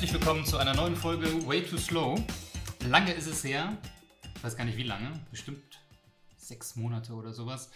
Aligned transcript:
Herzlich 0.00 0.18
willkommen 0.18 0.46
zu 0.46 0.56
einer 0.56 0.74
neuen 0.74 0.96
Folge 0.96 1.46
Way 1.46 1.62
Too 1.62 1.76
Slow. 1.76 2.24
Lange 2.88 3.12
ist 3.12 3.26
es 3.26 3.44
her, 3.44 3.76
ich 4.34 4.42
weiß 4.42 4.56
gar 4.56 4.64
nicht 4.64 4.78
wie 4.78 4.82
lange, 4.82 5.12
bestimmt 5.30 5.78
sechs 6.38 6.74
Monate 6.74 7.12
oder 7.12 7.34
sowas. 7.34 7.70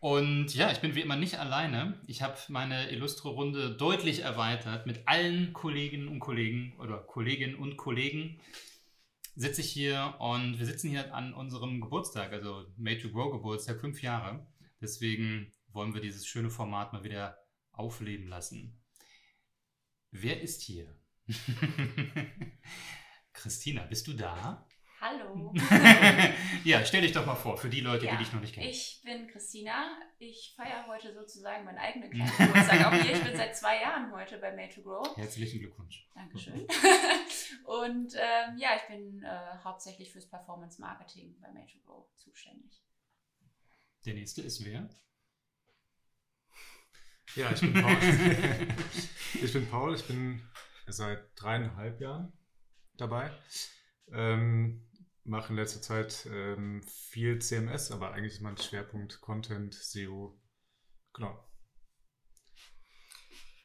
Und 0.00 0.52
ja, 0.52 0.72
ich 0.72 0.80
bin 0.80 0.96
wie 0.96 1.00
immer 1.00 1.14
nicht 1.14 1.38
alleine. 1.38 2.00
Ich 2.08 2.22
habe 2.22 2.36
meine 2.48 2.90
illustre 2.90 3.28
Runde 3.28 3.70
deutlich 3.76 4.18
erweitert 4.18 4.86
mit 4.86 5.06
allen 5.06 5.52
Kolleginnen 5.52 6.08
und 6.08 6.18
Kollegen 6.18 6.74
oder 6.80 6.98
Kolleginnen 6.98 7.54
und 7.54 7.76
Kollegen. 7.76 8.40
Sitze 9.36 9.60
ich 9.60 9.70
hier 9.70 10.16
und 10.18 10.58
wir 10.58 10.66
sitzen 10.66 10.90
hier 10.90 11.14
an 11.14 11.34
unserem 11.34 11.80
Geburtstag, 11.80 12.32
also 12.32 12.66
Made 12.76 13.00
to 13.00 13.10
Grow 13.10 13.30
Geburtstag, 13.30 13.78
fünf 13.78 14.02
Jahre. 14.02 14.44
Deswegen 14.80 15.52
wollen 15.68 15.94
wir 15.94 16.00
dieses 16.00 16.26
schöne 16.26 16.50
Format 16.50 16.92
mal 16.92 17.04
wieder 17.04 17.38
aufleben 17.70 18.26
lassen. 18.26 18.82
Wer 20.10 20.42
ist 20.42 20.60
hier? 20.60 20.92
Christina, 23.32 23.84
bist 23.84 24.06
du 24.06 24.12
da? 24.12 24.66
Hallo. 25.00 25.52
ja, 26.64 26.84
stell 26.84 27.02
dich 27.02 27.12
doch 27.12 27.26
mal 27.26 27.34
vor, 27.34 27.58
für 27.58 27.68
die 27.68 27.80
Leute, 27.80 28.06
Ja, 28.06 28.12
die 28.12 28.24
dich 28.24 28.32
noch 28.32 28.40
nicht 28.40 28.54
kennen. 28.54 28.68
Ich 28.68 29.02
bin 29.04 29.26
Christina. 29.28 29.98
Ich 30.18 30.54
feiere 30.56 30.86
heute 30.86 31.12
sozusagen 31.12 31.64
meinen 31.64 31.76
eigenen 31.78 32.10
kleinen 32.10 32.30
Geburtstag 32.38 32.86
auch 32.86 32.92
hier. 32.94 33.12
Ich 33.12 33.22
bin 33.22 33.36
seit 33.36 33.54
zwei 33.54 33.82
Jahren 33.82 34.10
heute 34.12 34.38
bei 34.38 34.54
Made 34.56 34.74
to 34.74 34.82
Grow. 34.82 35.14
Herzlichen 35.16 35.60
Glückwunsch. 35.60 36.08
Dankeschön. 36.14 36.66
Und 37.64 38.14
ähm, 38.14 38.56
ja, 38.56 38.76
ich 38.76 38.88
bin 38.88 39.22
äh, 39.22 39.58
hauptsächlich 39.62 40.10
fürs 40.10 40.28
Performance 40.28 40.80
Marketing 40.80 41.38
bei 41.40 41.50
Made 41.52 41.70
to 41.70 41.78
Grow 41.84 42.06
zuständig. 42.16 42.82
Der 44.06 44.14
nächste 44.14 44.40
ist 44.40 44.64
wer? 44.64 44.88
Ja, 47.36 47.50
ich 47.50 47.60
bin 47.60 47.74
Paul. 47.74 47.96
ich 49.42 49.52
bin 49.52 49.68
Paul, 49.68 49.94
ich 49.94 50.04
bin 50.04 50.40
seit 50.86 51.24
dreieinhalb 51.36 52.00
Jahren 52.00 52.32
dabei. 52.96 53.30
Ähm, 54.12 54.86
mache 55.24 55.50
in 55.50 55.56
letzter 55.56 55.80
Zeit 55.80 56.28
ähm, 56.30 56.82
viel 56.82 57.40
CMS, 57.40 57.90
aber 57.90 58.12
eigentlich 58.12 58.34
ist 58.34 58.42
mein 58.42 58.58
Schwerpunkt 58.58 59.20
Content, 59.20 59.74
SEO. 59.74 60.38
Genau. 61.14 61.38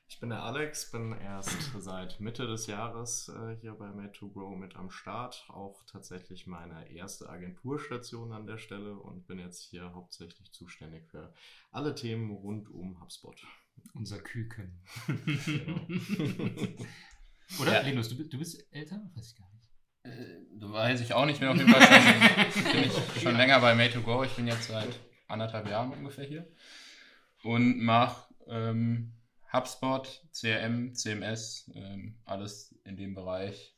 Ich 0.07 0.19
bin 0.19 0.31
der 0.31 0.43
Alex, 0.43 0.91
bin 0.91 1.13
erst 1.13 1.71
seit 1.79 2.19
Mitte 2.19 2.45
des 2.45 2.67
Jahres 2.67 3.29
äh, 3.29 3.55
hier 3.61 3.73
bei 3.73 3.87
Made2Grow 3.87 4.53
mit 4.57 4.75
am 4.75 4.89
Start. 4.89 5.45
Auch 5.47 5.81
tatsächlich 5.85 6.45
meine 6.45 6.91
erste 6.91 7.29
Agenturstation 7.29 8.33
an 8.33 8.45
der 8.45 8.57
Stelle 8.57 8.95
und 8.95 9.27
bin 9.27 9.39
jetzt 9.39 9.61
hier 9.61 9.93
hauptsächlich 9.93 10.51
zuständig 10.51 11.07
für 11.07 11.33
alle 11.71 11.95
Themen 11.95 12.31
rund 12.31 12.69
um 12.69 12.99
HubSpot. 12.99 13.41
Unser 13.93 14.19
Küken. 14.19 14.81
Oder? 17.59 17.73
Ja. 17.73 17.81
Linus, 17.81 18.09
du, 18.09 18.17
bi- 18.17 18.29
du 18.29 18.37
bist 18.37 18.65
älter? 18.71 19.01
Weiß 19.15 19.31
ich 19.31 19.35
gar 19.37 19.49
nicht. 19.53 19.69
Äh, 20.03 20.61
weiß 20.61 21.01
ich 21.01 21.13
auch 21.13 21.25
nicht 21.25 21.41
mehr 21.41 21.51
auf 21.51 21.57
jeden 21.57 21.69
Fall. 21.71 21.81
Schon, 22.51 22.71
bin 22.71 22.83
ich 22.83 23.21
schon 23.21 23.35
länger 23.37 23.59
bei 23.59 23.75
Made 23.75 23.91
to 23.93 24.01
Go. 24.01 24.23
Ich 24.23 24.35
bin 24.35 24.47
jetzt 24.47 24.67
seit 24.67 24.99
anderthalb 25.27 25.67
Jahren 25.67 25.91
ungefähr 25.91 26.25
hier 26.25 26.47
und 27.43 27.79
mache 27.79 28.33
ähm, 28.47 29.13
HubSpot, 29.51 30.23
CRM, 30.31 30.93
CMS, 30.93 31.69
ähm, 31.73 32.19
alles 32.25 32.75
in 32.85 32.95
dem 32.97 33.15
Bereich. 33.15 33.75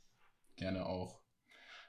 Gerne 0.57 0.85
auch 0.85 1.22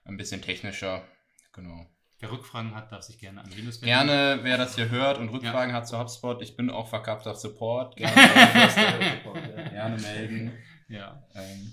ein 0.05 0.17
bisschen 0.17 0.41
technischer. 0.41 1.05
Genau. 1.53 1.87
Wer 2.23 2.31
Rückfragen 2.31 2.73
hat, 2.73 2.93
darf 2.93 3.03
sich 3.03 3.19
gerne 3.19 3.41
an 3.43 3.51
Linus 3.51 3.83
wenden. 3.83 3.87
Gerne, 3.87 4.39
wer 4.45 4.57
das 4.57 4.77
hier 4.77 4.89
hört 4.91 5.19
und 5.19 5.31
Rückfragen 5.31 5.75
hat 5.75 5.89
zu 5.89 5.99
HubSpot, 5.99 6.41
ich 6.41 6.55
bin 6.55 6.71
auch 6.71 6.89
verkappter 6.89 7.35
Support. 7.35 7.97
Gerne, 7.97 9.71
gerne 9.73 10.01
melden. 10.01 10.53
Ja. 10.87 11.27
Ähm, 11.35 11.73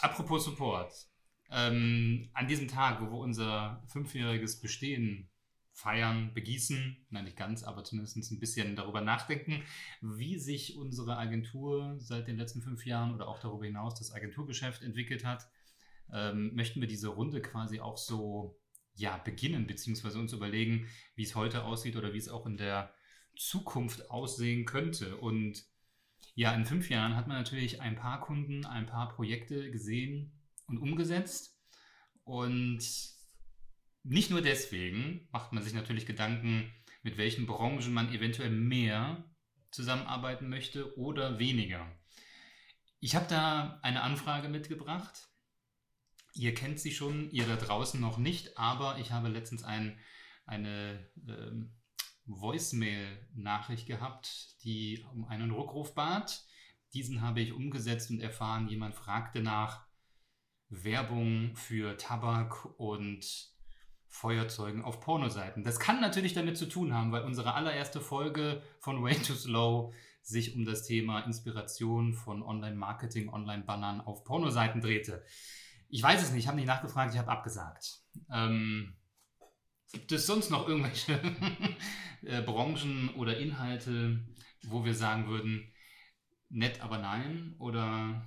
Apropos 0.00 0.46
Support. 0.46 0.92
Ähm, 1.52 2.28
an 2.34 2.48
diesem 2.48 2.66
Tag, 2.66 3.00
wo 3.00 3.04
wir 3.04 3.18
unser 3.18 3.84
fünfjähriges 3.86 4.60
Bestehen 4.60 5.30
feiern, 5.70 6.34
begießen, 6.34 7.06
nein 7.10 7.24
nicht 7.24 7.36
ganz, 7.36 7.62
aber 7.62 7.84
zumindest 7.84 8.32
ein 8.32 8.40
bisschen 8.40 8.74
darüber 8.74 9.00
nachdenken, 9.00 9.62
wie 10.00 10.40
sich 10.40 10.76
unsere 10.76 11.18
Agentur 11.18 11.94
seit 12.00 12.26
den 12.26 12.36
letzten 12.36 12.62
fünf 12.62 12.84
Jahren 12.84 13.14
oder 13.14 13.28
auch 13.28 13.38
darüber 13.38 13.64
hinaus 13.64 13.94
das 13.94 14.12
Agenturgeschäft 14.12 14.82
entwickelt 14.82 15.24
hat, 15.24 15.48
ähm, 16.12 16.52
möchten 16.56 16.80
wir 16.80 16.88
diese 16.88 17.10
Runde 17.10 17.40
quasi 17.40 17.78
auch 17.78 17.96
so 17.96 18.58
ja, 18.94 19.16
beginnen, 19.18 19.66
beziehungsweise 19.66 20.18
uns 20.18 20.32
überlegen, 20.32 20.88
wie 21.14 21.24
es 21.24 21.34
heute 21.34 21.64
aussieht 21.64 21.96
oder 21.96 22.12
wie 22.12 22.18
es 22.18 22.28
auch 22.28 22.46
in 22.46 22.56
der 22.56 22.94
Zukunft 23.36 24.10
aussehen 24.10 24.64
könnte. 24.64 25.16
Und 25.16 25.64
ja, 26.34 26.54
in 26.54 26.64
fünf 26.64 26.90
Jahren 26.90 27.16
hat 27.16 27.26
man 27.26 27.38
natürlich 27.38 27.80
ein 27.80 27.96
paar 27.96 28.20
Kunden, 28.20 28.64
ein 28.64 28.86
paar 28.86 29.08
Projekte 29.08 29.70
gesehen 29.70 30.32
und 30.66 30.78
umgesetzt. 30.78 31.58
Und 32.24 32.80
nicht 34.04 34.30
nur 34.30 34.42
deswegen 34.42 35.28
macht 35.30 35.52
man 35.52 35.62
sich 35.62 35.74
natürlich 35.74 36.06
Gedanken, 36.06 36.72
mit 37.02 37.16
welchen 37.18 37.46
Branchen 37.46 37.92
man 37.92 38.12
eventuell 38.12 38.50
mehr 38.50 39.24
zusammenarbeiten 39.70 40.48
möchte 40.48 40.96
oder 40.98 41.38
weniger. 41.38 41.86
Ich 43.00 43.16
habe 43.16 43.26
da 43.28 43.80
eine 43.82 44.02
Anfrage 44.02 44.48
mitgebracht. 44.48 45.28
Ihr 46.34 46.54
kennt 46.54 46.80
sie 46.80 46.92
schon, 46.92 47.30
ihr 47.30 47.46
da 47.46 47.56
draußen 47.56 48.00
noch 48.00 48.18
nicht, 48.18 48.58
aber 48.58 48.98
ich 48.98 49.12
habe 49.12 49.28
letztens 49.28 49.64
ein, 49.64 49.98
eine 50.46 51.06
ähm, 51.28 51.74
Voicemail-Nachricht 52.26 53.86
gehabt, 53.86 54.56
die 54.62 55.04
um 55.12 55.26
einen 55.26 55.50
Rückruf 55.50 55.94
bat. 55.94 56.44
Diesen 56.94 57.22
habe 57.22 57.40
ich 57.40 57.52
umgesetzt 57.52 58.10
und 58.10 58.20
erfahren, 58.20 58.68
jemand 58.68 58.94
fragte 58.94 59.40
nach 59.40 59.86
Werbung 60.68 61.54
für 61.54 61.96
Tabak 61.96 62.78
und 62.78 63.52
Feuerzeugen 64.08 64.82
auf 64.82 65.00
Pornoseiten. 65.00 65.64
Das 65.64 65.80
kann 65.80 66.00
natürlich 66.00 66.34
damit 66.34 66.56
zu 66.56 66.66
tun 66.66 66.92
haben, 66.92 67.12
weil 67.12 67.24
unsere 67.24 67.54
allererste 67.54 68.00
Folge 68.00 68.62
von 68.78 69.02
Way 69.02 69.14
Too 69.16 69.34
Slow 69.34 69.94
sich 70.22 70.54
um 70.54 70.64
das 70.64 70.84
Thema 70.84 71.20
Inspiration 71.20 72.14
von 72.14 72.42
Online-Marketing, 72.42 73.28
Online-Bannern 73.28 74.00
auf 74.00 74.24
Pornoseiten 74.24 74.80
drehte. 74.80 75.24
Ich 75.92 76.02
weiß 76.02 76.22
es 76.22 76.30
nicht, 76.30 76.44
ich 76.44 76.48
habe 76.48 76.56
nicht 76.56 76.66
nachgefragt, 76.66 77.12
ich 77.12 77.18
habe 77.18 77.30
abgesagt. 77.30 78.00
Ähm, 78.32 78.96
gibt 79.92 80.10
es 80.10 80.26
sonst 80.26 80.50
noch 80.50 80.66
irgendwelche 80.66 81.20
äh, 82.22 82.40
Branchen 82.40 83.10
oder 83.10 83.36
Inhalte, 83.36 84.24
wo 84.62 84.86
wir 84.86 84.94
sagen 84.94 85.28
würden, 85.28 85.70
nett, 86.48 86.80
aber 86.80 86.96
nein? 86.96 87.56
Oder 87.58 88.24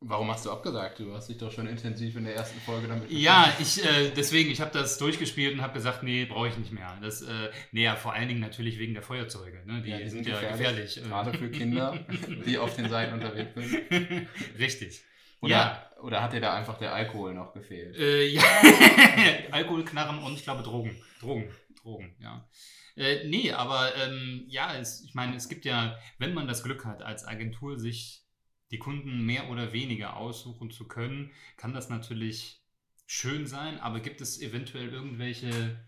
warum 0.00 0.30
hast 0.30 0.44
du 0.44 0.50
abgesagt? 0.50 0.98
Du 0.98 1.14
hast 1.14 1.30
dich 1.30 1.38
doch 1.38 1.50
schon 1.50 1.66
intensiv 1.66 2.16
in 2.16 2.24
der 2.24 2.34
ersten 2.36 2.60
Folge 2.60 2.86
damit 2.86 3.10
Ja, 3.10 3.50
ich 3.58 3.82
äh, 3.82 4.10
deswegen, 4.14 4.50
ich 4.50 4.60
habe 4.60 4.70
das 4.72 4.98
durchgespielt 4.98 5.54
und 5.54 5.62
habe 5.62 5.72
gesagt, 5.72 6.02
nee, 6.02 6.26
brauche 6.26 6.48
ich 6.48 6.58
nicht 6.58 6.72
mehr. 6.72 6.98
Das, 7.00 7.22
äh, 7.22 7.50
nee, 7.72 7.84
ja, 7.84 7.96
vor 7.96 8.12
allen 8.12 8.28
Dingen 8.28 8.40
natürlich 8.40 8.78
wegen 8.78 8.92
der 8.92 9.02
Feuerzeuge. 9.02 9.62
Ne? 9.64 9.80
Die, 9.80 9.88
Ja, 9.88 9.96
die 9.96 10.10
sind, 10.10 10.24
sind 10.24 10.34
ja 10.34 10.38
gefährlich. 10.38 10.96
gefährlich, 10.96 11.02
Gerade 11.02 11.32
für 11.38 11.50
Kinder, 11.50 12.06
die 12.46 12.58
auf 12.58 12.76
den 12.76 12.90
Seiten 12.90 13.14
unterwegs 13.14 13.54
sind. 13.54 14.28
Richtig. 14.58 15.02
Oder, 15.44 15.50
Ja. 15.50 15.90
oder 16.02 16.22
hat 16.22 16.32
dir 16.32 16.40
da 16.40 16.54
einfach 16.54 16.78
der 16.78 16.94
Alkohol 16.94 17.34
noch 17.34 17.52
gefehlt? 17.52 17.96
Äh, 17.96 18.26
ja. 18.26 18.42
Alkohol, 19.50 19.84
Knarren 19.84 20.18
und 20.22 20.34
ich 20.34 20.42
glaube 20.42 20.62
Drogen. 20.62 20.96
Drogen, 21.20 21.50
Drogen, 21.82 22.16
ja. 22.20 22.48
Äh, 22.96 23.26
nee, 23.28 23.50
aber 23.52 23.94
ähm, 23.96 24.44
ja, 24.48 24.76
es, 24.76 25.02
ich 25.04 25.14
meine, 25.14 25.34
es 25.36 25.48
gibt 25.48 25.64
ja, 25.64 25.96
wenn 26.18 26.34
man 26.34 26.46
das 26.46 26.62
Glück 26.62 26.84
hat, 26.84 27.02
als 27.02 27.26
Agentur 27.26 27.78
sich 27.78 28.22
die 28.70 28.78
Kunden 28.78 29.24
mehr 29.26 29.50
oder 29.50 29.72
weniger 29.72 30.16
aussuchen 30.16 30.70
zu 30.70 30.86
können, 30.86 31.32
kann 31.56 31.74
das 31.74 31.88
natürlich 31.88 32.62
schön 33.06 33.46
sein, 33.46 33.78
aber 33.80 34.00
gibt 34.00 34.20
es 34.20 34.40
eventuell 34.40 34.88
irgendwelche 34.92 35.78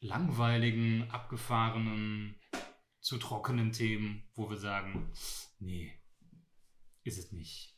langweiligen, 0.00 1.10
abgefahrenen, 1.10 2.40
zu 3.00 3.18
trockenen 3.18 3.70
Themen, 3.72 4.24
wo 4.34 4.50
wir 4.50 4.56
sagen, 4.56 5.12
nee, 5.60 5.92
ist 7.04 7.18
es 7.18 7.30
nicht. 7.32 7.75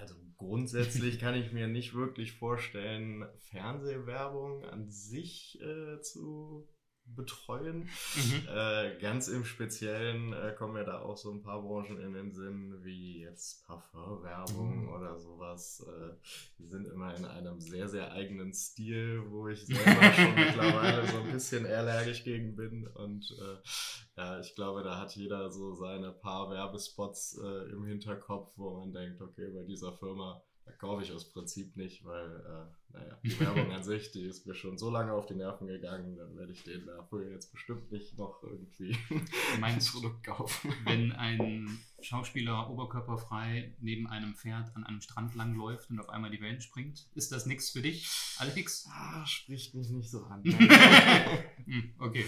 Also 0.00 0.14
grundsätzlich 0.36 1.18
kann 1.18 1.34
ich 1.34 1.52
mir 1.52 1.68
nicht 1.68 1.94
wirklich 1.94 2.32
vorstellen, 2.32 3.26
Fernsehwerbung 3.50 4.64
an 4.64 4.90
sich 4.90 5.60
äh, 5.60 6.00
zu 6.00 6.68
betreuen. 7.14 7.88
Mhm. 8.16 8.48
Äh, 8.48 8.98
ganz 9.00 9.28
im 9.28 9.44
Speziellen 9.44 10.32
äh, 10.32 10.54
kommen 10.56 10.74
mir 10.74 10.84
da 10.84 11.00
auch 11.00 11.16
so 11.16 11.30
ein 11.32 11.42
paar 11.42 11.62
Branchen 11.62 11.98
in 12.00 12.12
den 12.12 12.32
Sinn, 12.32 12.84
wie 12.84 13.20
jetzt 13.20 13.66
Parfumwerbung 13.66 14.82
Mhm. 14.84 14.88
oder 14.88 15.18
sowas. 15.18 15.84
Äh, 15.86 16.14
die 16.58 16.66
sind 16.66 16.86
immer 16.86 17.14
in 17.16 17.24
einem 17.24 17.60
sehr, 17.60 17.88
sehr 17.88 18.12
eigenen 18.12 18.52
Stil, 18.54 19.22
wo 19.28 19.48
ich 19.48 19.66
selber 19.66 20.12
schon 20.12 20.34
mittlerweile 20.34 21.06
so 21.06 21.18
ein 21.18 21.32
bisschen 21.32 21.66
allergisch 21.66 22.24
gegen 22.24 22.54
bin. 22.56 22.86
Und 22.86 23.34
äh, 23.40 23.68
ja, 24.16 24.40
ich 24.40 24.54
glaube, 24.54 24.82
da 24.82 24.98
hat 24.98 25.14
jeder 25.16 25.50
so 25.50 25.74
seine 25.74 26.12
paar 26.12 26.50
Werbespots 26.50 27.38
äh, 27.42 27.70
im 27.70 27.84
Hinterkopf, 27.84 28.52
wo 28.56 28.78
man 28.80 28.92
denkt, 28.92 29.20
okay, 29.20 29.48
bei 29.48 29.62
dieser 29.64 29.92
Firma 29.92 30.42
kaufe 30.78 31.02
ich 31.02 31.12
aus 31.12 31.30
Prinzip 31.30 31.76
nicht, 31.76 32.04
weil, 32.04 32.26
äh, 32.26 32.92
naja, 32.92 33.18
die 33.22 33.40
Werbung 33.40 33.70
an 33.72 33.82
sich, 33.82 34.10
die 34.12 34.22
ist 34.22 34.46
mir 34.46 34.54
schon 34.54 34.78
so 34.78 34.90
lange 34.90 35.12
auf 35.12 35.26
die 35.26 35.34
Nerven 35.34 35.66
gegangen, 35.66 36.16
dann 36.16 36.36
werde 36.36 36.52
ich 36.52 36.62
den 36.64 36.86
dafür 36.86 37.30
jetzt 37.30 37.52
bestimmt 37.52 37.90
nicht 37.92 38.16
noch 38.18 38.42
irgendwie 38.42 38.96
Du 39.08 39.20
meinst, 39.60 39.92
Produkt 39.92 40.24
kaufen. 40.24 40.72
wenn 40.84 41.12
ein 41.12 41.78
Schauspieler 42.00 42.70
oberkörperfrei 42.70 43.74
neben 43.80 44.06
einem 44.06 44.34
Pferd 44.34 44.74
an 44.76 44.84
einem 44.84 45.00
Strand 45.00 45.34
langläuft 45.34 45.90
und 45.90 46.00
auf 46.00 46.08
einmal 46.08 46.30
die 46.30 46.40
Wellen 46.40 46.60
springt, 46.60 47.08
ist 47.14 47.32
das 47.32 47.46
nichts 47.46 47.70
für 47.70 47.82
dich, 47.82 48.08
Alex? 48.38 48.86
Ah, 48.90 49.24
spricht 49.26 49.74
mich 49.74 49.90
nicht 49.90 50.10
so 50.10 50.24
an. 50.24 50.42
Hm, 51.68 51.94
okay. 51.98 52.24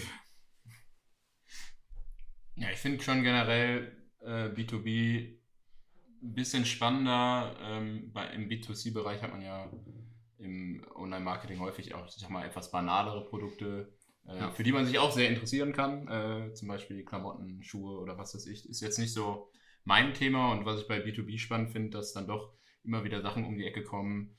Ja, 2.55 2.69
ich 2.69 2.77
finde 2.77 3.01
schon 3.03 3.23
generell 3.23 3.91
äh, 4.19 4.49
B2B 4.49 5.40
ein 6.21 6.33
bisschen 6.33 6.65
spannender. 6.65 7.55
Ähm, 7.61 8.11
bei, 8.13 8.27
Im 8.27 8.47
B2C-Bereich 8.49 9.21
hat 9.21 9.31
man 9.31 9.41
ja 9.41 9.69
im 10.37 10.83
Online-Marketing 10.95 11.59
häufig 11.59 11.93
auch, 11.93 12.05
ich 12.07 12.13
sag 12.13 12.29
mal, 12.29 12.45
etwas 12.45 12.71
banalere 12.71 13.25
Produkte, 13.25 13.93
äh, 14.27 14.37
Ja. 14.37 14.51
für 14.51 14.63
die 14.63 14.71
man 14.71 14.85
sich 14.85 14.97
auch 14.99 15.11
sehr 15.11 15.29
interessieren 15.29 15.73
kann. 15.73 16.07
Äh, 16.07 16.53
zum 16.53 16.67
Beispiel 16.67 17.03
Klamotten, 17.05 17.61
Schuhe 17.63 17.99
oder 17.99 18.17
was 18.17 18.33
weiß 18.35 18.47
ich. 18.47 18.67
Ist 18.69 18.81
jetzt 18.81 18.99
nicht 18.99 19.13
so 19.13 19.49
mein 19.83 20.13
Thema 20.13 20.51
und 20.51 20.65
was 20.65 20.81
ich 20.81 20.87
bei 20.87 20.99
B2B 20.99 21.37
spannend 21.39 21.71
finde, 21.71 21.91
dass 21.91 22.13
dann 22.13 22.27
doch 22.27 22.53
immer 22.83 23.03
wieder 23.03 23.21
Sachen 23.21 23.45
um 23.45 23.57
die 23.57 23.65
Ecke 23.65 23.83
kommen, 23.83 24.35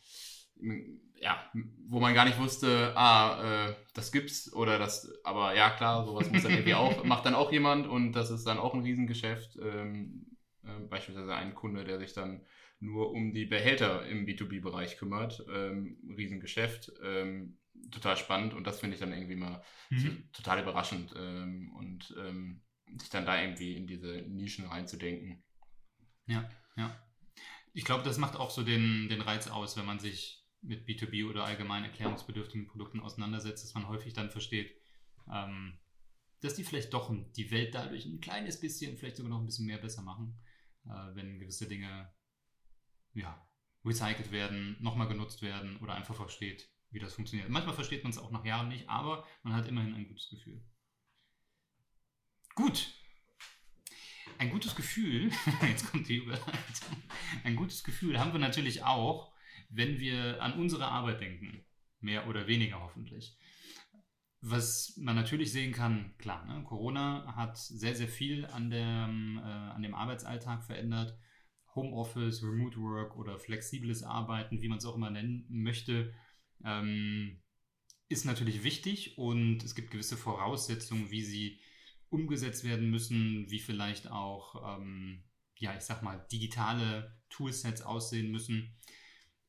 ja, 1.21 1.51
wo 1.89 2.01
man 2.01 2.15
gar 2.15 2.25
nicht 2.25 2.39
wusste, 2.41 2.93
ah, 2.97 3.69
äh, 3.69 3.75
das 3.95 4.11
gibt's 4.13 4.53
oder 4.53 4.79
das, 4.79 5.09
aber 5.25 5.55
ja 5.55 5.71
klar, 5.71 6.05
sowas 6.05 6.31
muss 6.31 6.43
dann 6.43 6.53
irgendwie 6.53 6.75
auch, 6.75 7.05
macht 7.05 7.27
dann 7.27 7.35
auch 7.35 7.53
jemand 7.53 7.87
und 7.87 8.13
das 8.13 8.31
ist 8.31 8.45
dann 8.45 8.59
auch 8.59 8.75
ein 8.75 8.83
Riesengeschäft. 8.83 9.57
Ähm, 9.63 10.27
äh, 10.65 10.81
beispielsweise 10.89 11.35
ein 11.35 11.55
Kunde, 11.55 11.85
der 11.85 11.99
sich 11.99 12.13
dann 12.13 12.45
nur 12.81 13.13
um 13.13 13.33
die 13.33 13.47
Behälter 13.47 14.07
im 14.07 14.27
B2B-Bereich 14.27 14.97
kümmert. 14.97 15.45
Ähm, 15.53 15.99
Riesengeschäft, 16.17 16.93
ähm, 17.03 17.59
total 17.91 18.17
spannend 18.17 18.55
und 18.55 18.67
das 18.67 18.81
finde 18.81 18.95
ich 18.95 19.01
dann 19.01 19.13
irgendwie 19.13 19.37
mal 19.37 19.63
Mhm. 19.91 20.29
total 20.33 20.63
überraschend 20.63 21.15
ähm, 21.17 21.73
und 21.77 22.15
ähm, 22.19 22.63
sich 22.99 23.11
dann 23.11 23.25
da 23.27 23.41
irgendwie 23.41 23.77
in 23.77 23.87
diese 23.87 24.23
Nischen 24.29 24.67
reinzudenken. 24.67 25.43
Ja, 26.27 26.49
ja. 26.77 26.97
Ich 27.75 27.85
glaube, 27.85 28.05
das 28.05 28.19
macht 28.19 28.37
auch 28.37 28.51
so 28.51 28.63
den, 28.63 29.09
den 29.09 29.21
Reiz 29.21 29.49
aus, 29.49 29.77
wenn 29.77 29.87
man 29.87 29.99
sich 29.99 30.45
mit 30.61 30.87
B2B 30.87 31.25
oder 31.25 31.45
allgemein 31.45 31.85
erklärungsbedürftigen 31.85 32.67
Produkten 32.67 33.01
auseinandersetzt, 33.01 33.65
dass 33.65 33.75
man 33.75 33.89
häufig 33.89 34.13
dann 34.13 34.31
versteht, 34.31 34.77
ähm, 35.33 35.79
dass 36.41 36.55
die 36.55 36.65
vielleicht 36.65 36.93
doch 36.93 37.15
die 37.37 37.51
Welt 37.51 37.75
dadurch 37.75 38.05
ein 38.07 38.21
kleines 38.21 38.61
bisschen, 38.61 38.99
vielleicht 38.99 39.17
sogar 39.17 39.31
noch 39.31 39.41
ein 39.41 39.47
bisschen 39.47 39.67
mehr 39.67 39.79
besser 39.79 40.03
machen, 40.03 40.39
äh, 40.87 41.15
wenn 41.15 41.39
gewisse 41.39 41.69
Dinge 41.69 42.13
ja, 43.15 43.47
recycelt 43.85 44.33
werden, 44.33 44.77
nochmal 44.81 45.09
genutzt 45.09 45.43
werden 45.43 45.77
oder 45.79 45.95
einfach 45.95 46.15
versteht, 46.15 46.69
wie 46.91 46.99
das 46.99 47.15
funktioniert. 47.15 47.49
Manchmal 47.49 47.75
versteht 47.75 48.03
man 48.03 48.11
es 48.13 48.19
auch 48.19 48.31
nach 48.31 48.45
Jahren 48.45 48.69
nicht, 48.69 48.89
aber 48.89 49.27
man 49.43 49.55
hat 49.55 49.69
immerhin 49.69 49.95
ein 49.95 50.09
gutes 50.09 50.29
Gefühl. 50.31 50.63
Gut. 52.55 52.93
Ein 54.39 54.51
gutes 54.51 54.75
Gefühl, 54.75 55.31
jetzt 55.63 55.91
kommt 55.91 56.09
die 56.09 56.17
Überleitung, 56.17 57.03
ein 57.45 57.57
gutes 57.57 57.85
Gefühl 57.85 58.19
haben 58.19 58.33
wir 58.33 58.41
natürlich 58.41 58.83
auch, 58.83 59.33
wenn 59.69 59.99
wir 60.01 60.43
an 60.43 60.55
unsere 60.55 60.87
Arbeit 60.87 61.21
denken. 61.21 61.65
Mehr 62.01 62.27
oder 62.27 62.49
weniger 62.49 62.81
hoffentlich. 62.81 63.37
Was 64.45 64.97
man 64.97 65.15
natürlich 65.15 65.53
sehen 65.53 65.73
kann, 65.73 66.15
klar, 66.19 66.45
ne? 66.47 66.65
Corona 66.65 67.37
hat 67.37 67.57
sehr, 67.57 67.95
sehr 67.95 68.09
viel 68.09 68.45
an, 68.47 68.71
dem, 68.71 69.39
äh, 69.39 69.43
an 69.43 69.83
dem 69.83 69.95
Arbeitsalltag 69.95 70.65
verändert. 70.65 71.17
Homeoffice, 71.77 72.43
Remote 72.43 72.79
Work 72.81 73.17
oder 73.17 73.39
flexibles 73.39 74.03
Arbeiten, 74.03 74.61
wie 74.61 74.69
man 74.69 74.79
es 74.79 74.85
auch 74.85 74.97
immer 74.97 75.11
nennen 75.11 75.47
möchte, 75.49 76.13
ähm, 76.65 77.41
ist 78.09 78.25
natürlich 78.25 78.65
wichtig 78.65 79.17
und 79.17 79.63
es 79.63 79.77
gibt 79.77 79.93
gewisse 79.93 80.17
Voraussetzungen, 80.17 81.11
wie 81.13 81.23
sie 81.23 81.61
umgesetzt 82.09 82.65
werden 82.65 82.91
müssen, 82.91 83.49
wie 83.49 83.61
vielleicht 83.61 84.11
auch, 84.11 84.77
ähm, 84.77 85.23
ja, 85.57 85.75
ich 85.77 85.83
sag 85.83 86.03
mal, 86.03 86.27
digitale 86.31 87.17
Toolsets 87.31 87.81
aussehen 87.81 88.33
müssen. 88.33 88.77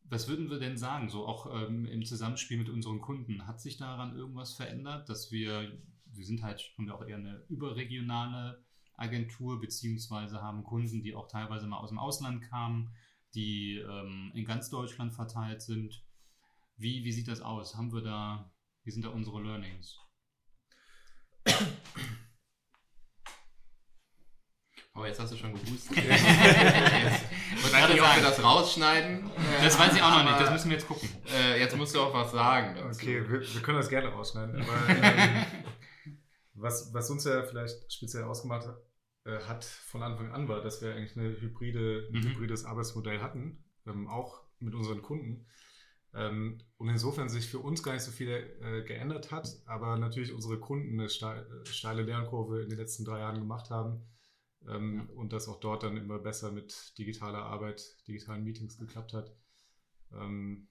Was 0.06 0.28
würden 0.28 0.50
wir 0.50 0.60
denn 0.60 0.78
sagen, 0.78 1.10
so 1.10 1.26
auch 1.26 1.48
ähm, 1.54 1.86
im 1.86 2.06
Zusammenspiel 2.06 2.58
mit 2.58 2.70
unseren 2.70 3.02
Kunden? 3.02 3.48
Hat 3.48 3.62
sich 3.62 3.78
daran 3.78 4.16
irgendwas 4.16 4.54
verändert, 4.54 5.10
dass 5.10 5.32
wir, 5.32 5.72
wir 6.06 6.26
sind 6.26 6.44
halt 6.44 6.62
schon 6.62 6.90
auch 6.92 7.06
eher 7.06 7.18
eine 7.18 7.44
überregionale 7.50 8.64
Agentur, 8.96 9.60
beziehungsweise 9.60 10.42
haben 10.42 10.64
Kunden, 10.64 11.02
die 11.02 11.16
auch 11.16 11.28
teilweise 11.28 11.68
mal 11.68 11.78
aus 11.78 11.90
dem 11.90 12.00
Ausland 12.00 12.44
kamen, 12.44 12.92
die 13.34 13.78
ähm, 13.78 14.32
in 14.36 14.46
ganz 14.46 14.70
Deutschland 14.70 15.14
verteilt 15.14 15.62
sind. 15.62 16.04
Wie, 16.78 17.04
wie 17.04 17.12
sieht 17.12 17.28
das 17.28 17.42
aus? 17.42 17.76
Haben 17.76 17.92
wir 17.94 18.02
da, 18.02 18.52
wie 18.84 18.92
sind 18.92 19.06
da 19.06 19.10
unsere 19.10 19.42
Learnings? 19.42 19.98
Aber 24.96 25.08
jetzt 25.08 25.20
hast 25.20 25.34
du 25.34 25.38
schon 25.38 25.56
jetzt, 25.56 25.90
gerade 25.96 26.08
weiß 26.08 27.90
nicht, 27.90 28.02
ob 28.02 28.16
wir 28.16 28.22
das 28.22 28.44
rausschneiden. 28.44 29.30
Das 29.64 29.80
weiß 29.80 29.96
ich 29.96 30.02
auch 30.04 30.12
noch 30.12 30.24
nicht, 30.24 30.40
das 30.40 30.52
müssen 30.52 30.70
wir 30.70 30.78
jetzt 30.78 30.88
gucken. 30.88 31.10
Äh, 31.34 31.60
jetzt 31.60 31.76
musst 31.76 31.96
du 31.96 32.00
auch 32.00 32.14
was 32.14 32.32
sagen. 32.32 32.76
Dazu. 32.76 33.00
Okay, 33.02 33.28
wir, 33.28 33.42
wir 33.42 33.62
können 33.62 33.78
das 33.78 33.90
gerne 33.90 34.10
rausschneiden. 34.10 34.62
Aber 34.62 34.90
ähm, 35.04 35.46
was, 36.54 36.94
was 36.94 37.10
uns 37.10 37.24
ja 37.26 37.42
vielleicht 37.44 37.92
speziell 37.92 38.24
ausgemacht 38.24 38.70
äh, 39.26 39.40
hat 39.48 39.66
von 39.66 40.04
Anfang 40.04 40.32
an 40.32 40.48
war, 40.48 40.62
dass 40.62 40.84
wir 40.84 40.94
eigentlich 40.94 41.18
eine 41.18 41.42
hybride, 41.42 42.10
ein 42.12 42.20
Mhm. 42.20 42.30
hybrides 42.30 42.66
Arbeitsmodell 42.66 43.20
hatten, 43.20 43.64
ähm, 43.88 44.08
auch 44.08 44.44
mit 44.60 44.76
unseren 44.76 45.02
Kunden. 45.02 45.48
Ähm, 46.14 46.62
und 46.78 46.90
insofern 46.90 47.30
sich 47.30 47.48
für 47.50 47.58
uns 47.58 47.82
gar 47.82 47.94
nicht 47.94 48.04
so 48.04 48.12
viel 48.12 48.30
äh, 48.30 48.84
geändert 48.84 49.32
hat, 49.32 49.50
aber 49.66 49.98
natürlich 49.98 50.32
unsere 50.32 50.60
Kunden 50.60 51.00
eine 51.00 51.06
äh, 51.06 51.66
steile 51.66 52.04
Lernkurve 52.04 52.62
in 52.62 52.70
den 52.70 52.78
letzten 52.78 53.06
drei 53.06 53.18
Jahren 53.22 53.40
gemacht 53.40 53.72
haben 53.72 54.04
ähm, 54.68 55.10
und 55.16 55.34
das 55.34 55.48
auch 55.48 55.60
dort 55.60 55.84
dann 55.84 55.98
immer 55.98 56.20
besser 56.20 56.52
mit 56.52 56.98
digitaler 56.98 57.44
Arbeit, 57.46 57.82
digitalen 58.08 58.44
Meetings 58.44 58.78
geklappt 58.78 59.14
hat. 59.14 59.36
Ähm, 60.12 60.68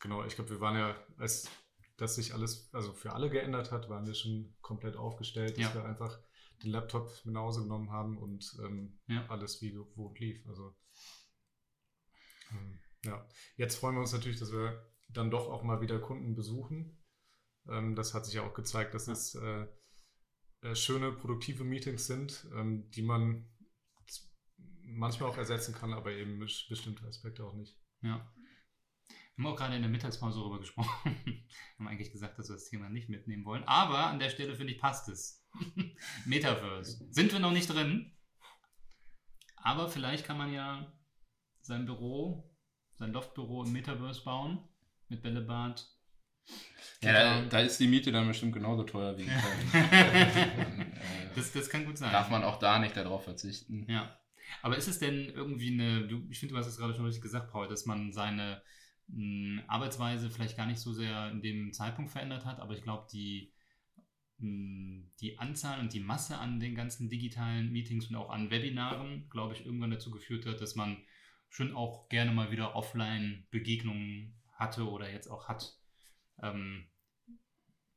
genau, 0.00 0.24
ich 0.24 0.34
glaube, 0.34 0.50
wir 0.50 0.60
waren 0.60 0.76
ja, 0.76 0.96
als 1.18 1.50
das 1.96 2.14
sich 2.14 2.32
alles, 2.32 2.72
also 2.72 2.92
für 2.92 3.12
alle 3.12 3.28
geändert 3.28 3.72
hat, 3.72 3.88
waren 3.88 4.06
wir 4.06 4.14
schon 4.14 4.54
komplett 4.60 4.96
aufgestellt, 4.96 5.58
dass 5.58 5.64
Ja. 5.64 5.74
wir 5.74 5.84
einfach 5.84 6.18
den 6.62 6.70
Laptop 6.70 7.10
mit 7.24 7.34
nach 7.34 7.42
Hause 7.42 7.62
genommen 7.62 7.90
haben 7.90 8.18
und 8.18 8.56
ähm, 8.64 8.98
Ja. 9.06 9.26
alles 9.28 9.60
wie 9.62 9.72
gewohnt 9.72 10.18
lief. 10.18 10.46
Also 10.48 10.74
ähm, 12.52 12.78
ja, 13.04 13.26
jetzt 13.56 13.76
freuen 13.76 13.96
wir 13.96 14.00
uns 14.00 14.12
natürlich, 14.12 14.38
dass 14.38 14.52
wir 14.52 14.84
dann 15.08 15.30
doch 15.30 15.48
auch 15.48 15.62
mal 15.62 15.80
wieder 15.80 15.98
Kunden 15.98 16.34
besuchen. 16.34 16.98
Ähm, 17.68 17.94
das 17.94 18.14
hat 18.14 18.26
sich 18.26 18.34
ja 18.34 18.42
auch 18.42 18.54
gezeigt, 18.54 18.94
dass 18.94 19.08
es 19.08 19.34
äh, 19.34 19.66
äh, 20.62 20.74
schöne, 20.74 21.12
produktive 21.12 21.64
Meetings 21.64 22.06
sind, 22.06 22.46
ähm, 22.54 22.90
die 22.90 23.02
man 23.02 23.48
manchmal 24.82 25.30
auch 25.30 25.36
ersetzen 25.36 25.74
kann, 25.74 25.92
aber 25.92 26.12
eben 26.12 26.38
bestimmte 26.38 27.06
Aspekte 27.06 27.44
auch 27.44 27.54
nicht. 27.54 27.78
Ja. 28.02 28.32
Wir 29.36 29.44
haben 29.44 29.52
auch 29.52 29.56
gerade 29.56 29.76
in 29.76 29.82
der 29.82 29.90
Mittagspause 29.90 30.40
darüber 30.40 30.58
gesprochen. 30.58 31.14
wir 31.24 31.44
haben 31.78 31.88
eigentlich 31.88 32.10
gesagt, 32.10 32.38
dass 32.38 32.48
wir 32.48 32.54
das 32.54 32.68
Thema 32.68 32.88
nicht 32.88 33.08
mitnehmen 33.08 33.44
wollen. 33.44 33.62
Aber 33.64 34.06
an 34.06 34.18
der 34.18 34.30
Stelle 34.30 34.56
finde 34.56 34.72
ich, 34.72 34.80
passt 34.80 35.08
es. 35.08 35.46
Metaverse. 36.26 37.06
Sind 37.10 37.32
wir 37.32 37.38
noch 37.38 37.52
nicht 37.52 37.68
drin. 37.68 38.16
Aber 39.56 39.88
vielleicht 39.88 40.24
kann 40.24 40.38
man 40.38 40.52
ja 40.52 40.92
sein 41.60 41.86
Büro, 41.86 42.52
sein 42.94 43.12
Loftbüro 43.12 43.64
im 43.64 43.72
Metaverse 43.72 44.24
bauen. 44.24 44.66
Mit 45.08 45.22
Bällebad. 45.22 45.88
Ja, 47.02 47.12
da, 47.12 47.42
da 47.42 47.60
ist 47.60 47.78
die 47.78 47.86
Miete 47.86 48.10
dann 48.10 48.26
bestimmt 48.26 48.52
genauso 48.52 48.82
teuer 48.82 49.16
wie 49.16 49.22
in 49.22 49.28
Köln. 49.40 50.92
Das, 51.34 51.52
das 51.52 51.68
kann 51.70 51.84
gut 51.84 51.98
sein. 51.98 52.12
darf 52.12 52.30
man 52.30 52.42
auch 52.42 52.58
da 52.58 52.78
nicht 52.78 52.96
darauf 52.96 53.24
verzichten. 53.24 53.86
Ja. 53.88 54.18
Aber 54.62 54.76
ist 54.76 54.88
es 54.88 54.98
denn 54.98 55.28
irgendwie 55.28 55.72
eine, 55.72 56.08
du, 56.08 56.26
ich 56.30 56.40
finde, 56.40 56.54
du 56.54 56.58
hast 56.58 56.66
es 56.66 56.78
gerade 56.78 56.94
schon 56.94 57.04
richtig 57.04 57.22
gesagt, 57.22 57.50
Paul, 57.52 57.68
dass 57.68 57.86
man 57.86 58.12
seine 58.12 58.62
mh, 59.08 59.62
Arbeitsweise 59.68 60.30
vielleicht 60.30 60.56
gar 60.56 60.66
nicht 60.66 60.80
so 60.80 60.92
sehr 60.92 61.30
in 61.30 61.42
dem 61.42 61.72
Zeitpunkt 61.72 62.10
verändert 62.10 62.44
hat, 62.44 62.58
aber 62.60 62.74
ich 62.74 62.82
glaube, 62.82 63.06
die, 63.12 63.52
mh, 64.38 65.04
die 65.20 65.38
Anzahl 65.38 65.80
und 65.80 65.92
die 65.92 66.00
Masse 66.00 66.38
an 66.38 66.60
den 66.60 66.74
ganzen 66.74 67.08
digitalen 67.08 67.70
Meetings 67.70 68.08
und 68.08 68.16
auch 68.16 68.30
an 68.30 68.50
Webinaren, 68.50 69.28
glaube 69.30 69.54
ich, 69.54 69.64
irgendwann 69.64 69.90
dazu 69.90 70.10
geführt 70.10 70.46
hat, 70.46 70.60
dass 70.60 70.74
man 70.74 70.96
schon 71.50 71.74
auch 71.74 72.08
gerne 72.08 72.32
mal 72.32 72.50
wieder 72.50 72.74
Offline-Begegnungen 72.74 74.34
hatte 74.54 74.88
oder 74.88 75.10
jetzt 75.10 75.28
auch 75.28 75.48
hat. 75.48 75.76
Ähm, 76.42 76.86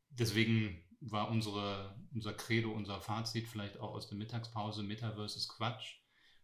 deswegen 0.10 0.84
war 1.02 1.30
unsere, 1.30 1.96
unser 2.14 2.34
Credo, 2.34 2.72
unser 2.72 3.02
Fazit 3.02 3.48
vielleicht 3.48 3.80
auch 3.80 3.94
aus 3.94 4.08
der 4.08 4.18
Mittagspause, 4.18 4.84
Metaverse 4.84 5.38
ist 5.38 5.50
Quatsch. 5.50 5.98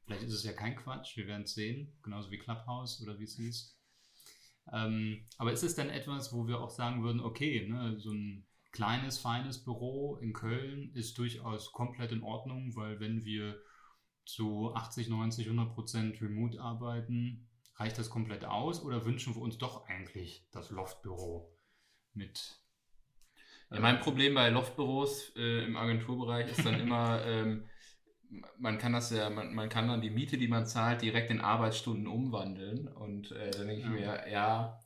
Vielleicht 0.04 0.24
ist 0.24 0.34
es 0.34 0.44
ja 0.44 0.54
kein 0.54 0.75
Quatsch, 0.75 1.18
wir 1.18 1.27
werden 1.27 1.44
es 1.44 1.54
sehen, 1.54 1.98
genauso 2.01 2.32
wie 2.32 2.38
Clubhouse 2.38 3.01
oder 3.01 3.20
wie 3.20 3.25
es 3.25 3.36
hieß. 3.36 3.77
Ähm, 4.74 5.27
aber 5.38 5.51
ist 5.51 5.63
es 5.63 5.75
denn 5.75 5.89
etwas, 5.89 6.34
wo 6.34 6.48
wir 6.48 6.60
auch 6.60 6.70
sagen 6.70 7.04
würden, 7.04 7.22
okay, 7.22 7.68
ne, 7.68 8.00
so 8.00 8.12
ein 8.12 8.46
kleines, 8.72 9.18
feines 9.20 9.63
Büro 9.63 10.18
in 10.18 10.34
Köln 10.34 10.92
ist 10.94 11.18
durchaus 11.18 11.72
komplett 11.72 12.12
in 12.12 12.24
Ordnung, 12.24 12.75
weil 12.75 13.00
wenn 13.00 13.24
wir 13.24 13.62
zu 14.25 14.74
80, 14.75 15.10
90, 15.10 15.46
100 15.46 15.74
Prozent 15.74 16.22
remote 16.22 16.60
arbeiten, 16.62 17.48
reicht 17.75 17.98
das 17.98 18.10
komplett 18.10 18.44
aus 18.44 18.84
oder 18.84 19.06
wünschen 19.06 19.36
wir 19.36 19.42
uns 19.42 19.58
doch 19.58 19.88
eigentlich 19.88 20.48
das 20.51 20.70
Loftbüro 20.70 21.57
mit 22.18 22.60
Ja, 23.72 23.80
mein 23.80 24.00
Problem 24.00 24.34
bei 24.34 24.50
Loftbüros 24.50 25.34
äh, 25.36 25.66
im 25.66 25.78
Agenturbereich 25.78 26.50
ist 26.52 26.66
dann 26.66 26.80
immer, 26.80 27.22
ähm, 27.26 27.66
man 28.58 28.78
kann 28.78 28.94
das 28.94 29.12
ja, 29.12 29.30
man, 29.30 29.54
man 29.54 29.70
kann 29.70 29.88
dann 29.88 30.02
die 30.02 30.10
Miete, 30.10 30.38
die 30.38 30.48
man 30.48 30.66
zahlt, 30.66 31.02
direkt 31.02 31.32
in 31.32 31.42
Arbeitsstunden 31.42 32.08
umwandeln. 32.08 32.88
Und 32.88 33.32
äh, 33.32 33.52
dann 33.52 33.68
denke 33.68 33.84
ich 33.84 33.90
mir, 33.90 34.26
ja, 34.30 34.80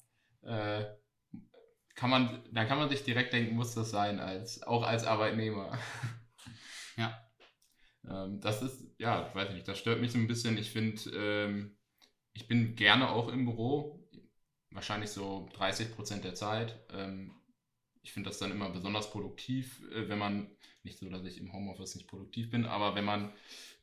äh, 0.44 0.86
kann 1.96 2.10
man, 2.10 2.44
dann 2.52 2.68
kann 2.68 2.78
man 2.78 2.90
sich 2.90 3.04
direkt 3.04 3.34
denken, 3.34 3.56
muss 3.56 3.76
das 3.76 3.92
sein, 3.92 4.20
als, 4.20 4.64
auch 4.64 4.84
als 4.84 5.06
Arbeitnehmer. 5.06 5.78
Ja. 6.98 7.18
ähm, 8.08 8.42
das 8.42 8.62
ist, 8.62 8.94
ja, 8.98 9.28
ich 9.28 9.34
weiß 9.34 9.52
nicht, 9.54 9.68
das 9.68 9.80
stört 9.80 10.02
mich 10.02 10.12
so 10.12 10.18
ein 10.18 10.28
bisschen. 10.28 10.58
Ich 10.58 10.72
finde, 10.72 11.02
ähm, 11.16 11.78
ich 12.34 12.48
bin 12.48 12.76
gerne 12.76 13.10
auch 13.10 13.30
im 13.30 13.46
Büro, 13.46 14.00
wahrscheinlich 14.72 15.10
so 15.12 15.50
30 15.54 15.96
Prozent 15.96 16.24
der 16.24 16.36
Zeit. 16.36 16.80
Ähm, 16.92 17.34
ich 18.04 18.13
finde 18.13 18.30
das 18.30 18.40
dann 18.40 18.51
immer 18.51 18.70
besonders 18.70 19.12
produktiv, 19.12 19.82
äh, 19.92 20.10
wenn 20.10 20.18
man, 20.18 20.50
nicht 20.84 20.98
so, 20.98 21.08
dass 21.10 21.24
ich 21.25 21.38
im 21.38 21.54
Homeoffice 21.54 21.96
nicht 21.96 22.08
produktiv 22.08 22.50
bin, 22.50 22.66
aber 22.66 22.96
wenn 22.96 23.06
man 23.06 23.32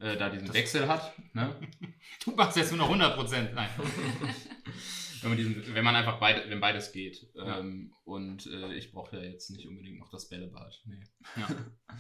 äh, 0.01 0.17
da 0.17 0.31
diesen 0.31 0.47
Das- 0.49 0.57
Wechsel 0.57 0.89
hat, 0.89 1.13
ne? 1.33 1.55
Du 2.25 2.33
machst 2.33 2.57
jetzt 2.57 2.71
nur 2.71 2.79
noch 2.79 2.87
100 2.89 3.15
Prozent. 3.17 3.55
Nein. 3.55 3.71
wenn, 5.23 5.31
man 5.31 5.39
diesen, 5.39 5.75
wenn 5.75 5.85
man 5.85 5.95
einfach 5.95 6.19
beide, 6.19 6.49
wenn 6.51 6.61
beides 6.61 6.93
geht. 6.93 7.29
Ähm, 7.37 7.93
und 8.05 8.47
äh, 8.47 8.75
ich 8.75 8.91
brauche 8.91 9.17
ja 9.17 9.23
jetzt 9.23 9.51
nicht 9.51 9.67
unbedingt 9.69 9.99
noch 9.99 10.11
das 10.11 10.29
Bällebad. 10.29 10.83
Nee. 10.87 11.05
Ja. 11.37 11.49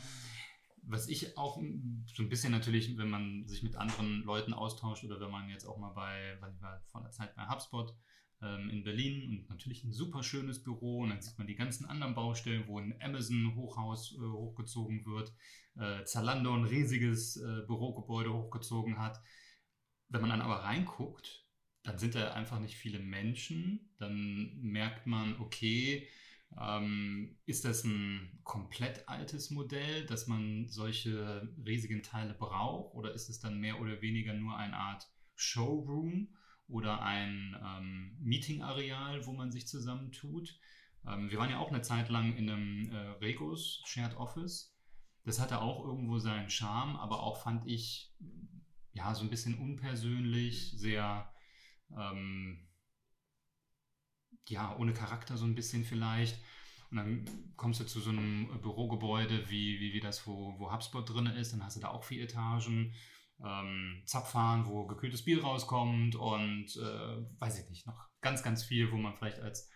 Was 0.91 1.07
ich 1.09 1.37
auch 1.37 1.57
so 1.57 2.23
ein 2.23 2.29
bisschen 2.31 2.51
natürlich, 2.51 2.97
wenn 2.97 3.11
man 3.11 3.47
sich 3.47 3.63
mit 3.63 3.77
anderen 3.77 4.23
Leuten 4.23 4.55
austauscht 4.55 5.05
oder 5.05 5.21
wenn 5.21 5.31
man 5.31 5.51
jetzt 5.51 5.67
auch 5.67 5.77
mal 5.77 5.91
bei, 5.91 6.39
weil 6.41 6.55
ich 6.55 6.63
war 6.63 6.81
vor 6.91 7.03
einer 7.03 7.11
Zeit 7.11 7.37
bei 7.37 7.47
HubSpot 7.47 7.95
ähm, 8.43 8.71
in 8.71 8.85
Berlin 8.85 9.29
und 9.29 9.49
natürlich 9.51 9.85
ein 9.85 9.93
super 9.93 10.23
schönes 10.23 10.63
Büro 10.63 11.01
und 11.01 11.11
dann 11.11 11.21
sieht 11.21 11.39
man 11.39 11.47
die 11.47 11.57
ganzen 11.57 11.87
anderen 11.87 12.15
Baustellen, 12.15 12.67
wo 12.67 12.79
ein 12.79 12.95
Amazon-Hochhaus 13.01 14.17
äh, 14.17 14.21
hochgezogen 14.21 15.05
wird, 15.07 15.33
äh, 15.77 16.05
Zalando 16.05 16.55
ein 16.55 16.65
riesiges 16.65 17.37
äh, 17.37 17.63
Bürogebäude 17.67 18.33
hochgezogen 18.33 18.99
hat. 18.99 19.21
Wenn 20.09 20.21
man 20.21 20.31
dann 20.31 20.43
aber 20.43 20.63
reinguckt, 20.65 21.45
dann 21.83 21.99
sind 21.99 22.15
da 22.15 22.33
einfach 22.33 22.61
nicht 22.61 22.77
viele 22.77 22.99
Menschen. 22.99 23.95
Dann 23.99 24.59
merkt 24.61 25.07
man, 25.07 25.39
okay, 25.41 26.09
ähm, 26.59 27.39
ist 27.45 27.65
das 27.65 27.85
ein 27.85 28.41
komplett 28.45 29.09
altes 29.09 29.51
Modell, 29.51 30.07
dass 30.07 30.27
man 30.27 30.69
solche 30.69 31.49
riesigen 31.65 32.03
Teile 32.03 32.35
braucht? 32.35 32.95
Oder 32.95 33.13
ist 33.13 33.29
es 33.29 33.41
dann 33.41 33.61
mehr 33.61 33.81
oder 33.81 34.01
weniger 34.01 34.33
nur 34.33 34.57
eine 34.57 34.77
Art 34.77 35.07
Showroom 35.35 36.29
oder 36.69 37.03
ein 37.03 37.57
ähm, 37.63 38.17
Meetingareal, 38.21 39.27
wo 39.27 39.33
man 39.33 39.51
sich 39.51 39.67
zusammentut? 39.67 40.59
Ähm, 41.07 41.31
wir 41.31 41.39
waren 41.39 41.51
ja 41.51 41.59
auch 41.59 41.71
eine 41.71 41.83
Zeit 41.83 42.09
lang 42.09 42.37
in 42.37 42.51
einem 42.51 42.91
äh, 42.91 42.97
Regos 43.21 43.83
Shared 43.87 44.17
Office. 44.17 44.75
Das 45.25 45.41
hatte 45.41 45.61
auch 45.61 45.85
irgendwo 45.85 46.19
seinen 46.19 46.51
Charme, 46.51 46.97
aber 46.97 47.23
auch 47.23 47.43
fand 47.43 47.67
ich 47.67 48.15
ja 48.93 49.15
so 49.15 49.23
ein 49.23 49.31
bisschen 49.31 49.59
unpersönlich, 49.59 50.73
sehr 50.77 51.33
ähm, 51.97 52.67
ja, 54.49 54.77
ohne 54.77 54.93
Charakter 54.93 55.37
so 55.37 55.45
ein 55.45 55.55
bisschen 55.55 55.85
vielleicht. 55.85 56.39
Und 56.91 56.97
dann 56.97 57.53
kommst 57.57 57.81
du 57.81 57.85
zu 57.85 58.01
so 58.01 58.11
einem 58.11 58.49
Bürogebäude, 58.63 59.51
wie, 59.51 59.79
wie, 59.79 59.93
wie 59.93 60.01
das, 60.01 60.27
wo, 60.27 60.59
wo 60.59 60.73
HubSpot 60.73 61.09
drin 61.09 61.27
ist. 61.27 61.53
Dann 61.53 61.63
hast 61.63 61.77
du 61.77 61.81
da 61.81 61.89
auch 61.89 62.05
vier 62.05 62.25
Etagen. 62.25 62.95
Ähm, 63.45 64.03
Zapfhahn, 64.05 64.67
wo 64.67 64.87
gekühltes 64.87 65.25
Bier 65.25 65.43
rauskommt 65.43 66.17
und 66.17 66.77
äh, 66.77 67.41
weiß 67.41 67.63
ich 67.63 67.71
nicht, 67.71 67.87
noch 67.87 68.09
ganz, 68.21 68.43
ganz 68.43 68.65
viel, 68.65 68.91
wo 68.91 68.97
man 68.97 69.15
vielleicht 69.15 69.39
als 69.41 69.71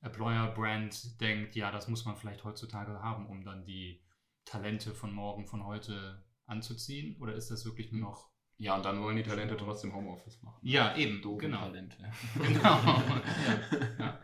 Employer-Brand 0.00 1.20
denkt, 1.20 1.56
ja, 1.56 1.72
das 1.72 1.88
muss 1.88 2.04
man 2.04 2.16
vielleicht 2.16 2.44
heutzutage 2.44 3.02
haben, 3.02 3.26
um 3.26 3.42
dann 3.44 3.64
die 3.64 4.04
Talente 4.44 4.94
von 4.94 5.12
morgen, 5.12 5.46
von 5.46 5.64
heute 5.64 6.24
anzuziehen? 6.46 7.20
Oder 7.20 7.34
ist 7.34 7.50
das 7.50 7.64
wirklich 7.64 7.92
nur 7.92 8.00
noch 8.00 8.30
Ja, 8.56 8.76
und 8.76 8.84
dann 8.84 9.00
wollen 9.02 9.16
die 9.16 9.22
Talente 9.22 9.56
trotzdem 9.56 9.92
Homeoffice 9.94 10.42
machen. 10.42 10.58
Ja, 10.62 10.96
eben, 10.96 11.20
Doofe 11.20 11.42
genau. 11.42 11.60
Talente. 11.60 11.96
Genau. 12.34 12.60
ja, 12.62 13.96
ja. 13.98 14.20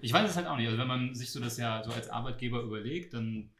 Ich 0.00 0.12
weiß 0.12 0.30
es 0.30 0.36
halt 0.36 0.46
auch 0.46 0.56
nicht. 0.56 0.66
Also 0.66 0.78
wenn 0.78 0.88
man 0.88 1.14
sich 1.14 1.32
so 1.32 1.40
das 1.40 1.56
ja 1.56 1.82
so 1.82 1.92
als 1.92 2.08
Arbeitgeber 2.08 2.62
überlegt, 2.62 3.14
dann 3.14 3.52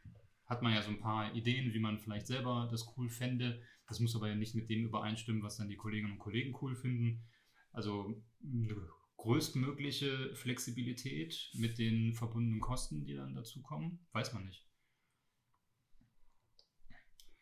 hat 0.45 0.61
man 0.61 0.73
ja 0.73 0.81
so 0.81 0.91
ein 0.91 0.99
paar 0.99 1.33
Ideen, 1.33 1.73
wie 1.73 1.79
man 1.79 1.97
vielleicht 1.97 2.27
selber 2.27 2.67
das 2.69 2.93
cool 2.95 3.09
fände. 3.09 3.61
Das 3.87 3.99
muss 3.99 4.15
aber 4.15 4.29
ja 4.29 4.35
nicht 4.35 4.55
mit 4.55 4.69
dem 4.69 4.85
übereinstimmen, 4.85 5.43
was 5.43 5.57
dann 5.57 5.69
die 5.69 5.77
Kolleginnen 5.77 6.13
und 6.13 6.19
Kollegen 6.19 6.57
cool 6.61 6.75
finden. 6.75 7.23
Also 7.71 8.23
eine 8.43 8.75
größtmögliche 9.17 10.35
Flexibilität 10.35 11.51
mit 11.53 11.77
den 11.77 12.13
verbundenen 12.13 12.61
Kosten, 12.61 13.05
die 13.05 13.15
dann 13.15 13.35
dazukommen, 13.35 14.05
weiß 14.11 14.33
man 14.33 14.45
nicht. 14.45 14.65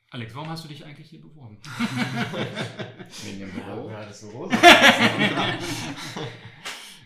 Alex, 0.09 0.35
warum 0.35 0.49
hast 0.49 0.63
du 0.63 0.67
dich 0.67 0.85
eigentlich 0.85 1.09
hier 1.09 1.21
beworben? 1.21 1.57
Wegen 3.23 3.39
dem 3.39 3.51
Büro. 3.51 3.89
Ja, 3.89 4.05
das 4.05 4.21
so 4.21 4.49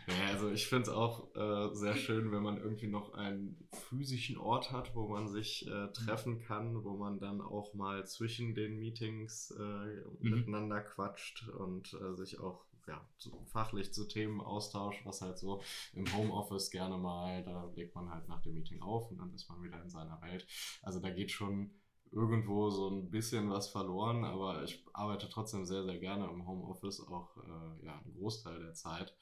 Ja, 0.08 0.28
also 0.32 0.50
ich 0.50 0.68
finde 0.68 0.84
es 0.84 0.90
auch 0.90 1.36
äh, 1.36 1.76
sehr 1.76 1.96
schön, 1.96 2.32
wenn 2.32 2.42
man 2.42 2.58
irgendwie 2.58 2.88
noch 2.88 3.14
einen 3.14 3.68
physischen 3.90 4.38
Ort 4.38 4.72
hat, 4.72 4.96
wo 4.96 5.08
man 5.10 5.28
sich 5.28 5.68
äh, 5.68 5.92
treffen 5.92 6.40
kann, 6.40 6.86
wo 6.86 6.96
man 6.96 7.20
dann 7.20 7.42
auch 7.42 7.74
mal 7.74 8.06
zwischen 8.08 8.56
den 8.56 8.80
Meetings 8.80 9.52
äh, 9.52 10.04
miteinander 10.22 10.80
quatscht 10.82 11.50
und 11.50 11.94
äh, 11.94 12.16
sich 12.16 12.40
auch 12.40 12.64
ja, 12.88 13.06
zu, 13.18 13.32
fachlich 13.48 13.94
zu 13.94 14.08
Themen 14.08 14.40
austauscht, 14.40 15.06
was 15.06 15.22
halt 15.22 15.38
so 15.38 15.62
im 15.94 16.06
Homeoffice 16.16 16.72
gerne 16.72 16.98
mal, 16.98 17.44
da 17.44 17.70
legt 17.76 17.94
man 17.94 18.10
halt 18.10 18.30
nach 18.30 18.42
dem 18.42 18.54
Meeting 18.54 18.82
auf 18.82 19.12
und 19.12 19.18
dann 19.18 19.34
ist 19.34 19.50
man 19.50 19.62
wieder 19.62 19.82
in 19.82 19.90
seiner 19.90 20.22
Welt. 20.22 20.48
Also 20.82 21.02
da 21.02 21.10
geht 21.10 21.32
schon 21.32 21.72
irgendwo 22.12 22.70
so 22.70 22.90
ein 22.90 23.10
bisschen 23.10 23.50
was 23.50 23.70
verloren, 23.70 24.24
aber 24.24 24.64
ich 24.64 24.86
arbeite 24.94 25.30
trotzdem 25.30 25.66
sehr, 25.66 25.84
sehr 25.84 26.00
gerne 26.00 26.26
im 26.30 26.48
Homeoffice, 26.48 27.02
auch 27.02 27.38
äh, 27.38 27.86
ja, 27.86 28.00
einen 28.00 28.14
Großteil 28.14 28.60
der 28.60 28.74
Zeit. 28.74 29.16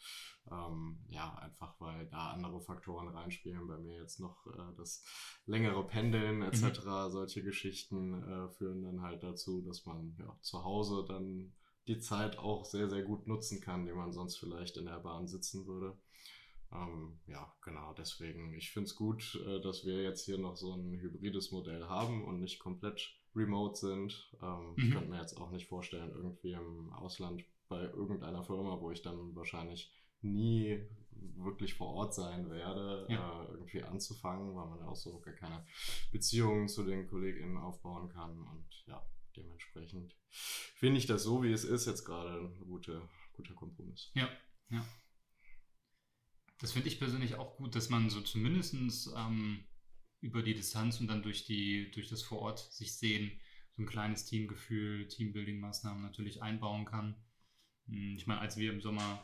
Ähm, 0.51 0.99
ja, 1.07 1.33
einfach 1.35 1.79
weil 1.79 2.05
da 2.07 2.31
andere 2.31 2.61
Faktoren 2.61 3.07
reinspielen. 3.07 3.67
Bei 3.67 3.77
mir 3.77 3.99
jetzt 3.99 4.19
noch 4.19 4.45
äh, 4.47 4.75
das 4.77 5.03
längere 5.45 5.85
Pendeln 5.87 6.43
etc. 6.43 6.81
Solche 7.09 7.43
Geschichten 7.43 8.23
äh, 8.23 8.49
führen 8.49 8.83
dann 8.83 9.01
halt 9.01 9.23
dazu, 9.23 9.61
dass 9.61 9.85
man 9.85 10.15
ja, 10.19 10.37
zu 10.41 10.63
Hause 10.63 11.05
dann 11.07 11.53
die 11.87 11.99
Zeit 11.99 12.37
auch 12.37 12.65
sehr, 12.65 12.89
sehr 12.89 13.03
gut 13.03 13.27
nutzen 13.27 13.61
kann, 13.61 13.85
die 13.85 13.93
man 13.93 14.11
sonst 14.11 14.37
vielleicht 14.37 14.77
in 14.77 14.85
der 14.85 14.99
Bahn 14.99 15.27
sitzen 15.27 15.65
würde. 15.67 15.97
Ähm, 16.83 17.19
ja, 17.27 17.53
genau, 17.63 17.93
deswegen, 17.93 18.53
ich 18.53 18.71
finde 18.71 18.87
es 18.89 18.95
gut, 18.95 19.39
äh, 19.47 19.61
dass 19.61 19.85
wir 19.85 20.01
jetzt 20.03 20.25
hier 20.25 20.37
noch 20.37 20.55
so 20.57 20.73
ein 20.73 20.93
hybrides 20.99 21.51
Modell 21.51 21.85
haben 21.87 22.23
und 22.25 22.39
nicht 22.41 22.59
komplett 22.59 23.15
remote 23.35 23.75
sind. 23.77 24.31
Ähm, 24.41 24.73
Ich 24.77 24.85
Mhm. 24.85 24.91
könnte 24.93 25.09
mir 25.09 25.19
jetzt 25.21 25.37
auch 25.37 25.51
nicht 25.51 25.67
vorstellen, 25.67 26.11
irgendwie 26.11 26.53
im 26.53 26.91
Ausland 26.93 27.43
bei 27.69 27.81
irgendeiner 27.81 28.43
Firma, 28.43 28.79
wo 28.79 28.91
ich 28.91 29.01
dann 29.01 29.35
wahrscheinlich 29.35 29.91
nie 30.21 30.79
wirklich 31.37 31.73
vor 31.75 31.93
Ort 31.93 32.13
sein 32.13 32.49
werde, 32.49 33.05
Ja. 33.09 33.43
äh, 33.43 33.47
irgendwie 33.51 33.83
anzufangen, 33.83 34.55
weil 34.55 34.67
man 34.67 34.79
ja 34.79 34.87
auch 34.87 34.95
so 34.95 35.19
gar 35.19 35.33
keine 35.33 35.65
Beziehungen 36.11 36.67
zu 36.67 36.83
den 36.83 37.07
KollegInnen 37.07 37.57
aufbauen 37.57 38.09
kann 38.09 38.37
und 38.47 38.83
ja, 38.87 39.05
dementsprechend 39.35 40.15
finde 40.29 40.97
ich 40.97 41.05
das 41.07 41.23
so, 41.23 41.43
wie 41.43 41.51
es 41.51 41.63
ist, 41.63 41.85
jetzt 41.85 42.05
gerade 42.05 42.39
ein 42.41 42.59
gute, 42.65 43.01
guter 43.33 43.53
Kompromiss. 43.53 44.11
Ja, 44.13 44.29
ja. 44.69 44.85
Das 46.59 46.71
finde 46.71 46.87
ich 46.87 46.99
persönlich 46.99 47.35
auch 47.35 47.57
gut, 47.57 47.75
dass 47.75 47.89
man 47.89 48.09
so 48.09 48.21
zumindest 48.21 48.73
ähm, 49.15 49.65
über 50.21 50.41
die 50.41 50.53
Distanz 50.53 50.99
und 50.99 51.07
dann 51.07 51.21
durch, 51.23 51.45
die, 51.45 51.91
durch 51.91 52.09
das 52.09 52.23
vor 52.23 52.39
Ort 52.39 52.59
sich 52.73 52.95
sehen, 52.97 53.39
so 53.75 53.83
ein 53.83 53.87
kleines 53.87 54.25
Teamgefühl, 54.25 55.07
Teambuilding-Maßnahmen 55.07 56.01
natürlich 56.01 56.41
einbauen 56.41 56.85
kann. 56.85 57.15
Hm, 57.87 58.15
Ich 58.17 58.27
meine, 58.27 58.41
als 58.41 58.57
wir 58.57 58.71
im 58.71 58.81
Sommer 58.81 59.21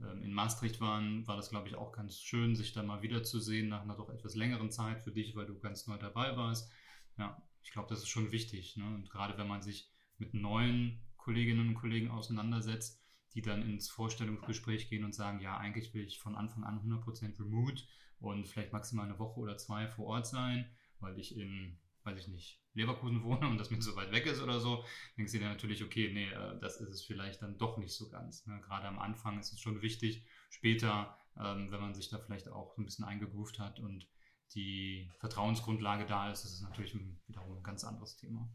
ähm, 0.00 0.22
in 0.22 0.32
Maastricht 0.32 0.80
waren, 0.80 1.26
war 1.26 1.36
das, 1.36 1.50
glaube 1.50 1.68
ich, 1.68 1.76
auch 1.76 1.92
ganz 1.92 2.20
schön, 2.20 2.54
sich 2.56 2.72
da 2.72 2.82
mal 2.82 3.02
wiederzusehen 3.02 3.68
nach 3.68 3.82
einer 3.82 3.96
doch 3.96 4.10
etwas 4.10 4.34
längeren 4.34 4.70
Zeit 4.70 5.00
für 5.00 5.12
dich, 5.12 5.34
weil 5.36 5.46
du 5.46 5.58
ganz 5.58 5.86
neu 5.86 5.98
dabei 5.98 6.36
warst. 6.36 6.70
Ja, 7.18 7.42
ich 7.62 7.72
glaube, 7.72 7.88
das 7.88 8.00
ist 8.00 8.08
schon 8.08 8.32
wichtig. 8.32 8.76
Ne? 8.76 8.84
Und 8.86 9.10
gerade 9.10 9.38
wenn 9.38 9.48
man 9.48 9.62
sich 9.62 9.90
mit 10.18 10.34
neuen 10.34 11.00
Kolleginnen 11.16 11.68
und 11.68 11.74
Kollegen 11.74 12.10
auseinandersetzt, 12.10 13.02
die 13.34 13.42
dann 13.42 13.62
ins 13.62 13.88
Vorstellungsgespräch 13.88 14.88
gehen 14.88 15.04
und 15.04 15.14
sagen, 15.14 15.40
ja, 15.40 15.56
eigentlich 15.56 15.92
will 15.94 16.04
ich 16.04 16.18
von 16.18 16.34
Anfang 16.34 16.64
an 16.64 16.80
100% 16.80 17.38
remote 17.38 17.82
und 18.20 18.48
vielleicht 18.48 18.72
maximal 18.72 19.06
eine 19.06 19.18
Woche 19.18 19.40
oder 19.40 19.56
zwei 19.56 19.86
vor 19.88 20.06
Ort 20.06 20.26
sein, 20.26 20.70
weil 21.00 21.18
ich 21.18 21.36
in, 21.36 21.78
weiß 22.04 22.18
ich 22.18 22.28
nicht, 22.28 22.62
Leverkusen 22.74 23.22
wohne 23.24 23.48
und 23.48 23.58
das 23.58 23.70
mir 23.70 23.82
so 23.82 23.96
weit 23.96 24.12
weg 24.12 24.26
ist 24.26 24.40
oder 24.40 24.60
so, 24.60 24.84
denkst 25.16 25.32
du 25.32 25.38
dir 25.38 25.48
natürlich, 25.48 25.82
okay, 25.84 26.10
nee, 26.12 26.28
äh, 26.30 26.58
das 26.60 26.80
ist 26.80 26.90
es 26.90 27.02
vielleicht 27.02 27.42
dann 27.42 27.58
doch 27.58 27.78
nicht 27.78 27.94
so 27.94 28.08
ganz. 28.08 28.46
Ne? 28.46 28.60
Gerade 28.60 28.86
am 28.86 28.98
Anfang 28.98 29.38
ist 29.38 29.52
es 29.52 29.60
schon 29.60 29.82
wichtig, 29.82 30.24
später, 30.48 31.16
ähm, 31.38 31.70
wenn 31.70 31.80
man 31.80 31.94
sich 31.94 32.08
da 32.08 32.18
vielleicht 32.18 32.48
auch 32.48 32.74
so 32.74 32.82
ein 32.82 32.84
bisschen 32.84 33.04
eingegroovt 33.04 33.58
hat 33.58 33.80
und 33.80 34.08
die 34.54 35.10
Vertrauensgrundlage 35.18 36.06
da 36.06 36.30
ist, 36.30 36.44
ist 36.44 36.54
es 36.54 36.60
natürlich 36.62 36.96
wiederum 37.26 37.58
ein 37.58 37.62
ganz 37.62 37.84
anderes 37.84 38.16
Thema. 38.16 38.48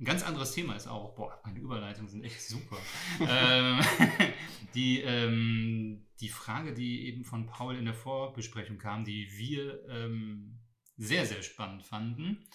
Ein 0.00 0.06
ganz 0.06 0.22
anderes 0.22 0.52
Thema 0.52 0.76
ist 0.76 0.86
auch, 0.86 1.14
boah, 1.14 1.38
meine 1.44 1.58
Überleitungen 1.58 2.08
sind 2.08 2.24
echt 2.24 2.40
super. 2.40 2.78
ähm, 3.20 3.80
die, 4.74 5.00
ähm, 5.00 6.06
die 6.20 6.30
Frage, 6.30 6.72
die 6.72 7.06
eben 7.06 7.26
von 7.26 7.46
Paul 7.46 7.76
in 7.76 7.84
der 7.84 7.92
Vorbesprechung 7.92 8.78
kam, 8.78 9.04
die 9.04 9.30
wir 9.36 9.86
ähm, 9.90 10.58
sehr, 10.96 11.26
sehr 11.26 11.42
spannend 11.42 11.82
fanden, 11.82 12.48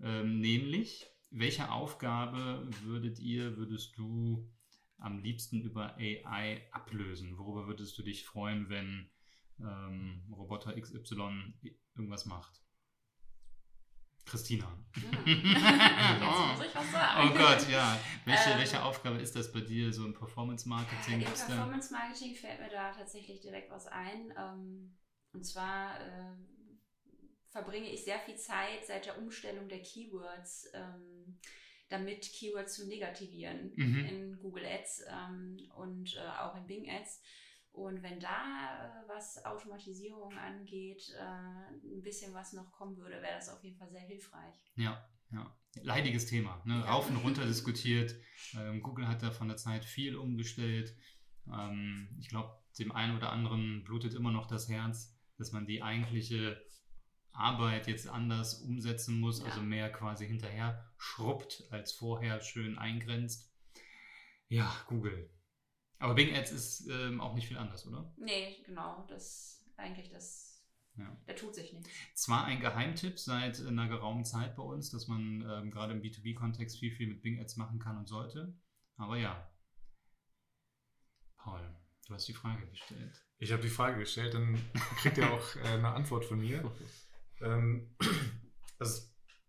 ähm, 0.00 0.38
nämlich, 0.38 1.04
welche 1.30 1.72
Aufgabe 1.72 2.70
würdet 2.84 3.18
ihr, 3.18 3.56
würdest 3.56 3.98
du 3.98 4.48
am 4.98 5.18
liebsten 5.18 5.62
über 5.62 5.96
AI 5.96 6.62
ablösen? 6.70 7.36
Worüber 7.36 7.66
würdest 7.66 7.98
du 7.98 8.04
dich 8.04 8.24
freuen, 8.24 8.68
wenn 8.68 9.10
ähm, 9.58 10.22
Roboter 10.30 10.80
XY 10.80 11.54
irgendwas 11.96 12.24
macht? 12.26 12.63
Christina. 14.26 14.66
Hm. 14.94 15.02
Jetzt 15.26 16.58
muss 16.58 16.66
ich 16.66 16.74
was 16.74 16.90
sagen. 16.92 17.30
Oh 17.32 17.36
Gott, 17.38 17.68
ja. 17.68 17.98
Welche, 18.24 18.50
Ähm, 18.50 18.58
welche 18.58 18.82
Aufgabe 18.82 19.16
ist 19.18 19.34
das 19.36 19.52
bei 19.52 19.60
dir, 19.60 19.92
so 19.92 20.04
im 20.06 20.14
Performance-Marketing? 20.14 21.14
Im 21.14 21.20
Gibt's 21.20 21.40
da- 21.46 21.54
Performance 21.54 21.92
Marketing 21.92 22.34
fällt 22.34 22.60
mir 22.60 22.68
da 22.70 22.92
tatsächlich 22.92 23.40
direkt 23.40 23.70
was 23.70 23.86
ein. 23.86 24.32
Ähm, 24.38 24.96
und 25.32 25.44
zwar 25.44 26.00
äh, 26.00 26.32
verbringe 27.50 27.90
ich 27.90 28.04
sehr 28.04 28.18
viel 28.20 28.36
Zeit 28.36 28.84
seit 28.86 29.06
der 29.06 29.18
Umstellung 29.18 29.68
der 29.68 29.82
Keywords, 29.82 30.68
ähm, 30.74 31.38
damit 31.88 32.22
Keywords 32.32 32.74
zu 32.74 32.86
negativieren 32.88 33.72
Mhm. 33.76 34.04
in 34.06 34.38
Google 34.38 34.64
Ads 34.66 35.04
ähm, 35.08 35.56
und 35.76 36.16
äh, 36.16 36.40
auch 36.40 36.56
in 36.56 36.66
Bing 36.66 36.88
Ads. 36.90 37.20
Und 37.74 38.04
wenn 38.04 38.20
da, 38.20 38.28
äh, 39.04 39.08
was 39.08 39.44
Automatisierung 39.44 40.32
angeht, 40.38 41.12
äh, 41.18 41.24
ein 41.24 42.02
bisschen 42.02 42.32
was 42.32 42.52
noch 42.52 42.70
kommen 42.70 42.96
würde, 42.96 43.20
wäre 43.20 43.34
das 43.34 43.48
auf 43.48 43.62
jeden 43.64 43.76
Fall 43.76 43.90
sehr 43.90 44.00
hilfreich. 44.00 44.54
Ja, 44.76 45.04
ja. 45.32 45.52
Leidiges 45.82 46.26
Thema. 46.26 46.62
Ne? 46.64 46.74
Ja. 46.74 46.84
Rauf 46.92 47.10
und 47.10 47.16
runter 47.16 47.44
diskutiert. 47.46 48.14
Ähm, 48.56 48.80
Google 48.80 49.08
hat 49.08 49.22
da 49.24 49.32
von 49.32 49.48
der 49.48 49.56
Zeit 49.56 49.84
viel 49.84 50.14
umgestellt. 50.14 50.96
Ähm, 51.52 52.16
ich 52.20 52.28
glaube, 52.28 52.56
dem 52.78 52.92
einen 52.92 53.16
oder 53.16 53.32
anderen 53.32 53.82
blutet 53.82 54.14
immer 54.14 54.30
noch 54.30 54.46
das 54.46 54.68
Herz, 54.68 55.12
dass 55.36 55.50
man 55.50 55.66
die 55.66 55.82
eigentliche 55.82 56.64
Arbeit 57.32 57.88
jetzt 57.88 58.06
anders 58.08 58.62
umsetzen 58.62 59.18
muss, 59.18 59.40
Ja. 59.40 59.46
also 59.46 59.62
mehr 59.62 59.90
quasi 59.90 60.28
hinterher 60.28 60.88
schrubbt, 60.96 61.64
als 61.70 61.90
vorher 61.90 62.40
schön 62.40 62.78
eingrenzt. 62.78 63.52
Ja, 64.46 64.72
Google. 64.86 65.28
Aber 65.98 66.14
Bing 66.14 66.34
Ads 66.34 66.52
ist 66.52 66.88
ähm, 66.88 67.20
auch 67.20 67.34
nicht 67.34 67.48
viel 67.48 67.56
anders, 67.56 67.86
oder? 67.86 68.12
Nee, 68.16 68.62
genau, 68.66 69.06
das 69.08 69.64
eigentlich 69.76 70.10
das, 70.10 70.62
Ja. 70.96 71.16
da 71.26 71.32
tut 71.34 71.54
sich 71.54 71.72
nichts. 71.72 71.90
Zwar 72.14 72.44
ein 72.44 72.60
Geheimtipp 72.60 73.18
seit 73.18 73.60
einer 73.64 73.88
geraumen 73.88 74.24
Zeit 74.24 74.56
bei 74.56 74.62
uns, 74.62 74.90
dass 74.90 75.08
man 75.08 75.42
ähm, 75.48 75.70
gerade 75.70 75.92
im 75.94 76.02
B2B-Kontext 76.02 76.78
viel, 76.78 76.92
viel 76.92 77.08
mit 77.08 77.22
Bing 77.22 77.40
Ads 77.40 77.56
machen 77.56 77.78
kann 77.78 77.96
und 77.96 78.06
sollte. 78.08 78.56
Aber 78.96 79.16
ja. 79.16 79.50
Paul, 81.38 81.60
du 82.06 82.14
hast 82.14 82.28
die 82.28 82.34
Frage 82.34 82.66
gestellt. 82.68 83.20
Ich 83.38 83.52
habe 83.52 83.62
die 83.62 83.68
Frage 83.68 83.98
gestellt, 83.98 84.34
dann 84.34 84.58
kriegt 84.98 85.18
ihr 85.18 85.30
auch 85.30 85.56
äh, 85.56 85.60
eine 85.68 85.88
Antwort 85.88 86.24
von 86.24 86.38
mir. 86.38 86.70
Ähm, 87.40 87.96
also 88.78 89.02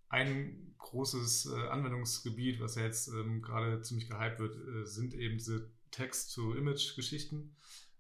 ein 0.10 0.76
großes 0.78 1.48
äh, 1.48 1.68
Anwendungsgebiet, 1.70 2.60
was 2.60 2.76
ja 2.76 2.84
jetzt 2.84 3.08
ähm, 3.08 3.42
gerade 3.42 3.82
ziemlich 3.82 4.10
gehypt 4.10 4.40
wird, 4.40 4.56
äh, 4.56 4.86
sind 4.86 5.14
eben 5.14 5.38
diese 5.38 5.75
Text-to-Image-Geschichten, 5.96 7.56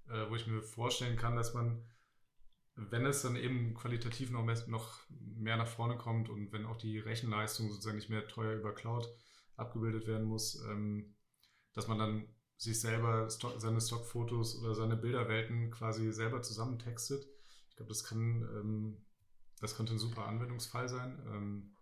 äh, 0.10 0.30
wo 0.30 0.36
ich 0.36 0.48
mir 0.48 0.62
vorstellen 0.62 1.18
kann, 1.18 1.36
dass 1.36 1.54
man, 1.54 1.84
wenn 2.76 3.06
es 3.06 3.22
dann 3.22 3.38
eben 3.38 3.74
qualitativ 3.74 4.32
noch 4.32 4.44
mehr, 4.44 4.62
noch 4.68 5.00
mehr 5.10 5.58
nach 5.58 5.68
vorne 5.68 5.98
kommt 5.98 6.30
und 6.30 6.52
wenn 6.52 6.66
auch 6.66 6.78
die 6.78 7.00
Rechenleistung 7.00 7.70
sozusagen 7.70 7.98
nicht 7.98 8.10
mehr 8.10 8.28
teuer 8.28 8.58
über 8.58 8.76
Cloud 8.76 9.08
abgebildet 9.56 10.08
werden 10.08 10.28
muss, 10.28 10.62
ähm, 10.66 11.16
dass 11.74 11.88
man 11.88 11.98
dann 11.98 12.28
sich 12.58 12.80
selber 12.80 13.30
Stock, 13.30 13.60
seine 13.60 13.82
Stockfotos 13.82 14.62
oder 14.62 14.76
seine 14.76 14.98
Bilderwelten 14.98 15.72
quasi 15.72 16.12
selber 16.12 16.42
zusammentextet. 16.42 17.26
Ich 17.70 17.76
glaube, 17.78 17.90
das 17.90 18.04
kann, 18.04 18.42
ähm, 18.54 19.06
das 19.60 19.76
könnte 19.76 19.94
ein 19.94 20.00
super 20.00 20.26
Anwendungsfall 20.26 20.90
sein, 20.90 21.22
ähm, 21.28 21.76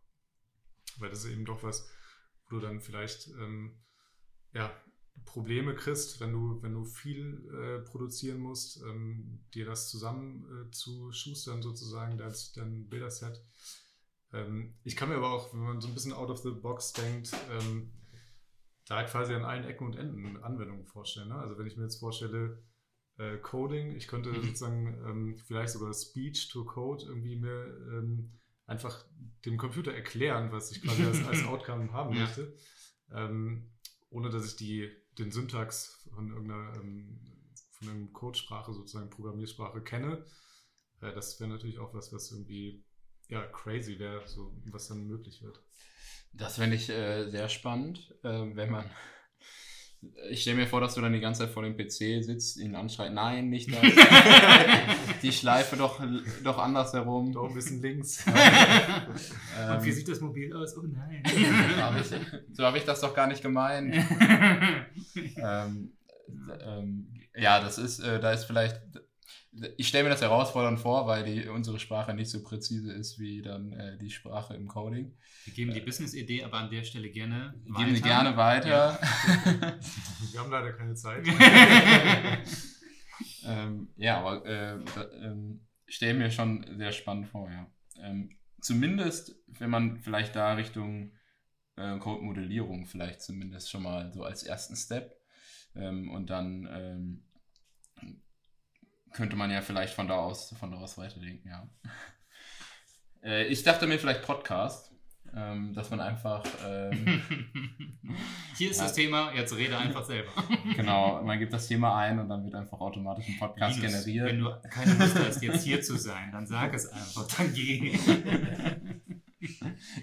weil 0.97 1.09
das 1.09 1.25
ist 1.25 1.31
eben 1.31 1.45
doch 1.45 1.63
was, 1.63 1.89
wo 2.45 2.55
du 2.55 2.61
dann 2.61 2.81
vielleicht 2.81 3.27
ähm, 3.29 3.83
ja, 4.53 4.71
Probleme 5.25 5.75
kriegst, 5.75 6.19
wenn 6.19 6.31
du, 6.31 6.61
wenn 6.61 6.73
du 6.73 6.85
viel 6.85 7.49
äh, 7.53 7.79
produzieren 7.89 8.39
musst, 8.39 8.81
ähm, 8.83 9.43
dir 9.53 9.65
das 9.65 9.89
zusammen 9.89 10.45
äh, 10.67 10.71
zu 10.71 11.11
schustern 11.11 11.61
sozusagen, 11.61 12.17
das, 12.17 12.53
dein 12.53 12.89
Bilderset. 12.89 13.41
Ähm, 14.31 14.75
ich 14.83 14.95
kann 14.95 15.09
mir 15.09 15.15
aber 15.15 15.31
auch, 15.31 15.53
wenn 15.53 15.61
man 15.61 15.81
so 15.81 15.87
ein 15.87 15.93
bisschen 15.93 16.13
out 16.13 16.29
of 16.29 16.39
the 16.39 16.51
box 16.51 16.93
denkt, 16.93 17.31
ähm, 17.51 17.91
da 18.87 19.03
quasi 19.03 19.33
an 19.33 19.45
allen 19.45 19.63
Ecken 19.63 19.87
und 19.87 19.95
Enden 19.95 20.37
Anwendungen 20.43 20.85
vorstellen. 20.85 21.29
Ne? 21.29 21.35
Also 21.35 21.57
wenn 21.57 21.67
ich 21.67 21.77
mir 21.77 21.83
jetzt 21.83 21.99
vorstelle, 21.99 22.61
äh, 23.17 23.37
Coding, 23.37 23.95
ich 23.95 24.07
könnte 24.07 24.31
Mhm. 24.31 24.41
sozusagen 24.41 24.87
ähm, 25.07 25.37
vielleicht 25.37 25.73
sogar 25.73 25.93
Speech 25.93 26.49
to 26.49 26.65
Code 26.65 27.05
irgendwie 27.05 27.35
mir 27.37 27.65
ähm, 27.91 28.31
einfach 28.65 29.05
dem 29.45 29.57
Computer 29.57 29.93
erklären, 29.93 30.51
was 30.51 30.71
ich 30.71 30.81
quasi 30.83 31.03
als, 31.03 31.23
als 31.23 31.43
Outcome 31.45 31.91
haben 31.93 32.15
Ja. 32.15 32.23
möchte, 32.23 32.55
ähm, 33.11 33.71
ohne 34.09 34.29
dass 34.29 34.45
ich 34.45 34.55
die, 34.55 34.91
den 35.17 35.31
Syntax 35.31 36.07
von 36.13 36.29
irgendeiner 36.29 36.75
ähm, 36.75 37.19
von 37.71 37.89
einer 37.89 38.07
Codesprache, 38.07 38.73
sozusagen 38.73 39.09
Programmiersprache 39.09 39.81
kenne. 39.81 40.25
Äh, 41.01 41.13
das 41.13 41.39
wäre 41.39 41.49
natürlich 41.49 41.79
auch 41.79 41.93
was, 41.93 42.13
was 42.13 42.31
irgendwie 42.31 42.83
ja, 43.29 43.45
crazy 43.47 43.99
wäre, 43.99 44.27
so, 44.27 44.55
was 44.65 44.87
dann 44.87 45.07
möglich 45.07 45.41
wird. 45.41 45.61
Das 46.33 46.55
fände 46.55 46.75
ich 46.75 46.89
äh, 46.89 47.29
sehr 47.29 47.49
spannend, 47.49 48.15
äh, 48.23 48.55
wenn 48.55 48.71
man. 48.71 48.89
Ich 50.29 50.41
stelle 50.41 50.57
mir 50.57 50.67
vor, 50.67 50.81
dass 50.81 50.95
du 50.95 51.01
dann 51.01 51.13
die 51.13 51.19
ganze 51.19 51.41
Zeit 51.41 51.49
vor 51.49 51.63
dem 51.63 51.75
PC 51.75 52.23
sitzt, 52.23 52.57
ihn 52.57 52.75
anschreit, 52.75 53.13
nein, 53.13 53.49
nicht 53.49 53.69
das. 53.73 53.81
die 55.21 55.31
Schleife 55.31 55.75
doch, 55.75 56.01
doch 56.43 56.57
andersherum. 56.57 57.33
Doch 57.33 57.49
ein 57.49 57.55
bisschen 57.55 57.81
links. 57.81 58.25
Ähm, 59.55 59.77
Und 59.77 59.85
wie 59.85 59.91
sieht 59.91 60.07
das 60.07 60.19
mobil 60.19 60.51
aus? 60.55 60.75
Oh 60.75 60.81
nein. 60.81 61.21
hab 61.77 61.99
ich, 61.99 62.07
so 62.53 62.63
habe 62.63 62.77
ich 62.79 62.85
das 62.85 63.01
doch 63.01 63.13
gar 63.13 63.27
nicht 63.27 63.43
gemeint. 63.43 63.95
ähm, 65.37 65.91
ähm, 66.65 67.07
ja, 67.35 67.59
das 67.59 67.77
ist, 67.77 67.99
äh, 67.99 68.19
da 68.19 68.31
ist 68.31 68.45
vielleicht. 68.45 68.81
Ich 69.77 69.87
stelle 69.87 70.05
mir 70.05 70.09
das 70.09 70.21
herausfordernd 70.21 70.79
vor, 70.79 71.05
weil 71.05 71.23
die, 71.23 71.47
unsere 71.47 71.79
Sprache 71.79 72.13
nicht 72.13 72.29
so 72.29 72.41
präzise 72.41 72.91
ist 72.91 73.19
wie 73.19 73.41
dann 73.41 73.71
äh, 73.73 73.97
die 73.99 74.09
Sprache 74.09 74.55
im 74.55 74.67
Coding. 74.67 75.13
Wir 75.45 75.53
geben 75.53 75.73
die 75.73 75.81
Business-Idee 75.81 76.43
aber 76.43 76.57
an 76.57 76.71
der 76.71 76.83
Stelle 76.83 77.09
gerne 77.09 77.53
Wir 77.63 77.75
geben 77.75 77.93
die 77.93 78.01
gerne 78.01 78.35
weiter. 78.35 78.99
Wir 80.31 80.39
haben 80.39 80.49
leider 80.49 80.73
keine 80.73 80.95
Zeit. 80.95 81.27
ähm, 83.45 83.89
ja, 83.95 84.19
aber 84.19 84.45
äh, 84.45 84.79
ähm, 85.21 85.61
stelle 85.87 86.15
mir 86.15 86.31
schon 86.31 86.65
sehr 86.77 86.91
spannend 86.91 87.27
vor, 87.27 87.49
ja. 87.49 87.67
Ähm, 88.01 88.35
zumindest, 88.59 89.35
wenn 89.47 89.69
man 89.69 89.99
vielleicht 89.99 90.35
da 90.35 90.53
Richtung 90.53 91.11
äh, 91.75 91.97
Code-Modellierung 91.99 92.85
vielleicht 92.85 93.21
zumindest 93.21 93.69
schon 93.69 93.83
mal 93.83 94.11
so 94.13 94.23
als 94.23 94.43
ersten 94.43 94.75
Step 94.75 95.15
ähm, 95.75 96.11
und 96.11 96.29
dann 96.29 96.67
ähm, 96.71 97.23
könnte 99.13 99.35
man 99.35 99.51
ja 99.51 99.61
vielleicht 99.61 99.93
von 99.93 100.07
da 100.07 100.15
aus, 100.15 100.53
von 100.59 100.71
da 100.71 100.77
aus 100.77 100.97
weiterdenken, 100.97 101.49
ja. 101.49 101.67
Äh, 103.25 103.45
ich 103.45 103.63
dachte 103.63 103.87
mir 103.87 103.97
vielleicht 103.97 104.23
Podcast, 104.23 104.91
ähm, 105.33 105.73
dass 105.73 105.89
man 105.89 106.01
einfach 106.01 106.43
ähm, 106.67 107.21
Hier 108.57 108.69
ist 108.69 108.81
das 108.81 108.93
Thema, 108.93 109.33
jetzt 109.33 109.55
rede 109.55 109.77
einfach 109.77 110.03
selber. 110.03 110.29
Genau, 110.75 111.21
man 111.23 111.39
gibt 111.39 111.53
das 111.53 111.67
Thema 111.67 111.97
ein 111.97 112.19
und 112.19 112.27
dann 112.27 112.43
wird 112.43 112.53
einfach 112.53 112.81
automatisch 112.81 113.29
ein 113.29 113.39
Podcast 113.39 113.77
Linus, 113.77 114.03
generiert. 114.03 114.25
Wenn 114.27 114.39
du 114.39 114.51
keine 114.69 114.93
Lust 114.95 115.17
hast, 115.17 115.41
jetzt 115.41 115.63
hier 115.63 115.81
zu 115.81 115.97
sein, 115.97 116.33
dann 116.33 116.45
sag 116.45 116.73
es 116.73 116.87
einfach, 116.87 117.25
dann 117.37 117.53
geh. 117.53 117.97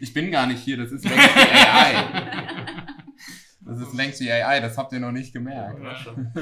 Ich 0.01 0.14
bin 0.14 0.31
gar 0.31 0.46
nicht 0.46 0.61
hier, 0.61 0.79
das 0.79 0.90
ist 0.90 1.05
längst 1.05 1.37
die 1.37 1.51
AI. 1.51 2.81
Das 3.61 3.81
ist 3.81 3.94
längst 3.94 4.20
die 4.20 4.33
AI, 4.33 4.61
das 4.61 4.77
habt 4.77 4.92
ihr 4.92 5.01
noch 5.01 5.12
nicht 5.12 5.33
gemerkt. 5.33 5.81
Ja, 5.83 5.94
schon. 5.94 6.33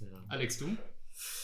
ja. 0.00 0.17
Alex, 0.28 0.58
du? 0.58 0.66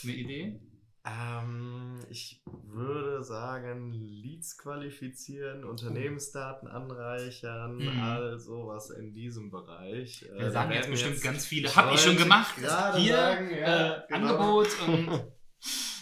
Eine 0.02 0.12
Idee? 0.12 0.60
Ähm, 1.06 2.00
ich 2.08 2.42
würde 2.46 3.22
sagen, 3.22 3.92
Leads 3.92 4.56
qualifizieren, 4.56 5.64
Unternehmensdaten 5.64 6.66
anreichern, 6.68 7.76
Mhm. 7.76 8.00
all 8.00 8.38
sowas 8.38 8.90
in 8.90 9.12
diesem 9.12 9.50
Bereich. 9.50 10.22
Äh, 10.22 10.32
Wir 10.34 10.38
da 10.46 10.50
sagen 10.50 10.72
jetzt 10.72 10.90
bestimmt 10.90 11.14
jetzt 11.14 11.22
ganz 11.24 11.44
viele. 11.46 11.74
Hab 11.74 11.92
ich 11.92 12.00
schon 12.00 12.16
gemacht. 12.16 12.54
Hier, 12.56 12.68
sagen, 12.68 13.50
ja, 13.54 13.96
äh, 13.96 14.02
genau. 14.08 14.36
Angebot 14.36 14.68
und. 14.88 15.24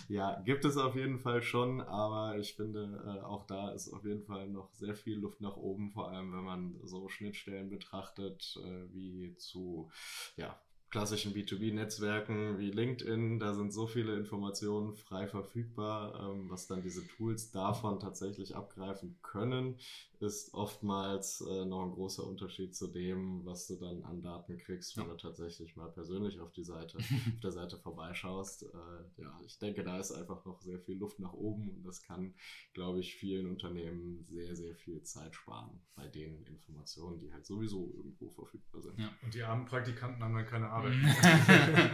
Ja, 0.08 0.42
gibt 0.44 0.66
es 0.66 0.76
auf 0.76 0.94
jeden 0.94 1.20
Fall 1.20 1.40
schon, 1.42 1.80
aber 1.80 2.36
ich 2.36 2.54
finde, 2.54 3.02
äh, 3.06 3.24
auch 3.24 3.46
da 3.46 3.70
ist 3.70 3.90
auf 3.94 4.04
jeden 4.04 4.24
Fall 4.24 4.46
noch 4.50 4.70
sehr 4.74 4.94
viel 4.94 5.16
Luft 5.18 5.40
nach 5.40 5.56
oben, 5.56 5.90
vor 5.90 6.10
allem 6.10 6.32
wenn 6.34 6.44
man 6.44 6.78
so 6.82 7.08
Schnittstellen 7.08 7.70
betrachtet, 7.70 8.58
äh, 8.62 8.92
wie 8.92 9.34
zu 9.36 9.90
ja, 10.36 10.60
klassischen 10.92 11.32
B2B-Netzwerken 11.32 12.58
wie 12.58 12.70
LinkedIn, 12.70 13.38
da 13.38 13.54
sind 13.54 13.72
so 13.72 13.86
viele 13.86 14.14
Informationen 14.14 14.94
frei 14.94 15.26
verfügbar, 15.26 16.20
ähm, 16.20 16.50
was 16.50 16.66
dann 16.66 16.82
diese 16.82 17.06
Tools 17.08 17.50
davon 17.50 17.98
tatsächlich 17.98 18.54
abgreifen 18.54 19.16
können, 19.22 19.78
ist 20.22 20.54
oftmals 20.54 21.40
äh, 21.40 21.64
noch 21.64 21.82
ein 21.82 21.92
großer 21.92 22.24
Unterschied 22.26 22.74
zu 22.74 22.86
dem, 22.86 23.44
was 23.44 23.66
du 23.66 23.76
dann 23.76 24.02
an 24.04 24.22
Daten 24.22 24.56
kriegst, 24.58 24.96
wenn 24.96 25.06
ja. 25.06 25.10
du 25.10 25.16
tatsächlich 25.16 25.76
mal 25.76 25.90
persönlich 25.90 26.40
auf 26.40 26.52
die 26.52 26.64
Seite, 26.64 26.98
auf 27.34 27.40
der 27.42 27.52
Seite 27.52 27.76
vorbeischaust. 27.76 28.62
Äh, 28.62 29.22
ja, 29.22 29.40
ich 29.44 29.58
denke, 29.58 29.82
da 29.82 29.98
ist 29.98 30.12
einfach 30.12 30.44
noch 30.44 30.60
sehr 30.60 30.78
viel 30.78 30.96
Luft 30.96 31.18
nach 31.18 31.32
oben 31.32 31.70
und 31.70 31.84
das 31.84 32.02
kann, 32.02 32.34
glaube 32.72 33.00
ich, 33.00 33.14
vielen 33.16 33.48
Unternehmen 33.48 34.24
sehr, 34.28 34.54
sehr 34.54 34.74
viel 34.76 35.02
Zeit 35.02 35.34
sparen 35.34 35.80
bei 35.94 36.06
den 36.06 36.44
Informationen, 36.44 37.18
die 37.18 37.32
halt 37.32 37.44
sowieso 37.44 37.92
irgendwo 37.94 38.30
verfügbar 38.30 38.82
sind. 38.82 38.98
Ja. 38.98 39.10
Und 39.22 39.34
die 39.34 39.42
armen 39.42 39.66
Praktikanten 39.66 40.22
haben 40.22 40.34
dann 40.34 40.46
keine 40.46 40.68
Arbeit. 40.68 40.94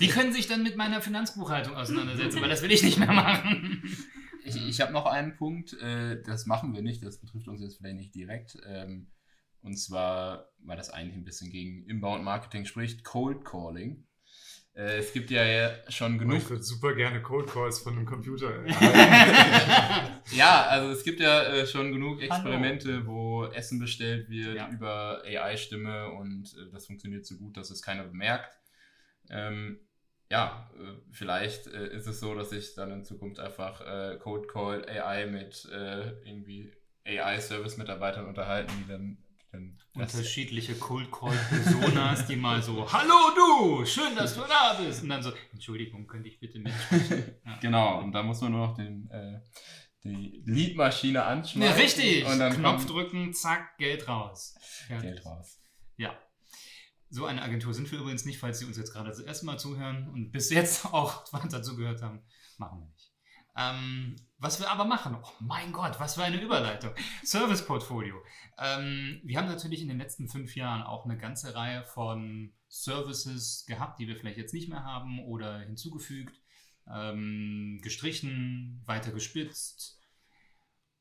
die 0.00 0.08
können 0.08 0.32
sich 0.32 0.48
dann 0.48 0.62
mit 0.62 0.76
meiner 0.76 1.00
Finanzbuchhaltung 1.00 1.74
auseinandersetzen, 1.74 2.40
weil 2.40 2.48
das 2.48 2.62
will 2.62 2.72
ich 2.72 2.82
nicht 2.82 2.98
mehr 2.98 3.12
machen. 3.12 3.82
Ich, 4.56 4.68
ich 4.68 4.80
habe 4.80 4.92
noch 4.92 5.06
einen 5.06 5.36
Punkt, 5.36 5.72
äh, 5.80 6.22
das 6.22 6.46
machen 6.46 6.74
wir 6.74 6.82
nicht, 6.82 7.04
das 7.04 7.20
betrifft 7.20 7.48
uns 7.48 7.60
jetzt 7.60 7.76
vielleicht 7.76 7.96
nicht 7.96 8.14
direkt. 8.14 8.56
Ähm, 8.66 9.08
und 9.62 9.76
zwar, 9.76 10.50
weil 10.58 10.76
das 10.76 10.90
eigentlich 10.90 11.16
ein 11.16 11.24
bisschen 11.24 11.50
gegen 11.50 11.84
Inbound 11.84 12.24
Marketing 12.24 12.64
spricht, 12.64 13.04
Cold 13.04 13.44
Calling. 13.44 14.06
Äh, 14.74 14.98
es 14.98 15.12
gibt 15.12 15.30
ja, 15.30 15.44
ja 15.44 15.70
schon 15.88 16.18
genug. 16.18 16.36
Oh, 16.36 16.38
ich 16.38 16.50
würde 16.50 16.62
super 16.62 16.94
gerne 16.94 17.20
Cold 17.20 17.48
Calls 17.48 17.80
von 17.80 17.96
einem 17.96 18.06
Computer. 18.06 18.64
ja, 20.32 20.62
also 20.68 20.92
es 20.92 21.04
gibt 21.04 21.20
ja 21.20 21.42
äh, 21.42 21.66
schon 21.66 21.92
genug 21.92 22.22
Experimente, 22.22 22.94
Hallo. 22.94 23.06
wo 23.06 23.44
Essen 23.46 23.78
bestellt 23.78 24.30
wird 24.30 24.56
ja. 24.56 24.70
über 24.70 25.22
AI-Stimme 25.24 26.12
und 26.12 26.54
äh, 26.54 26.70
das 26.72 26.86
funktioniert 26.86 27.26
so 27.26 27.36
gut, 27.36 27.56
dass 27.56 27.70
es 27.70 27.82
keiner 27.82 28.04
bemerkt. 28.04 28.58
Ähm, 29.28 29.80
ja, 30.30 30.70
äh, 30.78 30.92
vielleicht 31.10 31.66
äh, 31.66 31.88
ist 31.94 32.06
es 32.06 32.20
so, 32.20 32.34
dass 32.34 32.52
ich 32.52 32.74
dann 32.74 32.92
in 32.92 33.04
Zukunft 33.04 33.40
einfach 33.40 33.80
äh, 33.80 34.16
Code 34.18 34.46
Call 34.46 34.88
AI 34.88 35.26
mit 35.26 35.68
irgendwie 35.70 36.72
AI-Service-Mitarbeitern 37.04 38.26
unterhalten, 38.26 38.72
die 38.78 38.90
dann 38.90 39.18
unterschiedliche 39.94 40.76
Cold 40.76 41.10
Call 41.10 41.36
Personas, 41.48 42.26
die 42.28 42.36
mal 42.36 42.62
so, 42.62 42.90
hallo 42.92 43.14
du, 43.34 43.84
schön, 43.84 44.14
dass 44.14 44.36
du 44.36 44.42
da 44.42 44.74
bist. 44.74 45.02
Und 45.02 45.08
dann 45.08 45.22
so, 45.22 45.32
Entschuldigung, 45.52 46.06
könnte 46.06 46.28
ich 46.28 46.38
bitte 46.38 46.60
mitsprechen? 46.60 47.34
Ja. 47.44 47.58
Genau, 47.60 47.98
und 47.98 48.12
da 48.12 48.22
muss 48.22 48.40
man 48.40 48.52
nur 48.52 48.68
noch 48.68 48.76
den, 48.76 49.10
äh, 49.10 49.40
die 50.04 50.42
Leadmaschine 50.46 51.24
anschmeißen. 51.24 51.76
Ja, 51.76 51.82
richtig. 51.82 52.24
Und 52.26 52.38
dann 52.38 52.52
Knopf 52.52 52.86
drücken, 52.86 53.34
zack, 53.34 53.76
Geld 53.78 54.06
raus. 54.06 54.54
Fertig. 54.86 55.10
Geld 55.10 55.26
raus. 55.26 55.60
Ja. 55.96 56.16
So 57.10 57.26
eine 57.26 57.42
Agentur 57.42 57.74
sind 57.74 57.90
wir 57.90 57.98
übrigens 57.98 58.24
nicht, 58.24 58.38
falls 58.38 58.60
Sie 58.60 58.64
uns 58.64 58.76
jetzt 58.76 58.92
gerade 58.92 59.08
das 59.08 59.18
erste 59.18 59.44
Mal 59.44 59.58
zuhören 59.58 60.08
und 60.10 60.30
bis 60.30 60.50
jetzt 60.50 60.84
auch 60.92 61.32
weiter 61.32 61.62
zugehört 61.62 62.02
haben. 62.02 62.22
Machen 62.56 62.80
wir 62.80 62.86
nicht. 62.86 63.12
Ähm, 63.56 64.16
was 64.38 64.60
wir 64.60 64.70
aber 64.70 64.84
machen, 64.84 65.16
oh 65.20 65.32
mein 65.40 65.72
Gott, 65.72 65.98
was 65.98 66.14
für 66.14 66.22
eine 66.22 66.40
Überleitung. 66.40 66.92
Service 67.24 67.66
Portfolio. 67.66 68.16
Ähm, 68.58 69.20
wir 69.24 69.36
haben 69.38 69.48
natürlich 69.48 69.82
in 69.82 69.88
den 69.88 69.98
letzten 69.98 70.28
fünf 70.28 70.54
Jahren 70.54 70.82
auch 70.82 71.04
eine 71.04 71.18
ganze 71.18 71.54
Reihe 71.54 71.84
von 71.84 72.52
Services 72.68 73.64
gehabt, 73.66 73.98
die 73.98 74.06
wir 74.06 74.16
vielleicht 74.16 74.38
jetzt 74.38 74.54
nicht 74.54 74.68
mehr 74.68 74.84
haben 74.84 75.18
oder 75.24 75.58
hinzugefügt, 75.58 76.40
ähm, 76.88 77.80
gestrichen, 77.82 78.82
weiter 78.86 79.10
gespitzt. 79.12 79.99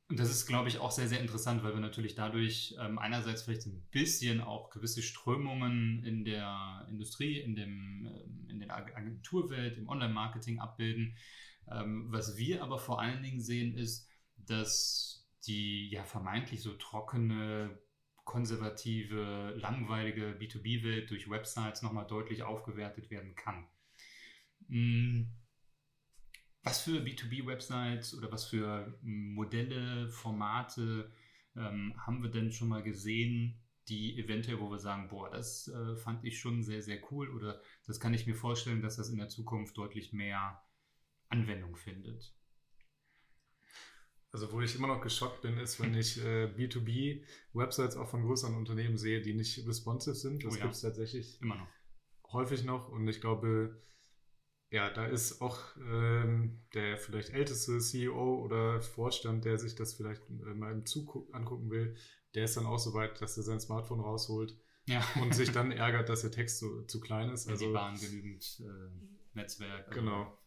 Und 0.09 0.19
das 0.19 0.31
ist, 0.31 0.47
glaube 0.47 0.69
ich, 0.69 0.79
auch 0.79 0.89
sehr, 0.89 1.07
sehr 1.07 1.21
interessant, 1.21 1.63
weil 1.63 1.73
wir 1.73 1.79
natürlich 1.79 2.15
dadurch 2.15 2.75
ähm, 2.79 2.97
einerseits 2.97 3.43
vielleicht 3.43 3.67
ein 3.67 3.87
bisschen 3.91 4.41
auch 4.41 4.71
gewisse 4.71 5.03
Strömungen 5.03 6.03
in 6.03 6.25
der 6.25 6.87
Industrie, 6.89 7.39
in, 7.39 7.55
dem, 7.55 8.07
ähm, 8.07 8.49
in 8.49 8.59
der 8.59 8.75
Agenturwelt, 8.75 9.77
im 9.77 9.87
Online-Marketing 9.87 10.59
abbilden 10.59 11.15
ähm, 11.71 12.05
was 12.09 12.37
wir 12.37 12.63
aber 12.63 12.79
vor 12.79 12.99
allen 13.01 13.21
Dingen 13.23 13.41
sehen, 13.41 13.77
ist, 13.77 14.07
dass 14.37 15.27
die 15.45 15.89
ja 15.89 16.03
vermeintlich 16.03 16.61
so 16.61 16.73
trockene, 16.73 17.79
konservative, 18.23 19.53
langweilige 19.57 20.37
B2B-Welt 20.39 21.09
durch 21.09 21.29
Websites 21.29 21.81
nochmal 21.81 22.07
deutlich 22.07 22.43
aufgewertet 22.43 23.09
werden 23.09 23.35
kann. 23.35 23.67
Hm. 24.67 25.31
Was 26.63 26.81
für 26.81 26.99
B2B-Websites 26.99 28.17
oder 28.17 28.31
was 28.31 28.45
für 28.45 28.97
Modelle, 29.01 30.09
Formate 30.09 31.11
ähm, 31.55 31.93
haben 32.05 32.21
wir 32.21 32.29
denn 32.29 32.51
schon 32.51 32.67
mal 32.67 32.83
gesehen, 32.83 33.61
die 33.87 34.19
eventuell, 34.19 34.59
wo 34.59 34.69
wir 34.69 34.79
sagen, 34.79 35.07
boah, 35.09 35.29
das 35.29 35.67
äh, 35.67 35.95
fand 35.95 36.23
ich 36.23 36.39
schon 36.39 36.63
sehr, 36.63 36.81
sehr 36.81 36.99
cool 37.11 37.29
oder 37.29 37.61
das 37.87 37.99
kann 37.99 38.13
ich 38.13 38.27
mir 38.27 38.35
vorstellen, 38.35 38.81
dass 38.81 38.97
das 38.97 39.09
in 39.09 39.17
der 39.17 39.29
Zukunft 39.29 39.77
deutlich 39.77 40.13
mehr 40.13 40.61
Anwendung 41.29 41.75
findet. 41.75 42.35
Also 44.31 44.51
wo 44.51 44.61
ich 44.61 44.75
immer 44.75 44.87
noch 44.87 45.01
geschockt 45.01 45.41
bin, 45.41 45.57
ist, 45.57 45.79
wenn 45.79 45.95
ich 45.95 46.23
äh, 46.23 46.45
B2B-Websites 46.45 47.95
auch 47.97 48.07
von 48.07 48.23
größeren 48.23 48.55
Unternehmen 48.55 48.97
sehe, 48.97 49.21
die 49.21 49.33
nicht 49.33 49.67
responsive 49.67 50.13
sind. 50.13 50.43
Das 50.43 50.53
oh 50.53 50.57
ja. 50.57 50.63
gibt 50.63 50.75
es 50.75 50.81
tatsächlich 50.81 51.41
immer 51.41 51.55
noch. 51.55 51.67
häufig 52.31 52.63
noch. 52.63 52.89
Und 52.89 53.07
ich 53.07 53.21
glaube, 53.21 53.81
ja, 54.71 54.89
da 54.89 55.05
ist 55.05 55.41
auch 55.41 55.59
ähm, 55.77 56.61
der 56.73 56.97
vielleicht 56.97 57.31
älteste 57.31 57.79
CEO 57.79 58.43
oder 58.43 58.81
Vorstand, 58.81 59.45
der 59.45 59.57
sich 59.57 59.75
das 59.75 59.93
vielleicht 59.93 60.21
äh, 60.29 60.53
mal 60.53 60.71
im 60.71 60.85
Zug 60.85 61.27
angucken 61.33 61.71
will, 61.71 61.95
der 62.35 62.43
ist 62.43 62.55
dann 62.55 62.67
auch 62.67 62.77
so 62.77 62.93
weit, 62.93 63.19
dass 63.21 63.37
er 63.37 63.43
sein 63.43 63.59
Smartphone 63.59 63.99
rausholt 63.99 64.55
ja. 64.85 65.03
und 65.21 65.33
sich 65.33 65.51
dann 65.51 65.71
ärgert, 65.71 66.09
dass 66.09 66.21
der 66.21 66.31
Text 66.31 66.59
so, 66.59 66.83
zu 66.83 66.99
klein 66.99 67.31
ist. 67.31 67.47
Also, 67.47 67.67
die 67.67 67.73
Bahn 67.73 67.99
genügend 67.99 68.61
äh, 68.61 69.35
Netzwerk. 69.35 69.91
Genau. 69.91 70.37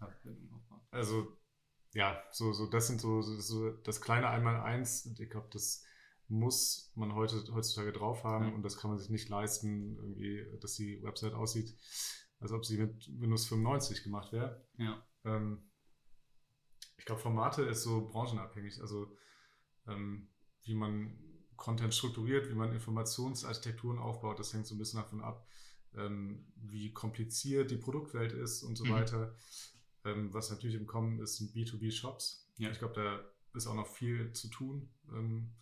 Also, 0.92 1.36
ja, 1.92 2.22
so, 2.30 2.52
so, 2.52 2.66
das 2.66 2.86
sind 2.86 3.00
so, 3.00 3.22
so 3.22 3.70
das 3.70 4.00
kleine 4.00 4.28
Einmal-Eins. 4.28 5.14
Ich 5.18 5.30
glaube, 5.30 5.48
das 5.52 5.84
muss 6.28 6.92
man 6.94 7.14
heute, 7.14 7.44
heutzutage 7.52 7.92
drauf 7.92 8.24
haben 8.24 8.48
ja. 8.48 8.54
und 8.54 8.62
das 8.62 8.78
kann 8.78 8.90
man 8.90 8.98
sich 8.98 9.10
nicht 9.10 9.28
leisten, 9.28 9.96
irgendwie, 9.96 10.46
dass 10.60 10.74
die 10.74 11.02
Website 11.02 11.34
aussieht, 11.34 11.76
als 12.42 12.52
ob 12.52 12.64
sie 12.64 12.78
mit 12.78 13.08
Windows 13.20 13.46
95 13.46 14.02
gemacht 14.02 14.32
wäre. 14.32 14.64
Ja. 14.76 15.02
Ähm, 15.24 15.70
ich 16.96 17.04
glaube, 17.04 17.20
Formate 17.20 17.62
ist 17.62 17.82
so 17.82 18.08
branchenabhängig. 18.08 18.80
Also, 18.80 19.16
ähm, 19.86 20.28
wie 20.64 20.74
man 20.74 21.18
Content 21.56 21.94
strukturiert, 21.94 22.48
wie 22.48 22.54
man 22.54 22.72
Informationsarchitekturen 22.72 23.98
aufbaut, 23.98 24.38
das 24.38 24.52
hängt 24.52 24.66
so 24.66 24.74
ein 24.74 24.78
bisschen 24.78 25.00
davon 25.00 25.20
ab, 25.20 25.46
ähm, 25.94 26.52
wie 26.56 26.92
kompliziert 26.92 27.70
die 27.70 27.76
Produktwelt 27.76 28.32
ist 28.32 28.62
und 28.62 28.76
so 28.76 28.84
mhm. 28.84 28.90
weiter. 28.90 29.34
Ähm, 30.04 30.32
was 30.34 30.50
natürlich 30.50 30.76
im 30.76 30.86
Kommen 30.86 31.20
ist, 31.20 31.36
sind 31.36 31.54
B2B-Shops. 31.54 32.52
Ja. 32.56 32.70
Ich 32.70 32.78
glaube, 32.78 32.94
da 32.94 33.20
ist 33.54 33.66
auch 33.66 33.74
noch 33.74 33.86
viel 33.86 34.32
zu 34.32 34.48
tun. 34.48 34.90
Ähm, 35.12 35.54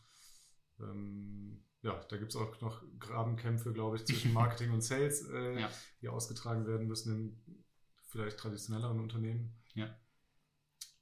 ähm 0.79 1.65
ja, 1.83 1.99
da 2.09 2.17
gibt 2.17 2.31
es 2.31 2.37
auch 2.37 2.61
noch 2.61 2.83
Grabenkämpfe, 2.99 3.73
glaube 3.73 3.97
ich, 3.97 4.05
zwischen 4.05 4.33
Marketing 4.35 4.73
und 4.73 4.83
Sales, 4.83 5.27
äh, 5.29 5.61
ja. 5.61 5.71
die 6.03 6.09
ausgetragen 6.09 6.67
werden 6.67 6.87
müssen 6.87 7.15
in 7.15 7.65
vielleicht 8.09 8.39
traditionelleren 8.39 9.01
Unternehmen. 9.01 9.55
Ja. 9.75 9.97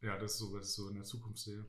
Ja, 0.01 0.17
das 0.19 0.33
ist 0.33 0.39
so, 0.39 0.53
was 0.53 0.69
ich 0.69 0.75
so 0.75 0.89
in 0.89 0.95
der 0.95 1.05
Zukunft 1.05 1.39
sehe. 1.39 1.67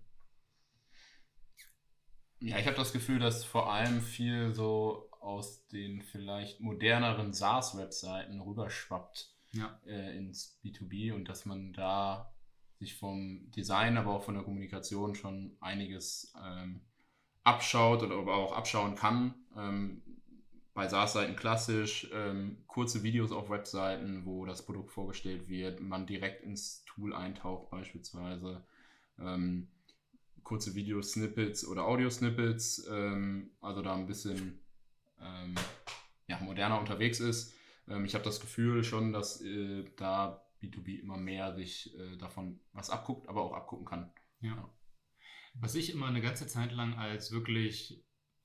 Ja, 2.41 2.57
ich 2.57 2.67
habe 2.67 2.77
das 2.77 2.93
Gefühl, 2.93 3.19
dass 3.19 3.43
vor 3.43 3.71
allem 3.71 4.01
viel 4.01 4.53
so 4.53 5.09
aus 5.19 5.67
den 5.67 6.01
vielleicht 6.01 6.61
moderneren 6.61 7.33
SaaS-Webseiten 7.33 8.39
rüberschwappt 8.39 9.35
ja. 9.51 9.79
äh, 9.85 10.15
ins 10.17 10.59
B2B 10.63 11.13
und 11.13 11.27
dass 11.27 11.45
man 11.45 11.73
da 11.73 12.33
sich 12.79 12.95
vom 12.95 13.51
Design, 13.51 13.97
aber 13.97 14.13
auch 14.13 14.23
von 14.23 14.35
der 14.35 14.43
Kommunikation 14.43 15.15
schon 15.15 15.57
einiges 15.59 16.33
ähm, 16.41 16.81
abschaut 17.43 18.03
oder 18.03 18.15
aber 18.15 18.35
auch 18.35 18.53
abschauen 18.53 18.95
kann. 18.95 19.33
Ähm, 19.57 20.01
bei 20.73 20.87
SaaS-Seiten 20.87 21.35
klassisch, 21.35 22.09
ähm, 22.13 22.63
kurze 22.67 23.03
Videos 23.03 23.31
auf 23.31 23.49
Webseiten, 23.49 24.25
wo 24.25 24.45
das 24.45 24.65
Produkt 24.65 24.91
vorgestellt 24.91 25.49
wird, 25.49 25.81
man 25.81 26.05
direkt 26.05 26.43
ins 26.43 26.85
Tool 26.85 27.13
eintaucht 27.13 27.69
beispielsweise. 27.69 28.63
Ähm, 29.19 29.67
kurze 30.43 30.75
Video-Snippets 30.75 31.67
oder 31.67 31.85
Audio-Snippets, 31.85 32.87
ähm, 32.89 33.51
also 33.61 33.81
da 33.81 33.93
ein 33.93 34.07
bisschen 34.07 34.59
ähm, 35.21 35.55
ja, 36.27 36.39
moderner 36.39 36.79
unterwegs 36.79 37.19
ist. 37.19 37.53
Ähm, 37.87 38.05
ich 38.05 38.13
habe 38.13 38.23
das 38.23 38.39
Gefühl 38.39 38.83
schon, 38.83 39.11
dass 39.11 39.41
äh, 39.41 39.83
da 39.97 40.45
B2B 40.61 40.99
immer 40.99 41.17
mehr 41.17 41.53
sich 41.55 41.93
äh, 41.99 42.17
davon 42.17 42.59
was 42.73 42.89
abguckt, 42.89 43.27
aber 43.27 43.41
auch 43.41 43.53
abgucken 43.53 43.85
kann. 43.85 44.11
Ja. 44.41 44.55
ja. 44.55 44.69
Was 45.55 45.75
ich 45.75 45.91
immer 45.91 46.07
eine 46.07 46.21
ganze 46.21 46.47
Zeit 46.47 46.71
lang 46.71 46.93
als 46.95 47.31
wirklich 47.31 48.03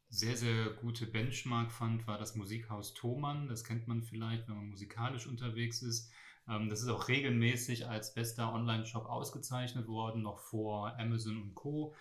sehr, 0.09 0.37
sehr 0.37 0.71
gute 0.71 1.07
Benchmark 1.07 1.73
fand, 1.73 2.07
war 2.07 2.19
das 2.19 2.37
Musikhaus 2.37 2.95
Thomann. 2.95 3.49
Das 3.49 3.65
kennt 3.65 3.89
man 3.89 4.03
vielleicht, 4.03 4.49
wenn 4.49 4.57
man 4.57 4.71
musikalisch 4.71 5.27
unterwegs 5.27 5.83
ist. 5.83 6.13
Ähm, 6.49 6.69
das 6.69 6.83
ist 6.83 6.89
auch 6.89 7.09
regelmäßig 7.09 7.89
als 7.89 8.15
bester 8.15 8.53
Online-Shop 8.53 9.07
ausgezeichnet 9.07 9.87
worden, 9.89 10.23
noch 10.23 10.39
vor 10.39 10.99
Amazon 10.99 11.43
und 11.43 11.55
Co., 11.55 11.95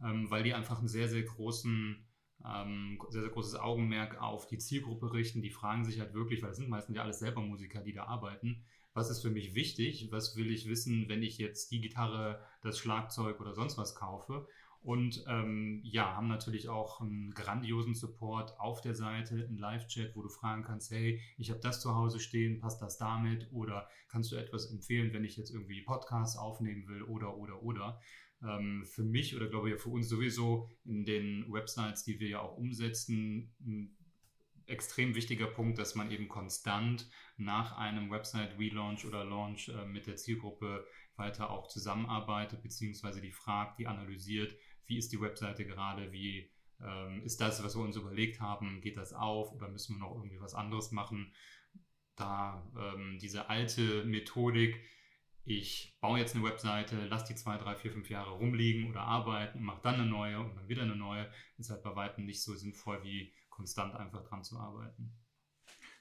ähm, 0.00 0.30
weil 0.30 0.44
die 0.44 0.54
einfach 0.54 0.78
einen 0.78 0.88
sehr, 0.88 1.08
sehr 1.08 1.22
großen 1.22 2.08
ähm, 2.44 2.98
sehr, 3.08 3.22
sehr 3.22 3.30
großes 3.30 3.56
Augenmerk 3.56 4.20
auf 4.20 4.46
die 4.46 4.58
Zielgruppe 4.58 5.12
richten. 5.12 5.42
Die 5.42 5.50
fragen 5.50 5.84
sich 5.84 6.00
halt 6.00 6.14
wirklich, 6.14 6.42
weil 6.42 6.50
es 6.50 6.56
sind 6.56 6.68
meistens 6.68 6.96
ja 6.96 7.02
alles 7.02 7.18
selber 7.18 7.40
Musiker, 7.40 7.80
die 7.80 7.92
da 7.92 8.04
arbeiten. 8.04 8.64
Was 8.98 9.10
ist 9.10 9.22
für 9.22 9.30
mich 9.30 9.54
wichtig? 9.54 10.08
Was 10.10 10.34
will 10.34 10.50
ich 10.50 10.68
wissen, 10.68 11.08
wenn 11.08 11.22
ich 11.22 11.38
jetzt 11.38 11.70
die 11.70 11.80
Gitarre, 11.80 12.40
das 12.62 12.80
Schlagzeug 12.80 13.40
oder 13.40 13.54
sonst 13.54 13.78
was 13.78 13.94
kaufe? 13.94 14.48
Und 14.82 15.24
ähm, 15.28 15.80
ja, 15.84 16.16
haben 16.16 16.26
natürlich 16.26 16.68
auch 16.68 17.00
einen 17.00 17.32
grandiosen 17.32 17.94
Support 17.94 18.58
auf 18.58 18.80
der 18.80 18.96
Seite, 18.96 19.36
einen 19.36 19.58
Live-Chat, 19.58 20.16
wo 20.16 20.22
du 20.22 20.28
fragen 20.28 20.64
kannst, 20.64 20.90
hey, 20.90 21.20
ich 21.36 21.50
habe 21.50 21.60
das 21.60 21.80
zu 21.80 21.94
Hause 21.94 22.18
stehen, 22.18 22.58
passt 22.58 22.82
das 22.82 22.98
damit? 22.98 23.46
Oder 23.52 23.88
kannst 24.08 24.32
du 24.32 24.36
etwas 24.36 24.66
empfehlen, 24.66 25.12
wenn 25.12 25.22
ich 25.22 25.36
jetzt 25.36 25.50
irgendwie 25.50 25.82
Podcasts 25.82 26.36
aufnehmen 26.36 26.88
will 26.88 27.02
oder, 27.02 27.36
oder, 27.36 27.62
oder? 27.62 28.00
Ähm, 28.42 28.84
für 28.84 29.04
mich 29.04 29.36
oder 29.36 29.46
glaube 29.46 29.70
ich 29.70 29.80
für 29.80 29.90
uns 29.90 30.08
sowieso 30.08 30.68
in 30.84 31.04
den 31.04 31.52
Websites, 31.52 32.02
die 32.02 32.18
wir 32.18 32.28
ja 32.28 32.40
auch 32.40 32.56
umsetzen, 32.56 33.54
extrem 34.68 35.14
wichtiger 35.14 35.46
Punkt, 35.46 35.78
dass 35.78 35.94
man 35.94 36.10
eben 36.10 36.28
konstant 36.28 37.08
nach 37.36 37.76
einem 37.76 38.10
Website-Relaunch 38.10 39.06
oder 39.06 39.24
Launch 39.24 39.68
äh, 39.68 39.86
mit 39.86 40.06
der 40.06 40.16
Zielgruppe 40.16 40.86
weiter 41.16 41.50
auch 41.50 41.68
zusammenarbeitet, 41.68 42.62
beziehungsweise 42.62 43.20
die 43.20 43.32
fragt, 43.32 43.78
die 43.78 43.86
analysiert, 43.86 44.54
wie 44.86 44.98
ist 44.98 45.12
die 45.12 45.20
Webseite 45.20 45.66
gerade, 45.66 46.12
wie 46.12 46.50
ähm, 46.80 47.22
ist 47.24 47.40
das, 47.40 47.62
was 47.62 47.76
wir 47.76 47.82
uns 47.82 47.96
überlegt 47.96 48.40
haben, 48.40 48.80
geht 48.80 48.96
das 48.96 49.12
auf 49.12 49.52
oder 49.52 49.68
müssen 49.68 49.96
wir 49.96 50.00
noch 50.00 50.14
irgendwie 50.14 50.40
was 50.40 50.54
anderes 50.54 50.92
machen? 50.92 51.32
Da 52.16 52.68
ähm, 52.76 53.18
diese 53.20 53.48
alte 53.48 54.04
Methodik, 54.04 54.80
ich 55.44 55.96
baue 56.00 56.18
jetzt 56.18 56.34
eine 56.34 56.44
Webseite, 56.44 57.06
lasse 57.06 57.32
die 57.32 57.34
zwei, 57.34 57.56
drei, 57.56 57.74
vier, 57.74 57.90
fünf 57.90 58.10
Jahre 58.10 58.32
rumliegen 58.32 58.90
oder 58.90 59.00
arbeiten 59.00 59.58
und 59.58 59.64
mache 59.64 59.80
dann 59.82 59.94
eine 59.94 60.06
neue 60.06 60.40
und 60.40 60.56
dann 60.56 60.68
wieder 60.68 60.82
eine 60.82 60.96
neue, 60.96 61.30
ist 61.56 61.70
halt 61.70 61.82
bei 61.82 61.94
weitem 61.96 62.26
nicht 62.26 62.42
so 62.42 62.54
sinnvoll, 62.54 63.02
wie 63.02 63.32
konstant 63.58 63.94
einfach 63.96 64.22
dran 64.22 64.44
zu 64.44 64.58
arbeiten. 64.58 65.12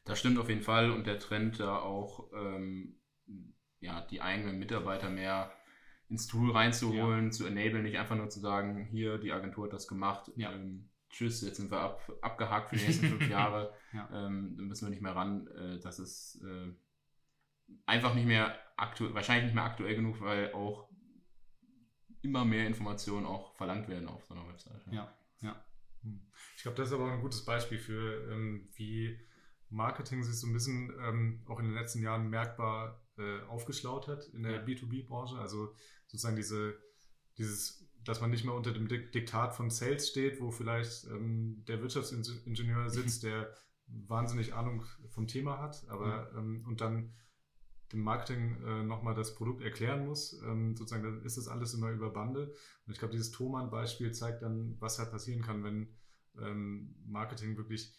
Das 0.05 0.19
stimmt 0.19 0.37
auf 0.37 0.47
jeden 0.47 0.61
Fall 0.61 0.91
und 0.91 1.07
der 1.07 1.19
Trend 1.19 1.59
da 1.59 1.79
auch, 1.79 2.31
ähm, 2.33 3.01
ja, 3.79 4.01
die 4.01 4.21
eigenen 4.21 4.59
Mitarbeiter 4.59 5.09
mehr 5.09 5.51
ins 6.07 6.27
Tool 6.27 6.51
reinzuholen, 6.51 7.25
ja. 7.25 7.31
zu 7.31 7.45
enablen, 7.45 7.83
nicht 7.83 7.97
einfach 7.97 8.15
nur 8.15 8.29
zu 8.29 8.39
sagen, 8.39 8.85
hier, 8.85 9.17
die 9.17 9.33
Agentur 9.33 9.65
hat 9.65 9.73
das 9.73 9.87
gemacht, 9.87 10.31
ja. 10.37 10.53
ähm, 10.53 10.89
tschüss, 11.09 11.41
jetzt 11.41 11.57
sind 11.57 11.71
wir 11.71 11.79
ab, 11.79 12.09
abgehakt 12.21 12.69
für 12.69 12.77
die 12.77 12.85
nächsten 12.85 13.07
fünf 13.07 13.27
Jahre, 13.29 13.73
ja. 13.91 14.07
ähm, 14.13 14.55
dann 14.55 14.67
müssen 14.67 14.85
wir 14.85 14.91
nicht 14.91 15.01
mehr 15.01 15.15
ran. 15.15 15.47
Äh, 15.47 15.79
das 15.79 15.99
ist 15.99 16.41
äh, 16.43 16.73
einfach 17.85 18.13
nicht 18.13 18.27
mehr 18.27 18.55
aktuell, 18.77 19.15
wahrscheinlich 19.15 19.45
nicht 19.45 19.55
mehr 19.55 19.65
aktuell 19.65 19.95
genug, 19.95 20.21
weil 20.21 20.53
auch 20.53 20.87
immer 22.21 22.45
mehr 22.45 22.67
Informationen 22.67 23.25
auch 23.25 23.55
verlangt 23.55 23.89
werden 23.89 24.07
auf 24.07 24.23
so 24.25 24.35
einer 24.35 24.47
Webseite. 24.47 24.89
Ja, 24.91 25.11
ja. 25.41 25.66
Hm. 26.07 26.21
Ich 26.55 26.63
glaube, 26.63 26.77
das 26.77 26.89
ist 26.89 26.93
aber 26.93 27.05
auch 27.05 27.11
ein 27.11 27.21
gutes 27.21 27.45
Beispiel 27.45 27.77
für, 27.77 28.31
ähm, 28.31 28.69
wie 28.75 29.19
Marketing 29.69 30.23
sich 30.23 30.39
so 30.39 30.47
ein 30.47 30.53
bisschen 30.53 30.93
ähm, 31.01 31.41
auch 31.45 31.59
in 31.59 31.65
den 31.65 31.73
letzten 31.73 32.01
Jahren 32.01 32.29
merkbar 32.29 33.05
äh, 33.17 33.41
aufgeschlaut 33.47 34.07
hat 34.07 34.25
in 34.33 34.43
der 34.43 34.53
ja. 34.53 34.63
B2B-Branche. 34.63 35.37
Also 35.37 35.73
sozusagen 36.07 36.35
diese, 36.35 36.77
dieses, 37.37 37.85
dass 38.03 38.21
man 38.21 38.29
nicht 38.29 38.45
mehr 38.45 38.53
unter 38.53 38.71
dem 38.71 38.87
Diktat 38.87 39.55
von 39.55 39.69
Sales 39.69 40.09
steht, 40.09 40.39
wo 40.39 40.51
vielleicht 40.51 41.05
ähm, 41.05 41.63
der 41.67 41.81
Wirtschaftsingenieur 41.81 42.89
sitzt, 42.89 43.23
der 43.23 43.53
wahnsinnig 43.87 44.53
Ahnung 44.53 44.83
vom 45.09 45.27
Thema 45.27 45.59
hat, 45.59 45.87
aber 45.89 46.31
mhm. 46.33 46.37
ähm, 46.37 46.65
und 46.67 46.81
dann 46.81 47.13
dem 47.93 48.01
Marketing 48.01 48.61
äh, 48.65 48.83
nochmal 48.83 49.15
das 49.15 49.35
Produkt 49.35 49.61
erklären 49.61 50.05
muss. 50.05 50.41
Ähm, 50.43 50.75
sozusagen, 50.75 51.03
dann 51.03 51.23
ist 51.23 51.37
das 51.37 51.47
alles 51.47 51.73
immer 51.73 51.91
über 51.91 52.09
Bande. 52.09 52.53
Und 52.85 52.91
ich 52.91 52.99
glaube, 52.99 53.13
dieses 53.13 53.31
Thomann-Beispiel 53.31 54.11
zeigt 54.11 54.41
dann, 54.41 54.75
was 54.79 54.99
halt 54.99 55.11
passieren 55.11 55.41
kann, 55.41 55.63
wenn 55.63 55.96
ähm, 56.41 56.95
Marketing 57.05 57.57
wirklich 57.57 57.95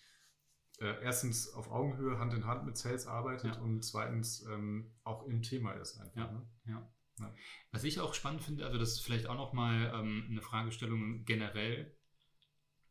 äh, 0.81 1.03
erstens 1.03 1.53
auf 1.55 1.71
Augenhöhe 1.71 2.19
Hand 2.19 2.35
in 2.35 2.47
Hand 2.47 2.65
mit 2.65 2.77
Sales 2.77 3.07
arbeitet 3.07 3.57
ja. 3.57 3.63
und 3.63 3.83
zweitens 3.85 4.45
ähm, 4.47 4.93
auch 5.05 5.27
im 5.27 5.43
Thema 5.43 5.73
ist 5.73 5.99
einfach. 5.99 6.17
Ja, 6.17 6.33
ne? 6.33 6.49
ja. 6.67 6.93
ja. 7.21 7.35
Was 7.73 7.85
ich 7.85 8.01
auch 8.01 8.15
spannend 8.15 8.43
finde, 8.43 8.65
also 8.65 8.79
das 8.79 8.93
ist 8.93 9.01
vielleicht 9.01 9.27
auch 9.27 9.37
nochmal 9.37 9.93
ähm, 9.95 10.27
eine 10.31 10.43
Fragestellung 10.43 11.25
generell. 11.25 11.97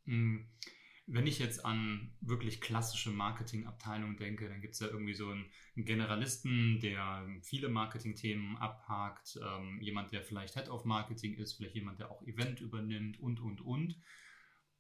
Hm, 0.06 0.50
wenn 1.10 1.26
ich 1.26 1.40
jetzt 1.40 1.64
an 1.64 2.14
wirklich 2.20 2.60
klassische 2.60 3.12
Marketingabteilungen 3.12 4.18
denke, 4.18 4.50
dann 4.50 4.60
gibt 4.60 4.74
es 4.74 4.82
ja 4.82 4.88
irgendwie 4.88 5.14
so 5.14 5.30
einen, 5.30 5.50
Generalisten, 5.78 6.82
der 6.82 7.26
viele 7.44 7.70
Marketingthemen 7.70 8.58
abhakt, 8.58 9.40
ähm, 9.42 9.80
jemand, 9.80 10.12
der 10.12 10.24
vielleicht 10.24 10.56
Head 10.56 10.70
of 10.70 10.84
Marketing 10.84 11.36
ist, 11.36 11.54
vielleicht 11.54 11.76
jemand, 11.76 12.00
der 12.00 12.12
auch 12.12 12.22
Event 12.24 12.60
übernimmt 12.60 13.20
und, 13.22 13.40
und, 13.40 13.62
und. 13.62 13.96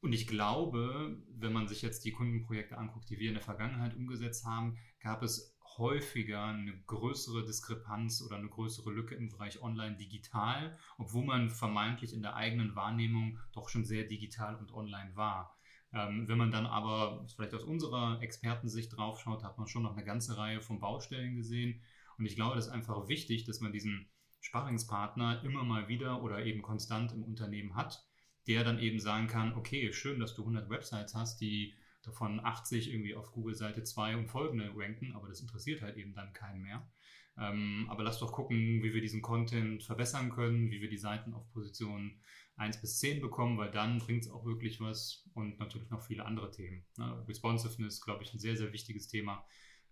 Und 0.01 0.13
ich 0.13 0.27
glaube, 0.27 1.17
wenn 1.29 1.53
man 1.53 1.67
sich 1.67 1.81
jetzt 1.81 2.05
die 2.05 2.11
Kundenprojekte 2.11 2.77
anguckt, 2.77 3.09
die 3.09 3.17
wir 3.17 3.29
in 3.29 3.33
der 3.33 3.43
Vergangenheit 3.43 3.95
umgesetzt 3.95 4.45
haben, 4.45 4.77
gab 4.99 5.23
es 5.23 5.57
häufiger 5.77 6.43
eine 6.43 6.75
größere 6.85 7.45
Diskrepanz 7.45 8.21
oder 8.21 8.37
eine 8.37 8.49
größere 8.49 8.91
Lücke 8.91 9.15
im 9.15 9.29
Bereich 9.29 9.61
Online-Digital, 9.61 10.77
obwohl 10.97 11.25
man 11.25 11.49
vermeintlich 11.49 12.13
in 12.13 12.21
der 12.21 12.35
eigenen 12.35 12.75
Wahrnehmung 12.75 13.39
doch 13.53 13.69
schon 13.69 13.85
sehr 13.85 14.05
digital 14.05 14.55
und 14.55 14.71
online 14.73 15.15
war. 15.15 15.57
Ähm, 15.93 16.27
wenn 16.27 16.37
man 16.37 16.51
dann 16.51 16.65
aber 16.65 17.25
vielleicht 17.35 17.53
aus 17.53 17.63
unserer 17.63 18.21
Expertensicht 18.21 18.95
draufschaut, 18.95 19.43
hat 19.43 19.57
man 19.57 19.67
schon 19.67 19.83
noch 19.83 19.93
eine 19.93 20.05
ganze 20.05 20.37
Reihe 20.37 20.61
von 20.61 20.79
Baustellen 20.79 21.35
gesehen. 21.35 21.81
Und 22.17 22.25
ich 22.25 22.35
glaube, 22.35 22.55
das 22.55 22.67
ist 22.67 22.73
einfach 22.73 23.07
wichtig, 23.07 23.45
dass 23.45 23.61
man 23.61 23.71
diesen 23.71 24.09
Sparringspartner 24.41 25.43
immer 25.43 25.63
mal 25.63 25.87
wieder 25.87 26.21
oder 26.23 26.45
eben 26.45 26.61
konstant 26.61 27.13
im 27.13 27.23
Unternehmen 27.23 27.75
hat, 27.75 28.06
der 28.47 28.63
dann 28.63 28.79
eben 28.79 28.99
sagen 28.99 29.27
kann, 29.27 29.53
okay, 29.55 29.91
schön, 29.93 30.19
dass 30.19 30.35
du 30.35 30.41
100 30.41 30.69
Websites 30.69 31.13
hast, 31.13 31.41
die 31.41 31.75
davon 32.03 32.39
80 32.39 32.91
irgendwie 32.91 33.15
auf 33.15 33.31
Google 33.33 33.55
Seite 33.55 33.83
2 33.83 34.15
und 34.15 34.27
folgende 34.27 34.71
ranken, 34.75 35.13
aber 35.13 35.27
das 35.27 35.41
interessiert 35.41 35.81
halt 35.81 35.97
eben 35.97 36.13
dann 36.13 36.33
keinen 36.33 36.61
mehr. 36.61 36.89
Ähm, 37.37 37.85
aber 37.89 38.03
lass 38.03 38.19
doch 38.19 38.31
gucken, 38.31 38.81
wie 38.81 38.93
wir 38.93 39.01
diesen 39.01 39.21
Content 39.21 39.83
verbessern 39.83 40.31
können, 40.31 40.71
wie 40.71 40.81
wir 40.81 40.89
die 40.89 40.97
Seiten 40.97 41.33
auf 41.33 41.51
Position 41.51 42.19
1 42.55 42.81
bis 42.81 42.97
10 42.99 43.21
bekommen, 43.21 43.57
weil 43.57 43.69
dann 43.69 43.99
bringt 43.99 44.23
es 44.23 44.31
auch 44.31 44.45
wirklich 44.45 44.79
was 44.79 45.29
und 45.35 45.59
natürlich 45.59 45.91
noch 45.91 46.01
viele 46.01 46.25
andere 46.25 46.49
Themen. 46.49 46.83
Ne? 46.97 47.23
Responsiveness, 47.27 48.01
glaube 48.01 48.23
ich, 48.23 48.33
ein 48.33 48.39
sehr, 48.39 48.57
sehr 48.57 48.73
wichtiges 48.73 49.07
Thema. 49.07 49.45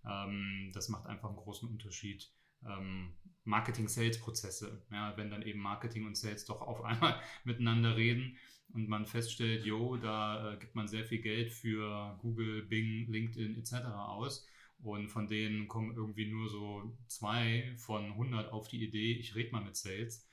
Ähm, 0.03 0.71
das 0.73 0.89
macht 0.89 1.05
einfach 1.05 1.29
einen 1.29 1.37
großen 1.37 1.69
Unterschied. 1.69 2.31
Ähm, 2.65 3.13
Marketing-Sales-Prozesse, 3.45 4.83
ja, 4.91 5.15
wenn 5.17 5.29
dann 5.29 5.43
eben 5.43 5.59
Marketing 5.59 6.05
und 6.05 6.17
Sales 6.17 6.45
doch 6.45 6.61
auf 6.61 6.83
einmal 6.83 7.21
miteinander 7.43 7.95
reden 7.95 8.37
und 8.73 8.89
man 8.89 9.05
feststellt, 9.05 9.65
jo, 9.65 9.97
da 9.97 10.53
äh, 10.53 10.57
gibt 10.57 10.75
man 10.75 10.87
sehr 10.87 11.05
viel 11.05 11.21
Geld 11.21 11.51
für 11.51 12.17
Google, 12.21 12.63
Bing, 12.63 13.07
LinkedIn 13.07 13.57
etc. 13.57 13.85
aus 13.93 14.47
und 14.79 15.09
von 15.09 15.27
denen 15.27 15.67
kommen 15.67 15.95
irgendwie 15.95 16.29
nur 16.29 16.49
so 16.49 16.97
zwei 17.07 17.73
von 17.77 18.05
100 18.11 18.51
auf 18.51 18.67
die 18.67 18.83
Idee, 18.83 19.13
ich 19.13 19.35
rede 19.35 19.51
mal 19.51 19.63
mit 19.63 19.75
Sales, 19.75 20.27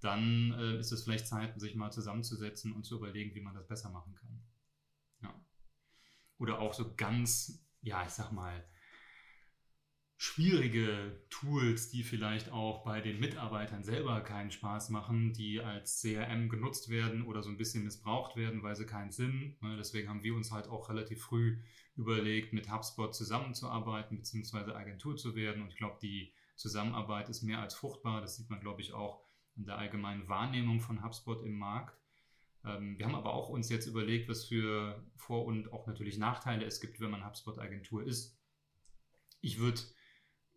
dann 0.00 0.52
äh, 0.52 0.78
ist 0.78 0.92
es 0.92 1.04
vielleicht 1.04 1.26
Zeit, 1.26 1.58
sich 1.60 1.74
mal 1.74 1.90
zusammenzusetzen 1.90 2.72
und 2.72 2.84
zu 2.84 2.96
überlegen, 2.96 3.34
wie 3.34 3.40
man 3.40 3.54
das 3.54 3.66
besser 3.66 3.90
machen 3.90 4.14
kann. 4.14 4.42
Ja. 5.22 5.34
Oder 6.38 6.58
auch 6.58 6.74
so 6.74 6.94
ganz, 6.94 7.64
ja, 7.82 8.04
ich 8.04 8.10
sag 8.10 8.32
mal, 8.32 8.64
schwierige 10.16 11.20
Tools, 11.28 11.90
die 11.90 12.02
vielleicht 12.02 12.52
auch 12.52 12.84
bei 12.84 13.00
den 13.00 13.18
Mitarbeitern 13.18 13.82
selber 13.82 14.20
keinen 14.20 14.50
Spaß 14.50 14.90
machen, 14.90 15.32
die 15.32 15.60
als 15.60 16.00
CRM 16.00 16.48
genutzt 16.48 16.88
werden 16.88 17.26
oder 17.26 17.42
so 17.42 17.50
ein 17.50 17.56
bisschen 17.56 17.84
missbraucht 17.84 18.36
werden, 18.36 18.62
weil 18.62 18.76
sie 18.76 18.86
keinen 18.86 19.10
Sinn. 19.10 19.56
Ne, 19.60 19.76
deswegen 19.76 20.08
haben 20.08 20.22
wir 20.22 20.34
uns 20.34 20.52
halt 20.52 20.68
auch 20.68 20.88
relativ 20.88 21.22
früh 21.22 21.58
überlegt, 21.96 22.52
mit 22.52 22.70
HubSpot 22.70 23.14
zusammenzuarbeiten 23.14 24.18
bzw. 24.18 24.72
Agentur 24.72 25.16
zu 25.16 25.34
werden. 25.34 25.62
Und 25.62 25.68
ich 25.68 25.76
glaube, 25.76 25.98
die 26.00 26.32
Zusammenarbeit 26.56 27.28
ist 27.28 27.42
mehr 27.42 27.60
als 27.60 27.74
fruchtbar. 27.74 28.20
Das 28.20 28.36
sieht 28.36 28.50
man, 28.50 28.60
glaube 28.60 28.80
ich, 28.80 28.92
auch 28.92 29.24
in 29.56 29.66
der 29.66 29.78
allgemeinen 29.78 30.28
Wahrnehmung 30.28 30.80
von 30.80 31.04
HubSpot 31.04 31.44
im 31.44 31.58
Markt. 31.58 31.98
Ähm, 32.64 32.98
wir 32.98 33.06
haben 33.06 33.14
aber 33.14 33.34
auch 33.34 33.48
uns 33.48 33.68
jetzt 33.68 33.86
überlegt, 33.86 34.28
was 34.28 34.44
für 34.44 35.04
Vor- 35.16 35.44
und 35.44 35.72
auch 35.72 35.86
natürlich 35.86 36.18
Nachteile 36.18 36.64
es 36.64 36.80
gibt, 36.80 37.00
wenn 37.00 37.10
man 37.10 37.24
HubSpot-Agentur 37.26 38.04
ist. 38.04 38.38
Ich 39.40 39.58
würde 39.58 39.80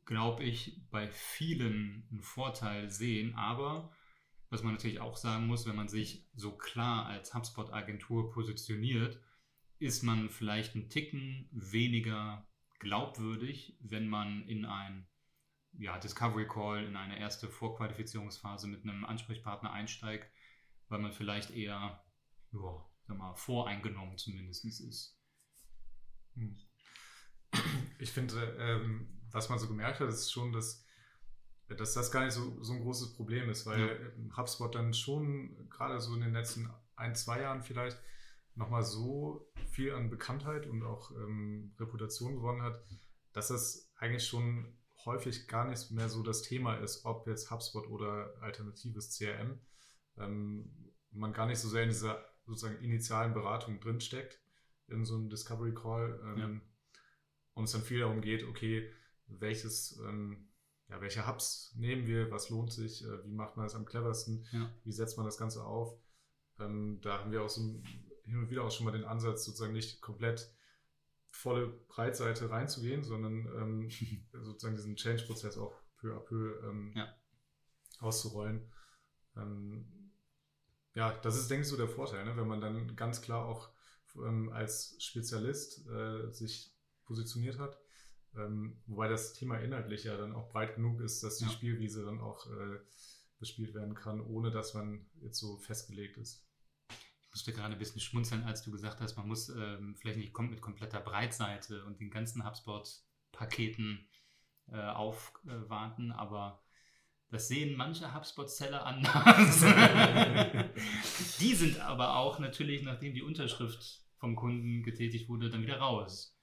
glaube 0.08 0.44
ich, 0.44 0.82
bei 0.90 1.08
vielen 1.10 2.08
einen 2.10 2.24
Vorteil 2.24 2.90
sehen. 2.90 3.36
Aber 3.36 3.94
was 4.50 4.64
man 4.64 4.74
natürlich 4.74 5.02
auch 5.02 5.18
sagen 5.18 5.46
muss, 5.46 5.68
wenn 5.68 5.76
man 5.76 5.90
sich 5.90 6.26
so 6.34 6.58
klar 6.58 7.06
als 7.06 7.36
HubSpot-Agentur 7.36 8.32
positioniert, 8.32 9.22
ist 9.80 10.04
man 10.04 10.30
vielleicht 10.30 10.76
ein 10.76 10.90
Ticken 10.90 11.50
weniger 11.52 12.48
glaubwürdig, 12.80 13.78
wenn 13.82 14.08
man 14.08 14.48
in 14.48 14.66
ein 14.66 15.08
ja, 15.74 16.00
Discovery 16.00 16.48
Call, 16.48 16.86
in 16.86 16.96
eine 16.96 17.20
erste 17.20 17.50
Vorqualifizierungsphase 17.50 18.68
mit 18.68 18.84
einem 18.84 19.06
Ansprechpartner 19.06 19.72
einsteigt, 19.72 20.32
weil 20.88 21.00
man 21.00 21.12
vielleicht 21.12 21.52
eher 21.52 22.04
ja, 22.54 22.90
sag 23.08 23.18
mal, 23.18 23.36
voreingenommen 23.36 24.18
zumindest 24.18 24.66
ist. 24.66 25.20
Hm. 26.36 26.58
Ich 28.00 28.12
finde, 28.12 28.56
ähm, 28.60 29.17
was 29.32 29.50
man 29.50 29.60
so 29.60 29.68
gemerkt 29.68 30.00
hat, 30.00 30.10
ist 30.10 30.32
schon, 30.32 30.52
dass, 30.52 30.86
dass 31.68 31.94
das 31.94 32.12
gar 32.12 32.26
nicht 32.26 32.34
so, 32.34 32.64
so 32.64 32.74
ein 32.74 32.82
großes 32.82 33.14
Problem 33.14 33.50
ist, 33.50 33.66
weil 33.66 34.14
ja. 34.28 34.38
HubSpot 34.38 34.74
dann 34.74 34.94
schon 34.94 35.70
gerade 35.70 36.00
so 36.00 36.14
in 36.16 36.22
den 36.22 36.34
letzten 36.34 36.70
ein, 36.96 37.16
zwei 37.16 37.42
Jahren 37.42 37.62
vielleicht 37.62 37.98
nochmal 38.56 38.84
so 38.84 39.52
viel 39.72 39.94
an 39.94 40.10
Bekanntheit 40.10 40.66
und 40.66 40.84
auch 40.84 41.12
ähm, 41.12 41.74
Reputation 41.80 42.36
gewonnen 42.36 42.64
hat, 42.64 42.84
dass 43.34 43.50
das 43.50 43.92
eigentlich 43.98 44.26
schon 44.26 44.78
häufig 45.06 45.48
gar 45.48 45.68
nicht 45.68 45.92
mehr 45.92 46.10
so 46.10 46.24
das 46.24 46.42
Thema 46.42 46.76
ist, 46.76 47.06
ob 47.06 47.28
jetzt 47.28 47.52
HubSpot 47.52 47.88
oder 47.88 48.34
alternatives 48.42 49.16
CRM. 49.18 49.60
Ähm, 50.18 50.94
man 51.12 51.34
gar 51.34 51.46
nicht 51.46 51.60
so 51.60 51.70
sehr 51.70 51.84
in 51.84 51.90
dieser 51.90 52.24
sozusagen 52.46 52.84
initialen 52.84 53.34
Beratung 53.34 53.80
drinsteckt, 53.80 54.40
in 54.88 55.06
so 55.06 55.16
einem 55.16 55.30
Discovery 55.30 55.74
Call. 55.74 56.20
Ähm, 56.24 56.38
ja. 56.38 56.62
Und 57.54 57.64
es 57.64 57.72
dann 57.72 57.82
viel 57.82 58.00
darum 58.00 58.22
geht, 58.22 58.44
okay, 58.44 58.92
welches, 59.28 60.00
ähm, 60.08 60.50
ja, 60.90 61.02
welche 61.02 61.28
Hubs 61.28 61.74
nehmen 61.76 62.08
wir, 62.08 62.32
was 62.32 62.50
lohnt 62.50 62.72
sich, 62.72 63.04
äh, 63.04 63.26
wie 63.26 63.34
macht 63.34 63.58
man 63.58 63.66
das 63.66 63.76
am 63.76 63.86
cleversten, 63.86 64.46
ja. 64.52 64.72
wie 64.84 64.92
setzt 64.92 65.18
man 65.18 65.26
das 65.26 65.38
Ganze 65.38 65.64
auf. 65.66 65.98
Ähm, 66.60 67.00
da 67.02 67.20
haben 67.20 67.32
wir 67.32 67.44
auch 67.44 67.50
so 67.50 67.62
hin 67.62 68.40
und 68.40 68.50
wieder 68.50 68.64
auch 68.64 68.72
schon 68.72 68.86
mal 68.86 68.92
den 68.92 69.06
Ansatz, 69.06 69.46
sozusagen 69.46 69.74
nicht 69.74 70.02
komplett 70.02 70.52
volle 71.30 71.68
Breitseite 71.88 72.50
reinzugehen, 72.50 73.04
sondern 73.04 73.46
ähm, 73.56 73.90
sozusagen 74.32 74.76
diesen 74.76 74.96
Change-Prozess 74.96 75.58
auch 75.58 75.76
peu 75.98 76.16
à 76.16 76.20
peu 76.20 76.62
ähm, 76.64 76.94
ja. 76.96 77.14
auszurollen. 78.00 78.72
Ähm, 79.36 80.12
ja, 80.94 81.14
das 81.20 81.38
ist, 81.38 81.50
denke 81.50 81.62
ich, 81.62 81.70
so 81.70 81.78
der 81.78 81.88
Vorteil, 81.88 82.26
ne? 82.26 82.36
wenn 82.38 82.48
man 82.48 82.62
dann 82.62 82.96
ganz 82.96 83.22
klar 83.22 83.46
auch 83.46 83.70
ähm, 84.16 84.50
als 84.50 84.96
Spezialist 85.00 85.88
äh, 85.88 86.32
sich 86.32 86.74
positioniert 87.06 87.60
hat. 87.60 87.80
Ähm, 88.38 88.82
wobei 88.86 89.08
das 89.08 89.34
Thema 89.34 89.58
inhaltlich 89.58 90.04
ja 90.04 90.18
dann 90.18 90.34
auch 90.34 90.50
breit 90.50 90.76
genug 90.76 91.02
ist, 91.02 91.24
dass 91.24 91.38
die 91.38 91.46
ja. 91.46 91.52
Spielwiese 91.52 92.06
dann 92.06 92.20
auch 92.20 92.46
äh, 92.48 92.80
bespielt 93.40 93.74
werden 93.74 93.96
kann, 93.96 94.22
ohne 94.22 94.52
dass 94.52 94.74
man 94.74 95.06
jetzt 95.22 95.40
so 95.40 95.58
festgelegt 95.58 96.18
ist 96.18 96.48
musste 97.38 97.54
gerade 97.54 97.74
ein 97.74 97.78
bisschen 97.78 98.02
schmunzeln, 98.02 98.44
als 98.46 98.64
du 98.64 98.72
gesagt 98.72 99.00
hast, 99.00 99.16
man 99.16 99.28
muss 99.28 99.50
ähm, 99.50 99.96
vielleicht 99.96 100.18
nicht 100.18 100.36
mit 100.40 100.60
kompletter 100.60 101.00
Breitseite 101.00 101.86
und 101.86 102.00
den 102.00 102.10
ganzen 102.10 102.44
HubSpot-Paketen 102.44 104.08
äh, 104.72 104.82
aufwarten, 104.82 106.12
aber 106.12 106.64
das 107.30 107.48
sehen 107.48 107.78
manche 107.78 108.12
HubSpot-Seller 108.12 108.84
anders. 108.84 109.62
die 111.40 111.54
sind 111.54 111.80
aber 111.80 112.16
auch 112.16 112.40
natürlich, 112.40 112.82
nachdem 112.82 113.14
die 113.14 113.22
Unterschrift 113.22 114.02
vom 114.18 114.36
Kunden 114.36 114.82
getätigt 114.82 115.30
wurde, 115.30 115.52
dann 115.52 115.62
wieder 115.62 115.78
raus. 115.78 116.37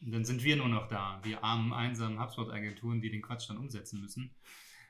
Dann 0.00 0.24
sind 0.24 0.42
wir 0.44 0.56
nur 0.56 0.68
noch 0.68 0.88
da, 0.88 1.20
die 1.24 1.36
armen, 1.36 1.72
einsamen 1.72 2.20
HubSpot-Agenturen, 2.20 3.00
die 3.00 3.10
den 3.10 3.22
Quatsch 3.22 3.48
dann 3.50 3.58
umsetzen 3.58 4.00
müssen. 4.00 4.34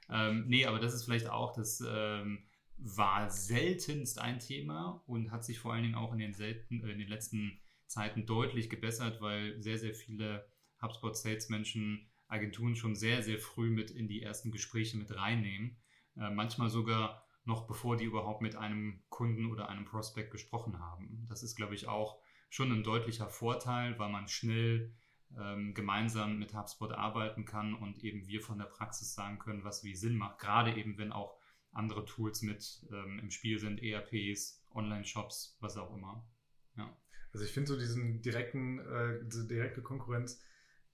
Ähm, 0.08 0.44
nee, 0.46 0.66
aber 0.66 0.78
das 0.78 0.94
ist 0.94 1.04
vielleicht 1.04 1.28
auch 1.28 1.52
das 1.52 1.82
ähm, 1.86 2.44
war 2.76 3.30
seltenst 3.30 4.18
ein 4.18 4.38
Thema 4.38 5.02
und 5.06 5.30
hat 5.30 5.44
sich 5.44 5.58
vor 5.58 5.72
allen 5.72 5.82
Dingen 5.82 5.94
auch 5.94 6.12
in 6.12 6.18
den, 6.18 6.32
selten, 6.32 6.82
äh, 6.82 6.92
in 6.92 6.98
den 6.98 7.08
letzten 7.08 7.60
Zeiten 7.86 8.26
deutlich 8.26 8.70
gebessert, 8.70 9.20
weil 9.20 9.60
sehr, 9.60 9.78
sehr 9.78 9.94
viele 9.94 10.46
HubSpot-Salesmenschen 10.80 12.06
Agenturen 12.28 12.76
schon 12.76 12.94
sehr, 12.94 13.22
sehr 13.22 13.38
früh 13.38 13.70
mit 13.70 13.90
in 13.90 14.06
die 14.06 14.22
ersten 14.22 14.52
Gespräche 14.52 14.96
mit 14.96 15.14
reinnehmen. 15.14 15.76
Äh, 16.16 16.30
manchmal 16.30 16.70
sogar 16.70 17.26
noch 17.44 17.66
bevor 17.66 17.96
die 17.96 18.04
überhaupt 18.04 18.42
mit 18.42 18.56
einem 18.56 19.02
Kunden 19.08 19.46
oder 19.46 19.68
einem 19.68 19.84
Prospect 19.84 20.30
gesprochen 20.30 20.78
haben. 20.78 21.26
Das 21.28 21.42
ist, 21.42 21.56
glaube 21.56 21.74
ich, 21.74 21.88
auch 21.88 22.20
schon 22.50 22.70
ein 22.72 22.82
deutlicher 22.82 23.28
Vorteil, 23.28 23.98
weil 23.98 24.10
man 24.10 24.28
schnell 24.28 24.92
ähm, 25.38 25.72
gemeinsam 25.72 26.38
mit 26.38 26.54
HubSpot 26.54 26.92
arbeiten 26.92 27.44
kann 27.44 27.74
und 27.74 28.04
eben 28.04 28.26
wir 28.26 28.42
von 28.42 28.58
der 28.58 28.66
Praxis 28.66 29.14
sagen 29.14 29.38
können, 29.38 29.64
was 29.64 29.84
wie 29.84 29.94
Sinn 29.94 30.16
macht. 30.16 30.40
Gerade 30.40 30.74
eben, 30.74 30.98
wenn 30.98 31.12
auch 31.12 31.38
andere 31.72 32.04
Tools 32.04 32.42
mit 32.42 32.84
ähm, 32.90 33.20
im 33.20 33.30
Spiel 33.30 33.58
sind, 33.60 33.80
ERPs, 33.80 34.64
Online-Shops, 34.74 35.56
was 35.60 35.76
auch 35.76 35.94
immer. 35.94 36.28
Ja. 36.76 36.94
Also 37.32 37.46
ich 37.46 37.52
finde 37.52 37.68
so 37.68 37.78
diesen 37.78 38.22
direkten, 38.22 38.80
äh, 38.80 39.24
diese 39.24 39.46
direkte 39.46 39.82
Konkurrenz, 39.82 40.42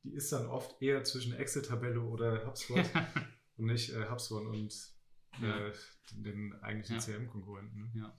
die 0.05 0.13
ist 0.13 0.31
dann 0.33 0.47
oft 0.47 0.81
eher 0.83 1.03
zwischen 1.05 1.33
Excel-Tabelle 1.33 2.01
oder 2.01 2.47
HubSpot 2.47 2.85
und 3.57 3.67
nicht 3.67 3.95
äh, 3.95 4.09
HubSpot 4.11 4.45
und 4.45 4.95
äh, 5.41 5.73
den 6.13 6.53
eigentlichen 6.61 6.97
ja. 6.97 7.03
CRM-Konkurrenten. 7.03 7.79
Ne? 7.79 7.91
Ja. 7.95 8.19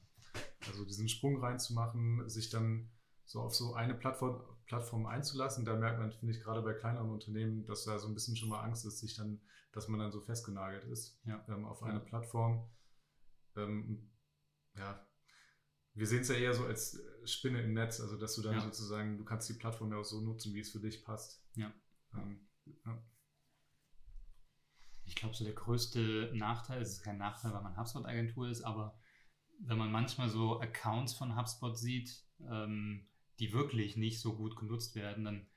Also 0.67 0.83
diesen 0.83 1.07
Sprung 1.07 1.39
reinzumachen, 1.39 2.27
sich 2.27 2.49
dann 2.49 2.89
so 3.27 3.41
auf 3.41 3.53
so 3.53 3.75
eine 3.75 3.93
Plattform, 3.93 4.41
Plattform 4.65 5.05
einzulassen, 5.05 5.63
da 5.63 5.75
merkt 5.75 5.99
man, 5.99 6.11
finde 6.11 6.33
ich, 6.33 6.41
gerade 6.41 6.63
bei 6.63 6.73
kleineren 6.73 7.11
Unternehmen, 7.11 7.65
dass 7.65 7.85
da 7.85 7.99
so 7.99 8.07
ein 8.07 8.15
bisschen 8.15 8.35
schon 8.35 8.49
mal 8.49 8.61
Angst 8.61 8.85
ist, 8.85 8.99
sich 8.99 9.15
dann 9.15 9.39
dass 9.77 9.87
man 9.87 9.99
dann 9.99 10.11
so 10.11 10.21
festgenagelt 10.21 10.85
ist 10.85 11.19
ja. 11.23 11.45
ähm, 11.47 11.63
auf 11.63 11.83
eine. 11.83 11.99
Plattform. 11.99 12.67
Ähm, 13.55 14.09
ja, 14.75 15.05
wir 15.93 16.07
sehen 16.07 16.21
es 16.21 16.29
ja 16.29 16.35
eher 16.35 16.53
so 16.55 16.65
als 16.65 16.99
Spinne 17.25 17.61
im 17.61 17.73
Netz, 17.73 17.99
also 18.01 18.17
dass 18.17 18.35
du 18.35 18.41
dann 18.41 18.55
ja. 18.55 18.61
sozusagen, 18.61 19.19
du 19.19 19.23
kannst 19.23 19.47
die 19.49 19.53
Plattform 19.53 19.91
ja 19.91 19.99
auch 19.99 20.03
so 20.03 20.19
nutzen, 20.19 20.55
wie 20.55 20.61
es 20.61 20.71
für 20.71 20.79
dich 20.79 21.03
passt. 21.03 21.43
Ja. 21.55 21.71
Ähm, 22.15 22.47
ja. 22.85 23.03
Ich 25.05 25.15
glaube, 25.15 25.35
so 25.35 25.43
der 25.43 25.53
größte 25.53 26.31
Nachteil, 26.33 26.81
es 26.81 26.93
ist 26.93 27.03
kein 27.03 27.19
Nachteil, 27.19 27.53
weil 27.53 27.61
man 27.61 27.77
HubSpot-Agentur 27.77 28.49
ist, 28.49 28.63
aber 28.63 28.99
wenn 29.59 29.77
man 29.77 29.91
manchmal 29.91 30.29
so 30.29 30.59
Accounts 30.59 31.13
von 31.13 31.35
HubSpot 31.35 31.77
sieht, 31.77 32.25
ähm, 32.39 33.07
die 33.39 33.53
wirklich 33.53 33.97
nicht 33.97 34.19
so 34.19 34.35
gut 34.35 34.55
genutzt 34.55 34.95
werden, 34.95 35.25
dann 35.25 35.47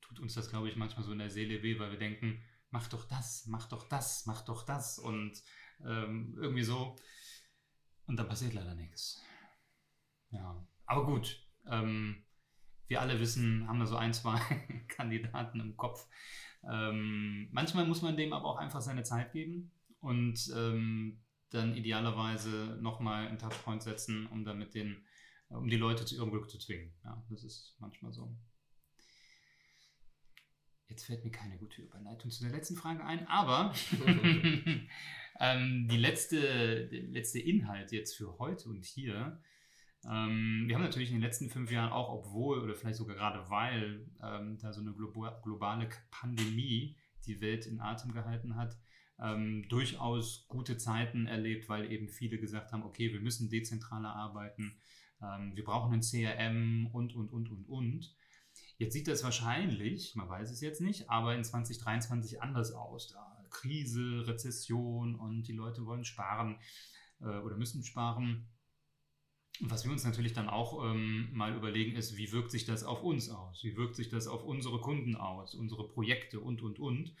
tut 0.00 0.20
uns 0.20 0.34
das, 0.34 0.50
glaube 0.50 0.68
ich, 0.68 0.76
manchmal 0.76 1.04
so 1.04 1.12
in 1.12 1.18
der 1.18 1.30
Seele 1.30 1.62
weh, 1.62 1.78
weil 1.78 1.90
wir 1.90 1.98
denken, 1.98 2.42
mach 2.70 2.88
doch 2.88 3.04
das, 3.04 3.46
mach 3.46 3.68
doch 3.68 3.88
das, 3.88 4.26
mach 4.26 4.42
doch 4.42 4.64
das 4.64 4.98
und 4.98 5.42
ähm, 5.84 6.36
irgendwie 6.38 6.62
so. 6.62 6.96
Und 8.06 8.16
dann 8.16 8.28
passiert 8.28 8.54
leider 8.54 8.74
nichts. 8.74 9.22
Ja, 10.30 10.66
aber 10.86 11.04
gut. 11.04 11.46
Ähm, 11.66 12.24
wir 12.86 13.02
alle 13.02 13.20
wissen, 13.20 13.68
haben 13.68 13.80
da 13.80 13.86
so 13.86 13.96
ein, 13.96 14.14
zwei 14.14 14.38
Kandidaten 14.88 15.60
im 15.60 15.76
Kopf. 15.76 16.06
Ähm, 16.68 17.48
manchmal 17.52 17.86
muss 17.86 18.02
man 18.02 18.16
dem 18.16 18.32
aber 18.32 18.46
auch 18.46 18.56
einfach 18.56 18.80
seine 18.80 19.02
Zeit 19.02 19.32
geben 19.32 19.70
und 20.00 20.50
ähm, 20.56 21.20
dann 21.50 21.74
idealerweise 21.74 22.78
nochmal 22.80 23.28
einen 23.28 23.38
Touchpoint 23.38 23.82
setzen, 23.82 24.26
um 24.26 24.44
damit 24.44 24.74
den, 24.74 25.04
um 25.50 25.68
die 25.68 25.76
Leute 25.76 26.04
zu 26.04 26.14
ihrem 26.14 26.30
Glück 26.30 26.50
zu 26.50 26.58
zwingen. 26.58 26.92
Ja, 27.04 27.24
das 27.30 27.44
ist 27.44 27.76
manchmal 27.78 28.12
so. 28.12 28.36
Jetzt 30.88 31.04
fällt 31.04 31.24
mir 31.24 31.30
keine 31.30 31.58
gute 31.58 31.82
Überleitung 31.82 32.30
zu 32.30 32.42
der 32.42 32.52
letzten 32.52 32.76
Frage 32.76 33.04
ein, 33.04 33.26
aber 33.28 33.74
ähm, 35.40 35.88
die 35.88 35.96
letzte, 35.98 36.88
der 36.88 37.02
letzte 37.02 37.40
Inhalt 37.40 37.92
jetzt 37.92 38.16
für 38.16 38.38
heute 38.38 38.68
und 38.70 38.84
hier. 38.84 39.42
Ähm, 40.04 40.64
wir 40.66 40.74
haben 40.74 40.82
natürlich 40.82 41.10
in 41.10 41.16
den 41.16 41.22
letzten 41.22 41.50
fünf 41.50 41.70
Jahren 41.70 41.92
auch, 41.92 42.08
obwohl 42.08 42.60
oder 42.60 42.74
vielleicht 42.74 42.96
sogar 42.96 43.16
gerade 43.16 43.50
weil 43.50 44.06
ähm, 44.22 44.56
da 44.58 44.72
so 44.72 44.80
eine 44.80 44.94
globale 44.94 45.88
Pandemie 46.10 46.96
die 47.26 47.40
Welt 47.40 47.66
in 47.66 47.80
Atem 47.80 48.12
gehalten 48.12 48.56
hat, 48.56 48.78
ähm, 49.20 49.66
durchaus 49.68 50.46
gute 50.48 50.78
Zeiten 50.78 51.26
erlebt, 51.26 51.68
weil 51.68 51.90
eben 51.90 52.08
viele 52.08 52.38
gesagt 52.38 52.72
haben, 52.72 52.82
okay, 52.82 53.12
wir 53.12 53.20
müssen 53.20 53.50
dezentraler 53.50 54.14
arbeiten, 54.14 54.80
ähm, 55.22 55.54
wir 55.54 55.64
brauchen 55.64 55.92
ein 55.92 56.00
CRM 56.00 56.88
und, 56.92 57.14
und, 57.14 57.28
und, 57.32 57.50
und, 57.50 57.68
und. 57.68 58.16
Jetzt 58.76 58.92
sieht 58.92 59.08
das 59.08 59.24
wahrscheinlich, 59.24 60.14
man 60.14 60.28
weiß 60.28 60.50
es 60.50 60.60
jetzt 60.60 60.80
nicht, 60.80 61.10
aber 61.10 61.34
in 61.34 61.44
2023 61.44 62.42
anders 62.42 62.72
aus. 62.72 63.08
Da 63.08 63.38
Krise, 63.50 64.26
Rezession 64.26 65.14
und 65.14 65.42
die 65.44 65.52
Leute 65.52 65.84
wollen 65.86 66.04
sparen 66.04 66.58
äh, 67.20 67.38
oder 67.38 67.56
müssen 67.56 67.82
sparen. 67.82 68.46
Was 69.60 69.84
wir 69.84 69.90
uns 69.90 70.04
natürlich 70.04 70.32
dann 70.32 70.48
auch 70.48 70.84
ähm, 70.84 71.30
mal 71.32 71.56
überlegen, 71.56 71.96
ist, 71.96 72.16
wie 72.16 72.30
wirkt 72.30 72.52
sich 72.52 72.64
das 72.64 72.84
auf 72.84 73.02
uns 73.02 73.28
aus? 73.28 73.64
Wie 73.64 73.76
wirkt 73.76 73.96
sich 73.96 74.08
das 74.08 74.28
auf 74.28 74.44
unsere 74.44 74.80
Kunden 74.80 75.16
aus, 75.16 75.54
unsere 75.54 75.88
Projekte 75.88 76.38
und, 76.38 76.62
und, 76.62 76.78
und? 76.78 77.14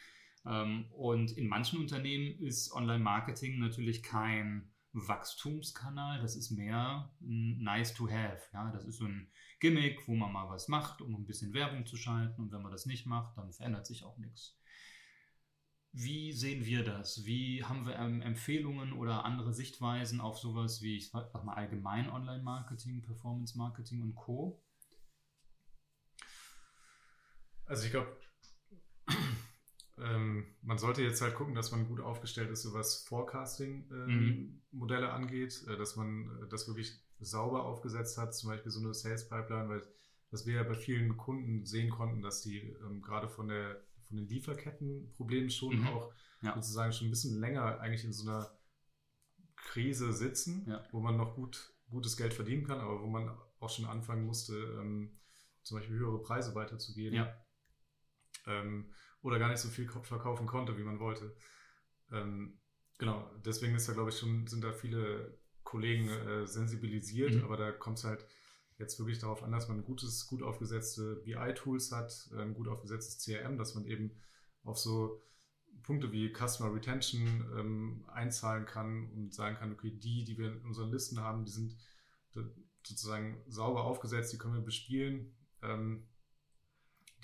Ähm, 0.46 0.86
und 0.92 1.32
in 1.32 1.48
manchen 1.48 1.80
Unternehmen 1.80 2.38
ist 2.38 2.72
Online-Marketing 2.72 3.58
natürlich 3.58 4.04
kein 4.04 4.70
Wachstumskanal, 4.92 6.20
das 6.20 6.36
ist 6.36 6.50
mehr 6.50 7.10
nice 7.20 7.94
to 7.94 8.08
have. 8.08 8.42
Ja? 8.52 8.70
Das 8.70 8.84
ist 8.84 8.98
so 8.98 9.04
ein 9.04 9.30
Gimmick, 9.60 10.06
wo 10.08 10.14
man 10.14 10.32
mal 10.32 10.48
was 10.48 10.68
macht, 10.68 11.02
um 11.02 11.14
ein 11.14 11.26
bisschen 11.26 11.52
Werbung 11.52 11.86
zu 11.86 11.96
schalten. 11.96 12.42
Und 12.42 12.52
wenn 12.52 12.62
man 12.62 12.72
das 12.72 12.86
nicht 12.86 13.06
macht, 13.06 13.36
dann 13.36 13.52
verändert 13.52 13.86
sich 13.86 14.04
auch 14.04 14.18
nichts. 14.18 14.58
Wie 15.92 16.32
sehen 16.32 16.64
wir 16.64 16.84
das? 16.84 17.24
Wie 17.24 17.64
haben 17.64 17.86
wir 17.86 17.96
ähm, 17.96 18.20
Empfehlungen 18.22 18.92
oder 18.92 19.24
andere 19.24 19.52
Sichtweisen 19.52 20.20
auf 20.20 20.38
sowas 20.38 20.82
wie, 20.82 20.96
ich 20.96 21.10
sag 21.10 21.44
mal, 21.44 21.54
allgemein 21.54 22.10
Online-Marketing, 22.10 23.02
Performance-Marketing 23.02 24.02
und 24.02 24.14
Co.? 24.14 24.62
Also 27.64 27.84
ich 27.84 27.90
glaube, 27.90 28.16
ähm, 30.02 30.46
man 30.62 30.78
sollte 30.78 31.02
jetzt 31.02 31.22
halt 31.22 31.34
gucken, 31.34 31.54
dass 31.54 31.72
man 31.72 31.88
gut 31.88 32.00
aufgestellt 32.00 32.50
ist, 32.50 32.62
so 32.62 32.74
was 32.74 33.04
Forecasting-Modelle 33.04 34.26
ähm, 35.06 35.10
mhm. 35.10 35.14
angeht, 35.14 35.64
äh, 35.68 35.76
dass 35.76 35.96
man 35.96 36.42
äh, 36.42 36.48
das 36.48 36.68
wirklich 36.68 37.00
sauber 37.20 37.64
aufgesetzt 37.64 38.18
hat, 38.18 38.34
zum 38.34 38.50
Beispiel 38.50 38.70
so 38.70 38.80
eine 38.80 38.94
Sales 38.94 39.28
Pipeline, 39.28 39.68
weil 39.68 39.82
was 40.30 40.46
wir 40.46 40.54
ja 40.54 40.62
bei 40.62 40.74
vielen 40.74 41.16
Kunden 41.16 41.64
sehen 41.64 41.90
konnten, 41.90 42.22
dass 42.22 42.42
die 42.42 42.58
ähm, 42.58 43.00
gerade 43.00 43.28
von 43.28 43.48
der 43.48 43.80
von 44.06 44.16
den 44.16 44.28
Lieferkettenproblemen 44.28 45.50
schon 45.50 45.80
mhm. 45.80 45.86
auch 45.88 46.12
ja. 46.42 46.54
sozusagen 46.54 46.92
schon 46.92 47.08
ein 47.08 47.10
bisschen 47.10 47.40
länger 47.40 47.80
eigentlich 47.80 48.04
in 48.04 48.12
so 48.12 48.28
einer 48.28 48.50
Krise 49.56 50.12
sitzen, 50.12 50.64
ja. 50.68 50.84
wo 50.92 51.00
man 51.00 51.16
noch 51.16 51.34
gut 51.34 51.74
gutes 51.90 52.16
Geld 52.16 52.34
verdienen 52.34 52.64
kann, 52.64 52.80
aber 52.80 53.02
wo 53.02 53.06
man 53.06 53.30
auch 53.60 53.70
schon 53.70 53.86
anfangen 53.86 54.26
musste, 54.26 54.54
ähm, 54.54 55.18
zum 55.62 55.78
Beispiel 55.78 55.98
höhere 55.98 56.22
Preise 56.22 56.54
weiterzugeben. 56.54 57.16
Ja. 57.16 57.34
Ähm, 58.46 58.92
oder 59.22 59.38
gar 59.38 59.48
nicht 59.50 59.60
so 59.60 59.68
viel 59.68 59.88
verkaufen 59.88 60.46
konnte, 60.46 60.76
wie 60.78 60.82
man 60.84 61.00
wollte. 61.00 61.34
Ähm, 62.12 62.58
genau, 62.98 63.30
deswegen 63.44 63.74
ist 63.74 63.88
da, 63.88 63.92
glaube 63.92 64.10
ich, 64.10 64.18
schon, 64.18 64.46
sind 64.46 64.62
da 64.64 64.72
viele 64.72 65.38
Kollegen 65.64 66.08
äh, 66.08 66.46
sensibilisiert, 66.46 67.34
Mhm. 67.34 67.44
aber 67.44 67.56
da 67.56 67.72
kommt 67.72 67.98
es 67.98 68.04
halt 68.04 68.24
jetzt 68.78 68.98
wirklich 68.98 69.18
darauf 69.18 69.42
an, 69.42 69.50
dass 69.52 69.68
man 69.68 69.78
ein 69.78 69.84
gutes, 69.84 70.26
gut 70.26 70.42
aufgesetzte 70.42 71.16
BI-Tools 71.24 71.92
hat, 71.92 72.28
äh, 72.32 72.40
ein 72.42 72.54
gut 72.54 72.68
aufgesetztes 72.68 73.18
CRM, 73.18 73.58
dass 73.58 73.74
man 73.74 73.84
eben 73.86 74.12
auf 74.62 74.78
so 74.78 75.22
Punkte 75.82 76.12
wie 76.12 76.32
Customer 76.32 76.74
Retention 76.74 77.44
ähm, 77.56 78.04
einzahlen 78.08 78.66
kann 78.66 79.10
und 79.12 79.34
sagen 79.34 79.56
kann, 79.56 79.72
okay, 79.72 79.90
die, 79.90 80.24
die 80.24 80.38
wir 80.38 80.48
in 80.52 80.64
unseren 80.64 80.90
Listen 80.90 81.20
haben, 81.20 81.44
die 81.44 81.52
sind 81.52 81.76
da- 82.34 82.48
sozusagen 82.84 83.42
sauber 83.48 83.84
aufgesetzt, 83.84 84.32
die 84.32 84.38
können 84.38 84.54
wir 84.54 84.62
bespielen. 84.62 85.34
Ähm, 85.62 86.08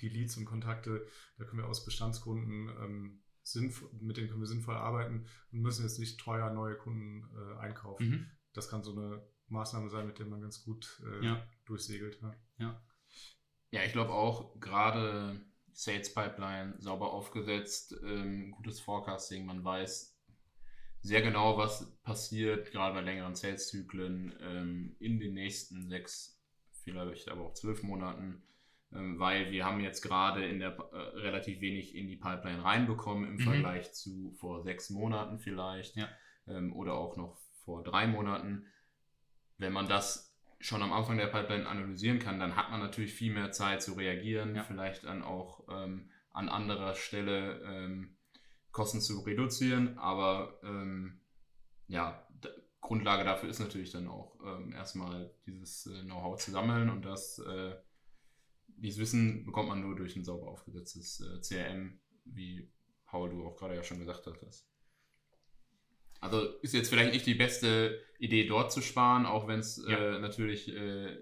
die 0.09 0.17
Leads 0.17 0.37
und 0.37 0.45
Kontakte, 0.45 1.05
da 1.37 1.45
können 1.45 1.61
wir 1.61 1.67
aus 1.67 1.85
Bestandskunden 1.85 2.69
ähm, 2.81 3.21
sinnvoll, 3.43 3.89
mit 3.99 4.17
denen 4.17 4.27
können 4.29 4.41
wir 4.41 4.47
sinnvoll 4.47 4.75
arbeiten 4.75 5.25
und 5.51 5.61
müssen 5.61 5.83
jetzt 5.83 5.99
nicht 5.99 6.19
teuer 6.19 6.51
neue 6.51 6.75
Kunden 6.77 7.23
äh, 7.35 7.59
einkaufen. 7.59 8.09
Mhm. 8.09 8.31
Das 8.53 8.69
kann 8.69 8.83
so 8.83 8.91
eine 8.91 9.21
Maßnahme 9.47 9.89
sein, 9.89 10.07
mit 10.07 10.19
der 10.19 10.25
man 10.25 10.41
ganz 10.41 10.63
gut 10.63 11.01
äh, 11.05 11.25
Ja. 11.25 11.47
durchsegelt. 11.65 12.19
Ja. 12.57 12.81
Ja, 13.71 13.83
ich 13.83 13.91
glaube 13.91 14.13
auch 14.13 14.59
gerade 14.59 15.41
Sales 15.73 16.13
Pipeline 16.13 16.75
sauber 16.79 17.11
aufgesetzt, 17.11 17.95
ähm, 18.03 18.51
gutes 18.51 18.79
Forecasting, 18.79 19.45
man 19.45 19.63
weiß 19.63 20.13
sehr 21.01 21.21
genau, 21.21 21.57
was 21.57 21.95
passiert, 22.01 22.71
gerade 22.71 22.95
bei 22.95 23.01
längeren 23.01 23.35
Sales-Zyklen 23.35 24.33
ähm, 24.39 24.95
in 24.99 25.19
den 25.19 25.33
nächsten 25.35 25.87
sechs, 25.87 26.41
vielleicht 26.83 27.29
aber 27.29 27.43
auch 27.43 27.53
zwölf 27.53 27.83
Monaten, 27.83 28.41
weil 28.91 29.51
wir 29.51 29.65
haben 29.65 29.81
jetzt 29.81 30.01
gerade 30.01 30.45
in 30.45 30.59
der 30.59 30.77
äh, 30.91 30.97
relativ 31.19 31.59
wenig 31.61 31.95
in 31.95 32.07
die 32.07 32.15
Pipeline 32.17 32.63
reinbekommen 32.63 33.25
im 33.27 33.35
Mhm. 33.35 33.39
Vergleich 33.39 33.93
zu 33.93 34.31
vor 34.39 34.63
sechs 34.63 34.89
Monaten 34.89 35.39
vielleicht 35.39 35.95
Ja. 35.97 36.07
ähm, 36.47 36.73
oder 36.73 36.93
auch 36.93 37.17
noch 37.17 37.37
vor 37.65 37.83
drei 37.83 38.07
Monaten. 38.07 38.67
Wenn 39.57 39.73
man 39.73 39.87
das 39.87 40.33
schon 40.59 40.81
am 40.81 40.93
Anfang 40.93 41.17
der 41.17 41.27
Pipeline 41.27 41.67
analysieren 41.67 42.19
kann, 42.19 42.39
dann 42.39 42.55
hat 42.55 42.71
man 42.71 42.79
natürlich 42.79 43.13
viel 43.13 43.33
mehr 43.33 43.51
Zeit 43.51 43.81
zu 43.81 43.93
reagieren, 43.93 44.55
Ja. 44.55 44.63
vielleicht 44.63 45.03
dann 45.03 45.23
auch 45.23 45.67
ähm, 45.69 46.09
an 46.31 46.49
anderer 46.49 46.95
Stelle 46.95 47.61
ähm, 47.63 48.17
Kosten 48.71 49.01
zu 49.01 49.21
reduzieren. 49.21 49.97
Aber 49.97 50.59
ähm, 50.63 51.21
ja, 51.87 52.27
Grundlage 52.81 53.23
dafür 53.23 53.49
ist 53.49 53.59
natürlich 53.59 53.91
dann 53.91 54.07
auch 54.07 54.37
ähm, 54.45 54.71
erstmal 54.73 55.31
dieses 55.45 55.87
äh, 55.87 56.03
Know-how 56.03 56.37
zu 56.37 56.51
sammeln 56.51 56.89
und 56.89 57.03
das, 57.03 57.39
äh, 57.39 57.75
dieses 58.77 58.99
Wissen 58.99 59.45
bekommt 59.45 59.69
man 59.69 59.81
nur 59.81 59.95
durch 59.95 60.15
ein 60.15 60.23
sauber 60.23 60.47
aufgesetztes 60.47 61.21
äh, 61.21 61.39
CRM, 61.41 61.99
wie 62.25 62.69
Paul 63.05 63.29
du 63.29 63.45
auch 63.45 63.55
gerade 63.55 63.75
ja 63.75 63.83
schon 63.83 63.99
gesagt 63.99 64.25
hattest. 64.27 64.67
Also 66.21 66.41
ist 66.61 66.73
jetzt 66.73 66.89
vielleicht 66.89 67.13
nicht 67.13 67.25
die 67.25 67.35
beste 67.35 68.01
Idee, 68.19 68.47
dort 68.47 68.71
zu 68.71 68.81
sparen, 68.81 69.25
auch 69.25 69.47
wenn 69.47 69.59
es 69.59 69.83
Ja. 69.87 70.15
äh, 70.15 70.19
natürlich, 70.19 70.69
äh, 70.73 71.17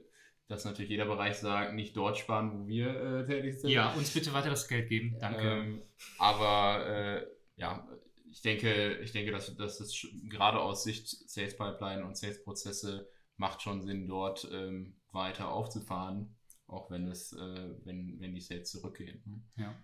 dass 0.48 0.66
natürlich 0.66 0.92
jeder 0.92 1.06
Bereich 1.06 1.38
sagt, 1.38 1.74
nicht 1.74 1.98
dort 1.98 2.18
sparen, 2.18 2.52
wo 2.54 2.68
wir 2.68 2.88
äh, 2.90 3.26
tätig 3.26 3.60
sind. 3.60 3.72
Ja, 3.72 3.94
uns 3.94 4.12
bitte 4.12 4.34
weiter 4.34 4.50
das 4.50 4.68
Geld 4.68 4.88
geben. 4.90 5.18
Danke. 5.20 5.42
Ähm, 5.42 5.82
aber 6.20 6.86
äh, 6.88 7.28
ja, 7.58 7.88
ich 8.32 8.42
denke, 8.42 8.98
ich 9.00 9.12
denke, 9.12 9.32
dass, 9.32 9.56
dass 9.56 9.80
es 9.80 10.08
gerade 10.30 10.60
aus 10.60 10.84
Sicht 10.84 11.08
Sales 11.30 11.56
Pipeline 11.58 12.06
und 12.06 12.18
Sales 12.18 12.44
Prozesse 12.44 13.10
macht 13.38 13.62
schon 13.62 13.82
Sinn, 13.82 14.08
dort 14.08 14.48
ähm, 14.52 14.96
weiter 15.12 15.50
aufzufahren, 15.52 16.36
auch 16.74 16.90
wenn 16.92 17.08
es, 17.08 17.34
äh, 17.34 17.76
wenn, 17.86 18.20
wenn 18.20 18.34
die 18.34 18.42
Sales 18.42 18.72
zurückgehen. 18.72 19.22
ne? 19.26 19.42
Ja. 19.56 19.76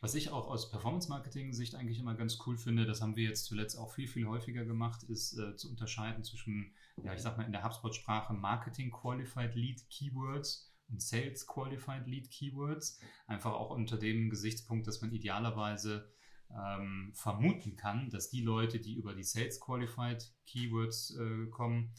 Was 0.00 0.14
ich 0.14 0.30
auch 0.30 0.48
aus 0.48 0.70
Performance-Marketing-Sicht 0.70 1.74
eigentlich 1.74 2.00
immer 2.00 2.14
ganz 2.14 2.38
cool 2.46 2.56
finde, 2.56 2.84
das 2.84 3.00
haben 3.00 3.16
wir 3.16 3.24
jetzt 3.24 3.44
zuletzt 3.44 3.78
auch 3.78 3.92
viel, 3.92 4.08
viel 4.08 4.26
häufiger 4.26 4.64
gemacht, 4.64 5.04
ist 5.04 5.38
äh, 5.38 5.56
zu 5.56 5.70
unterscheiden 5.70 6.24
zwischen, 6.24 6.74
ja, 7.02 7.14
ich 7.14 7.20
sag 7.20 7.36
mal 7.36 7.44
in 7.44 7.52
der 7.52 7.64
HubSpot-Sprache 7.64 8.34
Marketing 8.34 8.90
Qualified 8.90 9.54
Lead 9.54 9.88
Keywords 9.88 10.74
und 10.88 11.02
Sales 11.02 11.46
Qualified 11.46 12.06
Lead 12.06 12.30
Keywords. 12.30 13.00
Einfach 13.26 13.52
auch 13.52 13.70
unter 13.70 13.98
dem 13.98 14.30
Gesichtspunkt, 14.30 14.86
dass 14.86 15.00
man 15.00 15.12
idealerweise 15.12 16.12
ähm, 16.50 17.12
vermuten 17.14 17.76
kann, 17.76 18.10
dass 18.10 18.30
die 18.30 18.42
Leute, 18.42 18.80
die 18.80 18.94
über 18.94 19.14
die 19.14 19.24
Sales 19.24 19.60
Qualified 19.60 20.32
Keywords 20.46 21.16
äh, 21.16 21.46
kommen, 21.50 21.92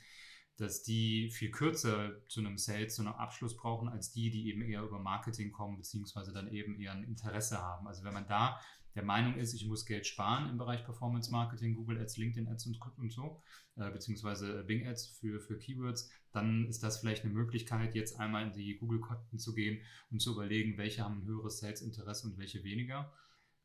dass 0.60 0.84
die 0.84 1.30
viel 1.30 1.52
kürzer 1.52 2.28
zu 2.28 2.42
einem 2.42 2.58
Sales, 2.58 2.96
zu 2.96 3.02
einem 3.02 3.14
Abschluss 3.14 3.56
brauchen, 3.56 3.88
als 3.88 4.12
die, 4.12 4.30
die 4.30 4.50
eben 4.50 4.62
eher 4.62 4.84
über 4.84 5.00
Marketing 5.00 5.52
kommen, 5.52 5.78
beziehungsweise 5.78 6.34
dann 6.34 6.52
eben 6.52 6.80
eher 6.80 6.92
ein 6.92 7.04
Interesse 7.04 7.62
haben. 7.62 7.88
Also 7.88 8.04
wenn 8.04 8.14
man 8.14 8.28
da 8.28 8.60
der 8.96 9.04
Meinung 9.04 9.36
ist, 9.36 9.54
ich 9.54 9.66
muss 9.66 9.86
Geld 9.86 10.08
sparen 10.08 10.50
im 10.50 10.58
Bereich 10.58 10.84
Performance 10.84 11.32
Marketing, 11.32 11.76
Google 11.76 12.00
Ads, 12.00 12.18
LinkedIn 12.18 12.48
Ads 12.50 12.66
und, 12.66 12.80
und 12.98 13.12
so, 13.12 13.42
äh, 13.76 13.90
beziehungsweise 13.92 14.64
Bing 14.64 14.88
Ads 14.88 15.08
für, 15.20 15.40
für 15.40 15.58
Keywords, 15.58 16.10
dann 16.32 16.68
ist 16.68 16.84
das 16.84 17.00
vielleicht 17.00 17.24
eine 17.24 17.34
Möglichkeit, 17.34 17.96
jetzt 17.96 18.20
einmal 18.20 18.44
in 18.48 18.52
die 18.52 18.78
Google-Konten 18.78 19.38
zu 19.38 19.54
gehen 19.54 19.80
und 20.10 20.22
zu 20.22 20.34
überlegen, 20.34 20.78
welche 20.78 21.04
haben 21.04 21.20
ein 21.20 21.26
höheres 21.26 21.60
Sales-Interesse 21.60 22.28
und 22.28 22.38
welche 22.38 22.64
weniger. 22.64 23.14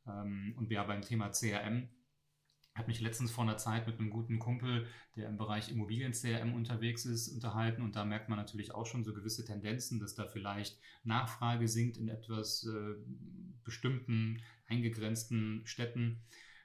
Ähm, 0.06 0.54
und 0.56 0.70
ja, 0.70 0.84
beim 0.84 1.00
Thema 1.00 1.30
CRM 1.30 1.88
habe 2.74 2.88
mich 2.88 3.00
letztens 3.00 3.30
vor 3.30 3.44
einer 3.44 3.56
Zeit 3.56 3.86
mit 3.86 3.98
einem 3.98 4.10
guten 4.10 4.38
Kumpel, 4.38 4.86
der 5.16 5.28
im 5.28 5.36
Bereich 5.36 5.70
Immobilien-CRM 5.70 6.54
unterwegs 6.54 7.04
ist, 7.04 7.28
unterhalten 7.28 7.82
und 7.82 7.94
da 7.94 8.04
merkt 8.04 8.28
man 8.28 8.38
natürlich 8.38 8.74
auch 8.74 8.86
schon 8.86 9.04
so 9.04 9.14
gewisse 9.14 9.44
Tendenzen, 9.44 10.00
dass 10.00 10.14
da 10.14 10.26
vielleicht 10.26 10.78
Nachfrage 11.04 11.68
sinkt 11.68 11.96
in 11.96 12.08
etwas 12.08 12.66
äh, 12.66 12.94
bestimmten, 13.62 14.42
eingegrenzten 14.66 15.62
Städten. 15.64 16.22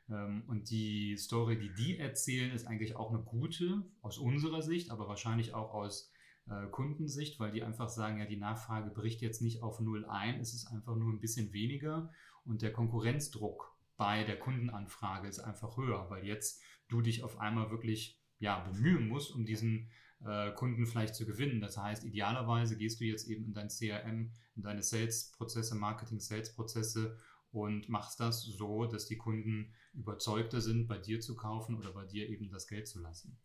Ähm, 0.09 0.43
und 0.47 0.71
die 0.71 1.15
Story, 1.17 1.59
die 1.59 1.73
die 1.73 1.97
erzählen, 1.99 2.51
ist 2.51 2.65
eigentlich 2.65 2.95
auch 2.95 3.11
eine 3.11 3.21
gute 3.21 3.83
aus 4.01 4.17
unserer 4.17 4.63
Sicht, 4.63 4.89
aber 4.89 5.07
wahrscheinlich 5.07 5.53
auch 5.53 5.73
aus 5.73 6.11
äh, 6.49 6.65
Kundensicht, 6.71 7.39
weil 7.39 7.51
die 7.51 7.61
einfach 7.61 7.89
sagen, 7.89 8.19
ja, 8.19 8.25
die 8.25 8.37
Nachfrage 8.37 8.89
bricht 8.89 9.21
jetzt 9.21 9.43
nicht 9.43 9.61
auf 9.61 9.79
Null 9.79 10.05
ein, 10.05 10.39
es 10.39 10.55
ist 10.55 10.67
einfach 10.67 10.95
nur 10.95 11.13
ein 11.13 11.19
bisschen 11.19 11.53
weniger 11.53 12.11
und 12.45 12.63
der 12.63 12.73
Konkurrenzdruck 12.73 13.77
bei 13.99 14.23
der 14.23 14.39
Kundenanfrage 14.39 15.27
ist 15.27 15.39
einfach 15.39 15.75
höher, 15.75 16.09
weil 16.09 16.25
jetzt 16.25 16.61
du 16.87 17.01
dich 17.01 17.21
auf 17.21 17.37
einmal 17.37 17.69
wirklich 17.69 18.17
ja, 18.39 18.59
bemühen 18.61 19.09
musst, 19.09 19.35
um 19.35 19.45
diesen 19.45 19.91
äh, 20.25 20.53
Kunden 20.53 20.87
vielleicht 20.87 21.15
zu 21.15 21.25
gewinnen. 21.25 21.59
Das 21.59 21.77
heißt, 21.77 22.05
idealerweise 22.05 22.77
gehst 22.77 23.01
du 23.01 23.03
jetzt 23.03 23.27
eben 23.27 23.43
in 23.43 23.53
dein 23.53 23.67
CRM, 23.67 24.31
in 24.55 24.63
deine 24.63 24.81
Sales-Prozesse, 24.83 25.75
Marketing-Sales-Prozesse 25.75 27.17
und 27.51 27.89
machst 27.89 28.21
das 28.21 28.41
so, 28.41 28.85
dass 28.85 29.05
die 29.05 29.17
Kunden 29.17 29.73
überzeugter 29.93 30.61
sind, 30.61 30.87
bei 30.87 30.97
dir 30.97 31.19
zu 31.19 31.35
kaufen 31.35 31.75
oder 31.75 31.91
bei 31.91 32.05
dir 32.05 32.29
eben 32.29 32.49
das 32.49 32.67
Geld 32.67 32.87
zu 32.87 33.01
lassen. 33.01 33.37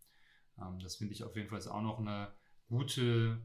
Ähm, 0.57 0.79
das 0.79 0.95
finde 0.95 1.15
ich 1.15 1.25
auf 1.25 1.35
jeden 1.35 1.49
Fall 1.49 1.61
auch 1.69 1.83
noch 1.83 1.99
eine 1.99 2.33
gute 2.69 3.43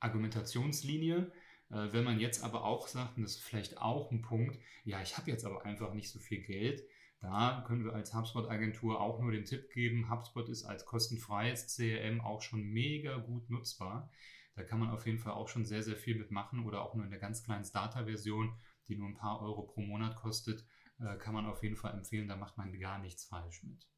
Argumentationslinie. 0.00 1.30
Äh, 1.70 1.92
wenn 1.92 2.04
man 2.04 2.20
jetzt 2.20 2.42
aber 2.42 2.64
auch 2.64 2.88
sagt, 2.88 3.16
und 3.16 3.22
das 3.22 3.36
ist 3.36 3.42
vielleicht 3.42 3.78
auch 3.78 4.10
ein 4.10 4.22
Punkt, 4.22 4.58
ja, 4.84 5.00
ich 5.02 5.16
habe 5.16 5.30
jetzt 5.30 5.44
aber 5.44 5.64
einfach 5.64 5.94
nicht 5.94 6.10
so 6.10 6.18
viel 6.18 6.42
Geld, 6.42 6.82
da 7.20 7.64
können 7.66 7.84
wir 7.84 7.94
als 7.94 8.14
HubSpot-Agentur 8.14 9.00
auch 9.00 9.20
nur 9.20 9.32
den 9.32 9.46
Tipp 9.46 9.70
geben, 9.70 10.10
HubSpot 10.10 10.48
ist 10.48 10.64
als 10.64 10.84
kostenfreies 10.84 11.74
CRM 11.74 12.20
auch 12.20 12.42
schon 12.42 12.62
mega 12.62 13.16
gut 13.16 13.48
nutzbar. 13.48 14.10
Da 14.56 14.62
kann 14.62 14.78
man 14.78 14.90
auf 14.90 15.06
jeden 15.06 15.18
Fall 15.18 15.32
auch 15.32 15.48
schon 15.48 15.64
sehr, 15.64 15.82
sehr 15.82 15.96
viel 15.96 16.16
mitmachen 16.16 16.64
oder 16.64 16.82
auch 16.82 16.94
nur 16.94 17.04
in 17.04 17.10
der 17.10 17.18
ganz 17.18 17.42
kleinen 17.42 17.64
Starter-Version, 17.64 18.54
die 18.88 18.96
nur 18.96 19.08
ein 19.08 19.16
paar 19.16 19.40
Euro 19.40 19.62
pro 19.62 19.80
Monat 19.80 20.16
kostet, 20.16 20.64
äh, 21.00 21.16
kann 21.16 21.34
man 21.34 21.46
auf 21.46 21.62
jeden 21.62 21.76
Fall 21.76 21.94
empfehlen, 21.94 22.28
da 22.28 22.36
macht 22.36 22.58
man 22.58 22.78
gar 22.78 22.98
nichts 22.98 23.24
falsch 23.24 23.62
mit. 23.62 23.88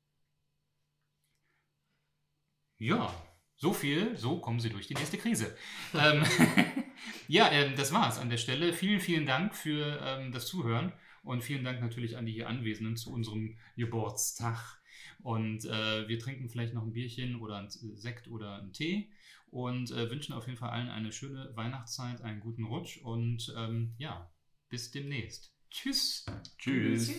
Ja, 2.79 3.13
so 3.57 3.73
viel, 3.73 4.17
so 4.17 4.39
kommen 4.39 4.61
Sie 4.61 4.71
durch 4.71 4.87
die 4.87 4.95
nächste 4.95 5.19
Krise. 5.19 5.57
ja, 7.29 7.51
ähm, 7.51 7.75
das 7.77 7.93
war's 7.93 8.19
an 8.19 8.31
der 8.31 8.37
Stelle. 8.37 8.73
Vielen, 8.73 9.01
vielen 9.01 9.27
Dank 9.27 9.55
für 9.55 10.01
ähm, 10.03 10.33
das 10.33 10.47
Zuhören 10.47 10.93
und 11.23 11.43
vielen 11.43 11.65
Dank 11.65 11.81
natürlich 11.81 12.17
an 12.17 12.27
die 12.27 12.33
hier 12.33 12.49
Anwesenden 12.49 12.97
zu 12.97 13.13
unserem 13.13 13.57
Geburtstag. 13.77 14.81
Und 15.23 15.65
äh, 15.65 16.09
wir 16.09 16.19
trinken 16.19 16.49
vielleicht 16.49 16.75
noch 16.75 16.83
ein 16.83 16.93
Bierchen 16.93 17.37
oder 17.41 17.59
ein 17.59 17.69
Sekt 17.69 18.29
oder 18.29 18.59
einen 18.59 18.73
Tee 18.73 19.11
und 19.51 19.91
äh, 19.91 20.11
wünschen 20.11 20.35
auf 20.35 20.47
jeden 20.47 20.59
Fall 20.59 20.71
allen 20.71 20.89
eine 20.89 21.13
schöne 21.13 21.51
Weihnachtszeit, 21.55 22.23
einen 22.23 22.41
guten 22.41 22.65
Rutsch 22.65 22.99
und 22.99 23.53
ähm, 23.57 23.95
ja, 23.99 24.31
bis 24.69 24.91
demnächst. 24.91 25.53
Tschüss. 25.71 26.27
Tschüss. 26.59 27.13